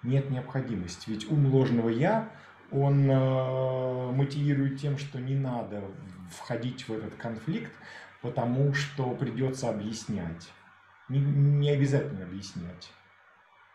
[0.04, 1.10] нет необходимости.
[1.10, 2.30] Ведь ум ложного я,
[2.72, 5.84] он э, мотивирует тем, что не надо
[6.32, 7.72] входить в этот конфликт,
[8.22, 10.52] потому что придется объяснять.
[11.10, 12.92] Не, не обязательно объяснять.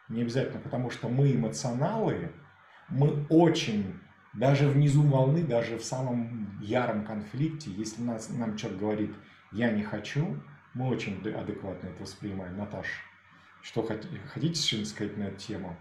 [0.08, 2.32] Не обязательно, потому что мы эмоционалы,
[2.88, 4.00] мы очень,
[4.32, 9.14] даже внизу волны, даже в самом яром конфликте, если нас, нам человек говорит
[9.52, 10.40] «я не хочу»,
[10.74, 12.56] мы очень адекватно это воспринимаем.
[12.56, 13.00] Наташа,
[13.62, 15.76] что хотите, что-нибудь сказать на эту тему?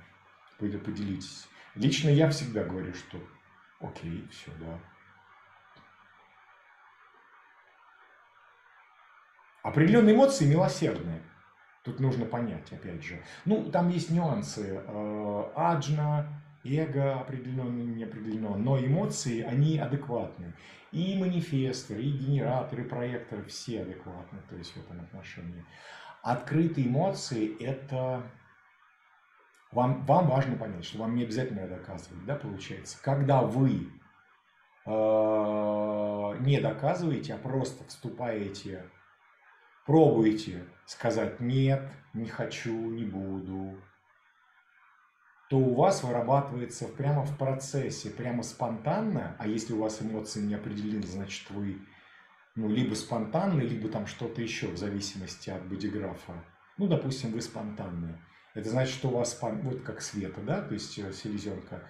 [0.57, 1.47] Поделитесь.
[1.75, 3.21] Лично я всегда говорю, что
[3.81, 4.79] окей, все, да.
[9.63, 11.21] Определенные эмоции милосердные.
[11.85, 13.21] Тут нужно понять, опять же.
[13.45, 14.81] Ну, там есть нюансы.
[14.87, 16.27] Э, аджна,
[16.63, 20.55] эго определенно, неопределенно, но эмоции, они адекватны.
[20.91, 25.63] И манифесторы, и генераторы, и проекторы, все адекватны, то есть в этом отношении.
[26.23, 28.23] Открытые эмоции– это
[29.71, 32.97] вам, вам важно понять, что вам не обязательно это доказывать, да, получается.
[33.03, 33.91] Когда вы
[34.85, 38.89] э, не доказываете, а просто вступаете,
[39.85, 43.81] пробуете сказать «нет», «не хочу», «не буду»,
[45.49, 50.55] то у вас вырабатывается прямо в процессе, прямо спонтанно, а если у вас эмоции не
[50.55, 51.79] определены, значит вы
[52.55, 56.43] ну, либо спонтанны, либо там что-то еще, в зависимости от бодиграфа.
[56.77, 58.21] Ну, допустим, вы спонтанные.
[58.53, 61.87] Это значит, что у вас, вот как света, да, то есть э, селезенка.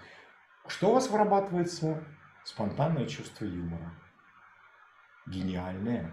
[0.67, 2.03] Что у вас вырабатывается?
[2.43, 3.93] Спонтанное чувство юмора.
[5.27, 6.11] Гениальное.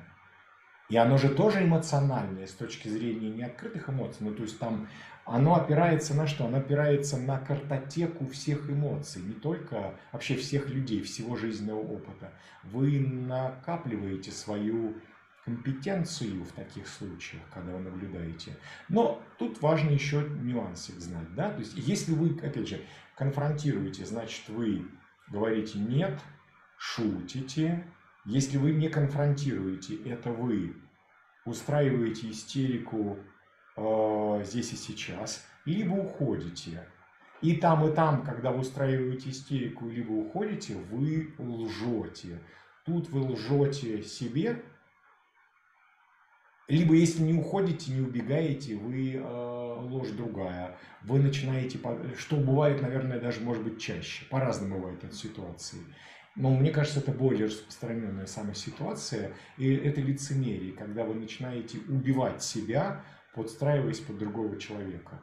[0.93, 4.19] И оно же тоже эмоциональное с точки зрения неоткрытых эмоций.
[4.21, 4.89] Ну, то есть там
[5.25, 6.45] оно опирается на что?
[6.45, 12.35] Оно опирается на картотеку всех эмоций, не только вообще всех людей, всего жизненного опыта.
[12.65, 14.95] Вы накапливаете свою
[15.47, 18.59] компетенцию в таких случаях, когда вы наблюдаете.
[18.91, 21.35] Но тут важно еще нюансик знать.
[21.35, 21.53] Да?
[21.53, 22.83] То есть если вы, опять же,
[23.17, 24.85] конфронтируете, значит вы
[25.29, 26.21] говорите «нет»,
[26.77, 27.83] шутите.
[28.25, 30.77] Если вы не конфронтируете, это вы
[31.45, 33.19] устраиваете истерику
[33.77, 36.87] э, здесь и сейчас, либо уходите.
[37.41, 42.41] И там, и там, когда вы устраиваете истерику, либо уходите, вы лжете.
[42.85, 44.63] Тут вы лжете себе,
[46.69, 50.77] либо если не уходите, не убегаете, вы э, ложь другая.
[51.03, 51.79] Вы начинаете,
[52.17, 54.25] что бывает, наверное, даже может быть чаще.
[54.31, 55.81] По-разному бывает эта ситуации.
[56.35, 59.35] Но мне кажется, это более распространенная самая ситуация.
[59.59, 63.05] И это лицемерие, когда вы начинаете убивать себя,
[63.35, 65.23] подстраиваясь под другого человека.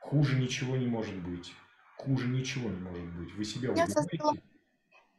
[0.00, 1.52] Хуже ничего не может быть.
[1.96, 3.34] Хуже ничего не может быть.
[3.34, 4.42] Вы себя Я убиваете.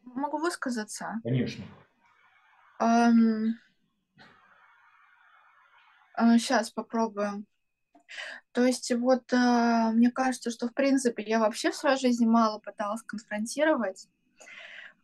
[0.04, 1.20] Могу высказаться?
[1.24, 1.66] Конечно.
[2.82, 3.52] Uh,
[6.38, 7.46] сейчас попробуем.
[8.54, 12.60] То есть вот uh, мне кажется, что в принципе я вообще в своей жизни мало
[12.60, 14.08] пыталась конфронтировать.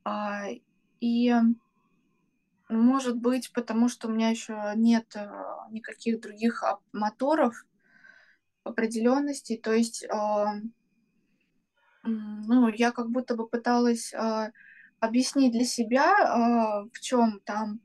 [0.05, 0.61] Uh,
[0.99, 1.33] и
[2.69, 5.29] может быть, потому что у меня еще нет э,
[5.69, 6.63] никаких других
[6.93, 7.65] моторов
[8.63, 9.55] определенности.
[9.55, 10.45] То есть, э,
[12.03, 14.13] ну, я как будто бы пыталась
[14.99, 17.81] объяснить для себя, в чем там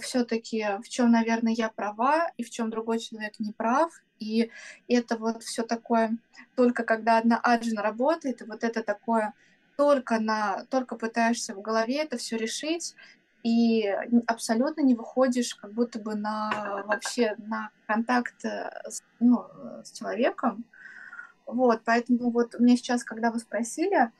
[0.00, 3.92] все-таки, в чем, наверное, я права и в чем другой человек не прав.
[4.18, 4.50] И
[4.86, 6.16] это вот все такое,
[6.56, 9.34] только когда одна аджина работает, и вот это такое
[9.78, 12.96] только на, только пытаешься в голове это все решить,
[13.44, 13.86] и
[14.26, 19.46] абсолютно не выходишь как будто бы на вообще на контакт э, с, ну,
[19.84, 20.64] с человеком.
[21.46, 24.10] Вот, поэтому вот мне сейчас, когда вы спросили,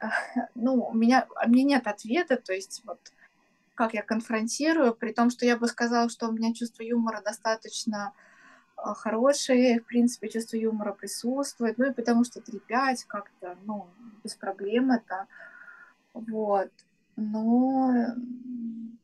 [0.54, 2.98] ну, у меня, у меня нет ответа, то есть вот
[3.74, 8.14] как я конфронтирую, при том, что я бы сказала, что у меня чувство юмора достаточно
[8.14, 8.31] э,
[8.94, 13.88] хорошее, в принципе, чувство юмора присутствует, ну и потому что 3-5 как-то, ну,
[14.24, 15.26] без проблем это,
[16.14, 16.70] вот.
[17.16, 18.06] Но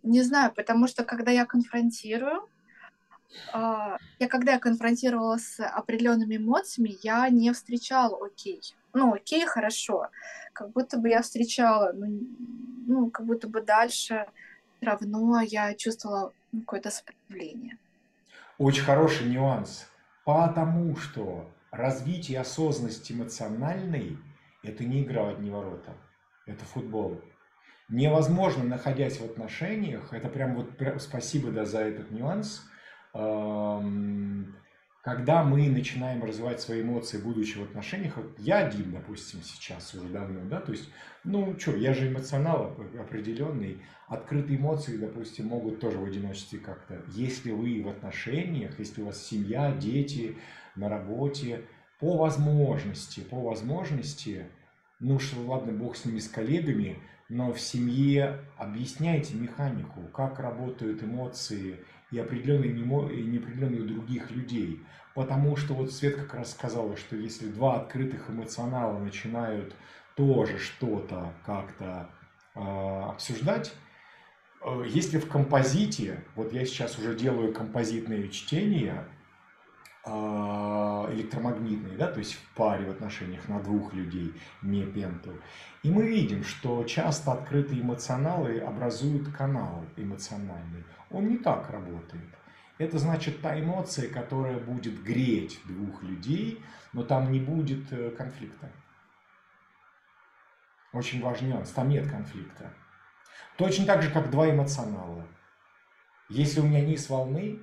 [0.02, 2.48] не знаю, потому что когда я конфронтирую,
[3.52, 8.60] а, я когда я конфронтировала с определенными эмоциями, я не встречала окей.
[8.94, 10.08] Ну, окей, хорошо.
[10.52, 12.26] Как будто бы я встречала, ну,
[12.86, 14.26] ну как будто бы дальше
[14.80, 17.78] равно я чувствовала какое-то сопротивление.
[18.58, 19.88] Очень хороший нюанс.
[20.24, 24.18] Потому что развитие осознанности эмоциональной–
[24.62, 25.94] это не игра в одни ворота,
[26.46, 27.22] это футбол
[27.88, 30.70] невозможно, находясь в отношениях, это прям вот
[31.00, 32.62] спасибо да, за этот нюанс,
[35.08, 40.06] когда мы начинаем развивать свои эмоции, будучи в отношениях, вот я один, допустим, сейчас уже
[40.08, 40.90] давно, да, то есть,
[41.24, 47.52] ну, что, я же эмоционал определенный, открытые эмоции, допустим, могут тоже в одиночестве как-то, если
[47.52, 50.36] вы в отношениях, если у вас семья, дети,
[50.76, 51.62] на работе,
[52.00, 54.44] по возможности, по возможности,
[55.00, 56.98] ну, что, ладно, бог с ними, с коллегами,
[57.30, 61.78] но в семье объясняйте механику, как работают эмоции
[62.10, 64.82] и определенные, и неопределенные других людей.
[65.14, 69.74] Потому что вот Свет как раз сказала, что если два открытых эмоционала начинают
[70.14, 72.08] тоже что-то как-то
[72.54, 73.72] э, обсуждать,
[74.64, 79.04] э, если в композите, вот я сейчас уже делаю композитные чтения,
[80.08, 85.32] электромагнитные, да, то есть в паре в отношениях на двух людей, не пенту.
[85.82, 90.84] И мы видим, что часто открытые эмоционалы образуют канал эмоциональный.
[91.10, 92.28] Он не так работает.
[92.78, 96.62] Это значит та эмоция, которая будет греть двух людей,
[96.92, 98.70] но там не будет э, конфликта.
[100.92, 102.72] Очень важный нюанс, там нет конфликта.
[103.56, 105.26] Точно так же, как два эмоционала.
[106.28, 107.60] Если у меня низ волны,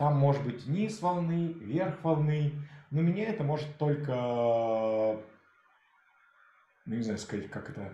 [0.00, 2.54] там может быть низ волны, верх волны,
[2.90, 4.14] но меня это может только,
[6.86, 7.92] ну не знаю сказать, как это,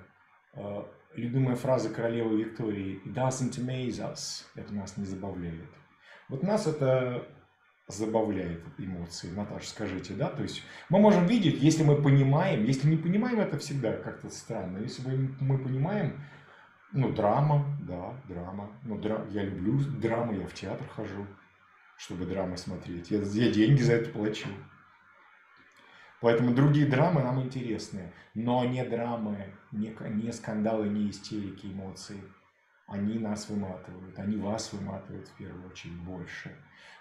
[0.55, 0.85] э,
[1.17, 5.69] любимая фраза королевы Виктории «It doesn't amaze us»– это нас не забавляет.
[6.29, 7.27] Вот нас это
[7.89, 10.29] забавляет эмоции, Наташа, скажите, да?
[10.29, 14.79] То есть мы можем видеть, если мы понимаем, если не понимаем, это всегда как-то странно.
[14.79, 15.03] Если
[15.41, 16.25] мы, понимаем,
[16.93, 18.71] ну, драма, да, драма.
[18.85, 19.27] Ну, дра...
[19.31, 21.27] я люблю драмы, я в театр хожу
[21.97, 23.11] чтобы драмы смотреть.
[23.11, 24.49] Я, я деньги за это плачу.
[26.21, 32.23] Поэтому другие драмы нам интересны, но не драмы, не, не скандалы, не истерики, эмоции.
[32.87, 36.57] Они нас выматывают, они вас выматывают в первую очередь больше.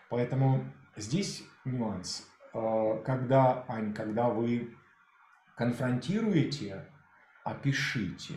[0.10, 0.66] Поэтому
[0.96, 2.28] здесь нюанс.
[2.54, 4.76] А, когда, Ань, когда вы
[5.56, 6.86] конфронтируете,
[7.44, 8.36] опишите.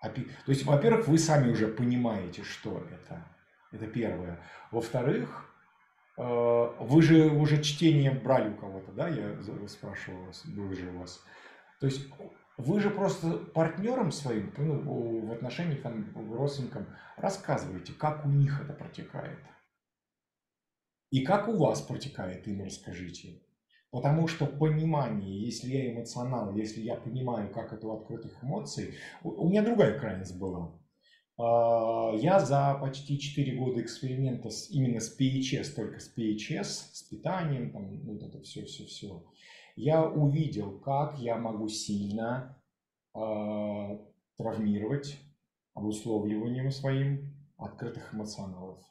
[0.00, 0.24] Опи...
[0.24, 3.35] То есть, во-первых, вы сами уже понимаете, что это.
[3.76, 4.40] Это первое.
[4.70, 5.54] Во-вторых,
[6.16, 6.22] э,
[6.80, 9.08] вы же уже чтение брали у кого-то, да?
[9.08, 9.36] Я
[9.68, 11.22] спрашивал вас, был же у вас.
[11.78, 12.08] То есть
[12.56, 16.86] вы же просто партнерам своим, ну, в отношениях там, родственникам
[17.18, 19.40] рассказываете, как у них это протекает.
[21.10, 23.42] И как у вас протекает, им расскажите.
[23.90, 29.48] Потому что понимание, если я эмоционал, если я понимаю, как это у открытых эмоций, у
[29.48, 30.72] меня другая крайность была.
[31.38, 36.64] А, я за почти 4 года эксперимента с, именно с PHS, только с PHS,
[36.94, 39.22] с питанием, там, вот это все-все-все,
[39.76, 42.58] я увидел, как я могу сильно
[43.14, 43.98] э,
[44.38, 45.18] травмировать
[45.74, 48.82] обусловливанием своим открытых эмоционалов.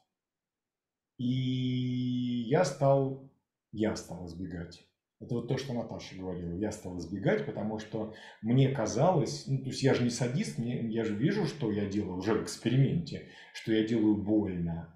[1.17, 3.27] И я стал,
[3.71, 4.87] я стал избегать
[5.25, 6.53] это вот то, что Наташа говорила.
[6.53, 10.87] Я стал избегать, потому что мне казалось, ну, то есть я же не садист, мне,
[10.89, 14.95] я же вижу, что я делаю уже в эксперименте, что я делаю больно.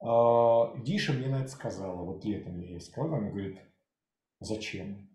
[0.00, 3.60] А, Диша мне на это сказала, вот летом я ей сказал, она говорит,
[4.40, 5.08] зачем?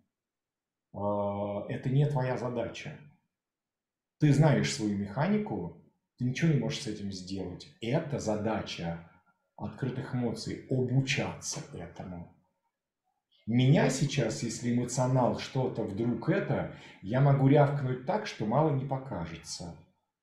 [0.93, 2.97] А, это не твоя задача.
[4.19, 5.83] Ты знаешь свою механику,
[6.17, 7.67] ты ничего не можешь с этим сделать.
[7.81, 9.11] Это задача
[9.57, 12.36] открытых эмоций, обучаться этому.
[13.47, 19.73] Меня сейчас, если эмоционал что-то вдруг это, я могу рявкнуть так, что мало не покажется.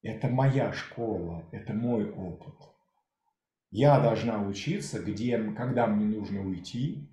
[0.02, 2.54] Это моя школа, это мой опыт.
[3.70, 7.08] Я должна учиться, где, когда мне нужно уйти,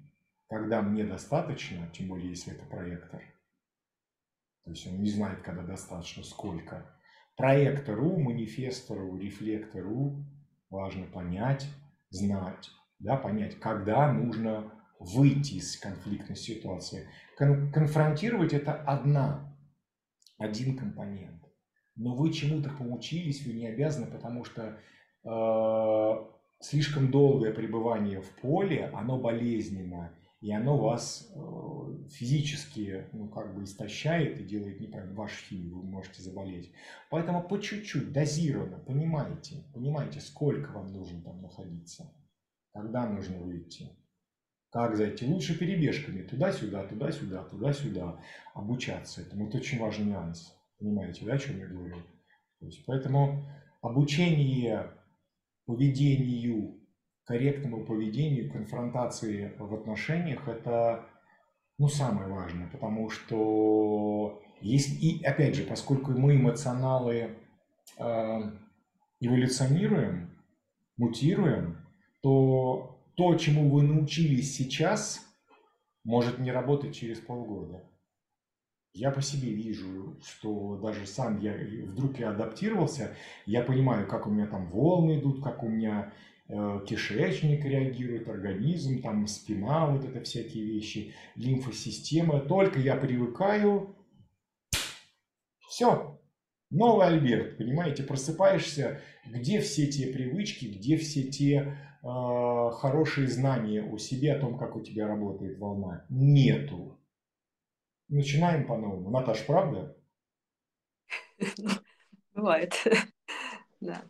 [0.49, 3.21] когда мне достаточно, тем более если это проектор.
[4.65, 6.93] То есть он не знает, когда достаточно, сколько.
[7.37, 10.25] Проектору, манифестору, рефлектору
[10.69, 11.65] важно понять,
[12.09, 12.69] знать,
[12.99, 17.07] да, понять, когда нужно выйти из конфликтной ситуации.
[17.37, 19.55] Кон конфронтировать это одна,
[20.37, 21.43] один компонент.
[21.95, 24.77] Но вы чему-то поучились, вы не обязаны, потому что
[25.23, 26.25] э,
[26.61, 33.63] слишком долгое пребывание в поле, оно болезненно, и оно вас э, физически, ну, как бы
[33.63, 36.71] истощает и делает неправильно вашу химию, вы можете заболеть.
[37.09, 42.11] Поэтому по чуть-чуть, дозированно, понимаете, понимаете, сколько вам нужно там находиться,
[42.73, 43.89] когда нужно выйти.
[44.71, 45.25] Как зайти?
[45.25, 46.21] Лучше перебежками.
[46.21, 48.19] Туда-сюда, туда-сюда, туда-сюда.
[48.53, 49.47] Обучаться этому.
[49.47, 50.55] Это очень важный нюанс.
[50.79, 51.97] Понимаете, да, о чем я говорю?
[52.59, 53.43] То есть, поэтому
[53.81, 54.91] обучение
[55.65, 56.79] поведению,
[57.25, 61.05] корректному поведению, конфронтации в отношениях– это
[61.77, 67.37] ну, самое важное, потому что есть, и опять же, поскольку мы эмоционалы
[67.97, 68.39] э,
[69.19, 70.29] эволюционируем,
[70.97, 71.77] мутируем,
[72.21, 75.21] то то, чему вы научились сейчас,
[76.03, 77.83] может не работать через полгода.
[78.93, 81.53] Я по себе вижу, что даже сам я
[81.85, 83.15] вдруг я адаптировался,
[83.45, 86.11] я понимаю, как у меня там волны идут, как у меня
[86.49, 92.41] э, кишечник реагирует, организм, там спина, вот это всякие вещи, лимфосистема.
[92.41, 93.95] Только я привыкаю,
[95.69, 96.20] все,
[96.71, 103.97] Новый Альберт, понимаете, просыпаешься, где все те привычки, где все те э, хорошие знания о
[103.97, 106.05] себе, о том, как у тебя работает волна.
[106.09, 106.97] Нету.
[108.07, 109.09] Начинаем по-новому.
[109.09, 109.97] Наташ, правда?
[112.33, 112.73] Бывает,
[113.81, 114.03] да.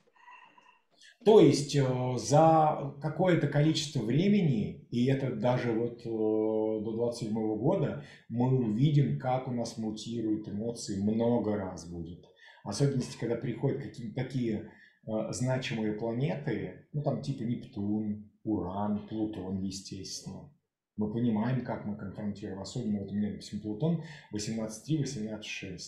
[1.26, 1.84] То есть э,
[2.18, 9.48] за какое-то количество времени, и это даже вот э, до 27 года, мы увидим, как
[9.48, 12.31] у нас мутируют эмоции, много раз будет.
[12.64, 14.72] Особенности, когда приходят какие-то такие
[15.08, 20.52] э, значимые планеты, ну там типа Нептун, Уран, Плутон, естественно.
[20.98, 22.62] Мы понимаем, как мы конфронтируем.
[22.62, 25.80] Особенно вот у меня, допустим, Плутон 18.3, 18.6.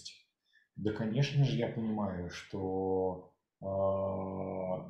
[0.75, 4.89] Да, конечно же, я понимаю, что а,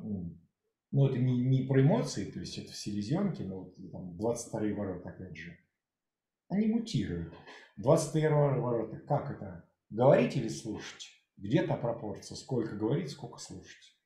[0.90, 4.74] ну, это не, не про эмоции, то есть это в селезенке, но вот, там 22
[4.74, 5.56] ворота, опять же,
[6.48, 7.34] они мутируют.
[7.76, 9.68] 22 ворота, как это?
[9.90, 11.08] Говорить или слушать?
[11.36, 12.36] Где то пропорция?
[12.36, 13.96] Сколько говорить, сколько слушать?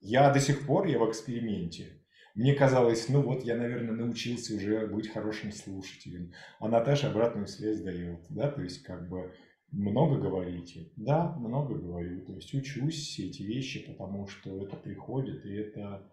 [0.00, 2.02] Я до сих пор, я в эксперименте.
[2.34, 6.32] Мне казалось, ну вот я, наверное, научился уже быть хорошим слушателем.
[6.60, 9.32] А Наташа обратную связь дает, да, то есть как бы
[9.72, 10.92] много говорите?
[10.96, 12.24] Да, много говорю.
[12.26, 16.12] То есть учусь все эти вещи, потому что это приходит, и это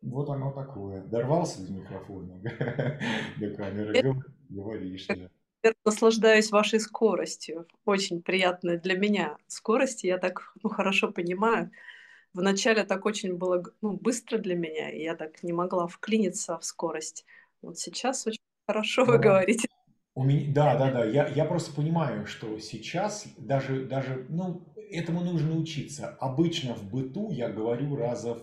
[0.00, 1.02] вот оно такое.
[1.04, 2.40] Дорвался до микрофона,
[3.38, 5.06] до камеры, говоришь.
[5.66, 7.66] Я наслаждаюсь вашей скоростью.
[7.84, 10.04] Очень приятная для меня скорость.
[10.04, 11.72] Я так ну, хорошо понимаю.
[12.32, 16.64] Вначале так очень было ну, быстро для меня, и я так не могла вклиниться в
[16.64, 17.24] скорость.
[17.62, 19.66] Вот сейчас очень хорошо вы говорите.
[20.14, 21.04] У меня, да, да, да.
[21.04, 26.16] Я, я просто понимаю, что сейчас даже, даже, ну, этому нужно учиться.
[26.20, 28.34] Обычно в быту я говорю раза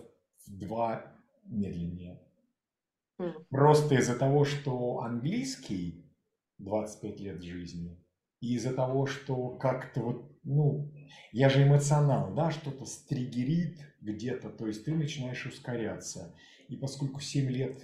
[0.46, 1.06] в два
[1.44, 2.20] медленнее.
[3.18, 3.32] Mm.
[3.48, 6.03] Просто из-за того, что английский
[6.58, 8.00] 25 лет жизни,
[8.40, 10.92] и из-за того, что как-то вот, ну,
[11.32, 16.34] я же эмоционал, да, что-то стригерит где-то, то есть ты начинаешь ускоряться.
[16.68, 17.78] И поскольку 7 лет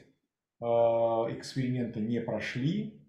[0.60, 3.00] э, эксперимента не прошли,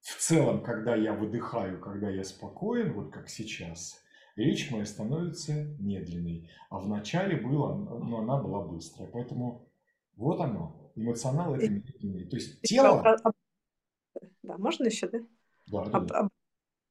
[0.00, 4.00] в целом, когда я выдыхаю, когда я спокоен, вот как сейчас,
[4.36, 6.48] речь моя становится медленной.
[6.70, 9.10] А в начале было, ну, она была быстрая.
[9.10, 9.68] Поэтому
[10.14, 12.28] вот оно, эмоционал это медленный.
[12.28, 13.02] То есть тело...
[14.56, 15.18] Да, можно еще, да?
[15.66, 16.28] Да, да, да.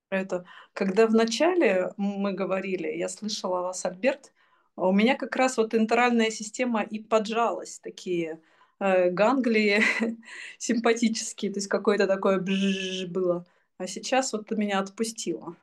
[0.10, 4.34] Это, когда в начале мы говорили, я слышала вас, Альберт,
[4.76, 8.42] у меня как раз вот интеральная система и поджалась, такие
[8.80, 9.82] э, ганглии
[10.58, 13.46] симпатические, то есть какое-то такое бжж было.
[13.78, 15.56] А сейчас вот меня отпустило.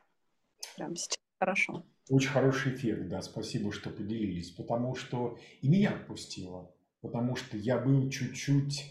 [0.76, 1.84] Прям сейчас хорошо.
[2.08, 7.78] Очень хороший эффект, да, спасибо, что поделились, потому что и меня отпустило, потому что я
[7.78, 8.84] был чуть-чуть,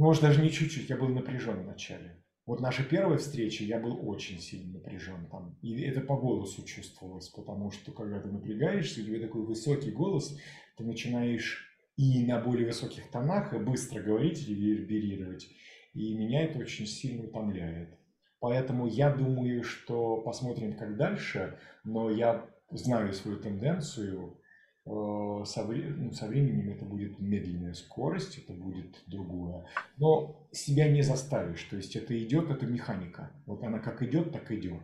[0.00, 2.16] может даже не чуть-чуть, я был напряжен вначале.
[2.46, 5.56] Вот наша первая встреча, я был очень сильно напряжен там.
[5.62, 10.36] И это по голосу чувствовалось, потому что когда ты напрягаешься, у тебя такой высокий голос,
[10.76, 11.66] ты начинаешь
[11.96, 15.48] и на более высоких тонах, и быстро говорить или реверберировать.
[15.92, 17.98] И меня это очень сильно утомляет.
[18.40, 24.39] Поэтому я думаю, что посмотрим, как дальше, но я знаю свою тенденцию.
[24.86, 29.66] Э, со, ну, со временем это будет медленная скорость, это будет другое.
[29.98, 31.62] Но себя не заставишь.
[31.64, 33.30] То есть это идет, это механика.
[33.46, 34.82] Вот она как идет, так идет.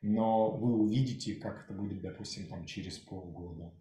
[0.00, 3.72] Но вы увидите, как это будет, допустим, там через полгода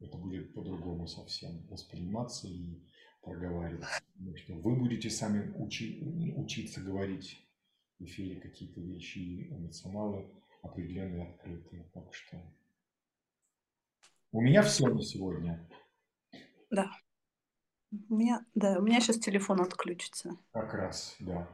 [0.00, 2.82] это будет по-другому совсем восприниматься и
[3.22, 4.02] проговариваться.
[4.14, 7.44] Потому что вы будете сами учи, учиться говорить
[7.98, 10.30] в эфире какие-то вещи, эмоционалы
[10.62, 11.90] определенные открытые.
[11.92, 12.36] Так что
[14.32, 15.68] у меня все на сегодня.
[16.70, 16.90] Да.
[18.08, 20.36] У меня, да, у меня сейчас телефон отключится.
[20.52, 21.48] Как раз, да.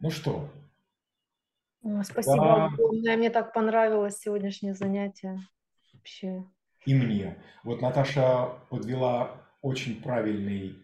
[0.00, 0.48] Ну что?
[2.02, 2.64] Спасибо да.
[2.66, 3.16] огромное.
[3.16, 5.38] Мне так понравилось сегодняшнее занятие.
[5.92, 6.44] Вообще
[6.88, 7.36] и мне.
[7.64, 10.76] Вот Наташа подвела очень правильный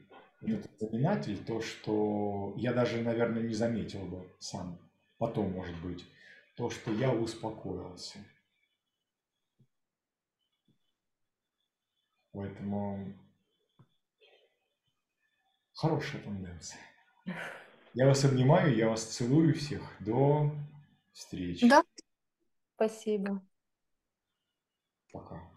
[0.42, 4.78] этот знаменатель, то, что я даже, наверное, не заметил бы сам,
[5.16, 6.04] потом, может быть,
[6.56, 8.18] то, что я успокоился.
[12.34, 13.14] Поэтому
[15.72, 16.80] хорошая тенденция.
[17.94, 19.80] Я вас обнимаю, я вас целую всех.
[20.00, 20.50] До
[21.12, 21.68] встречи.
[21.68, 21.84] Да.
[22.74, 23.40] Спасибо.
[25.12, 25.53] Пока.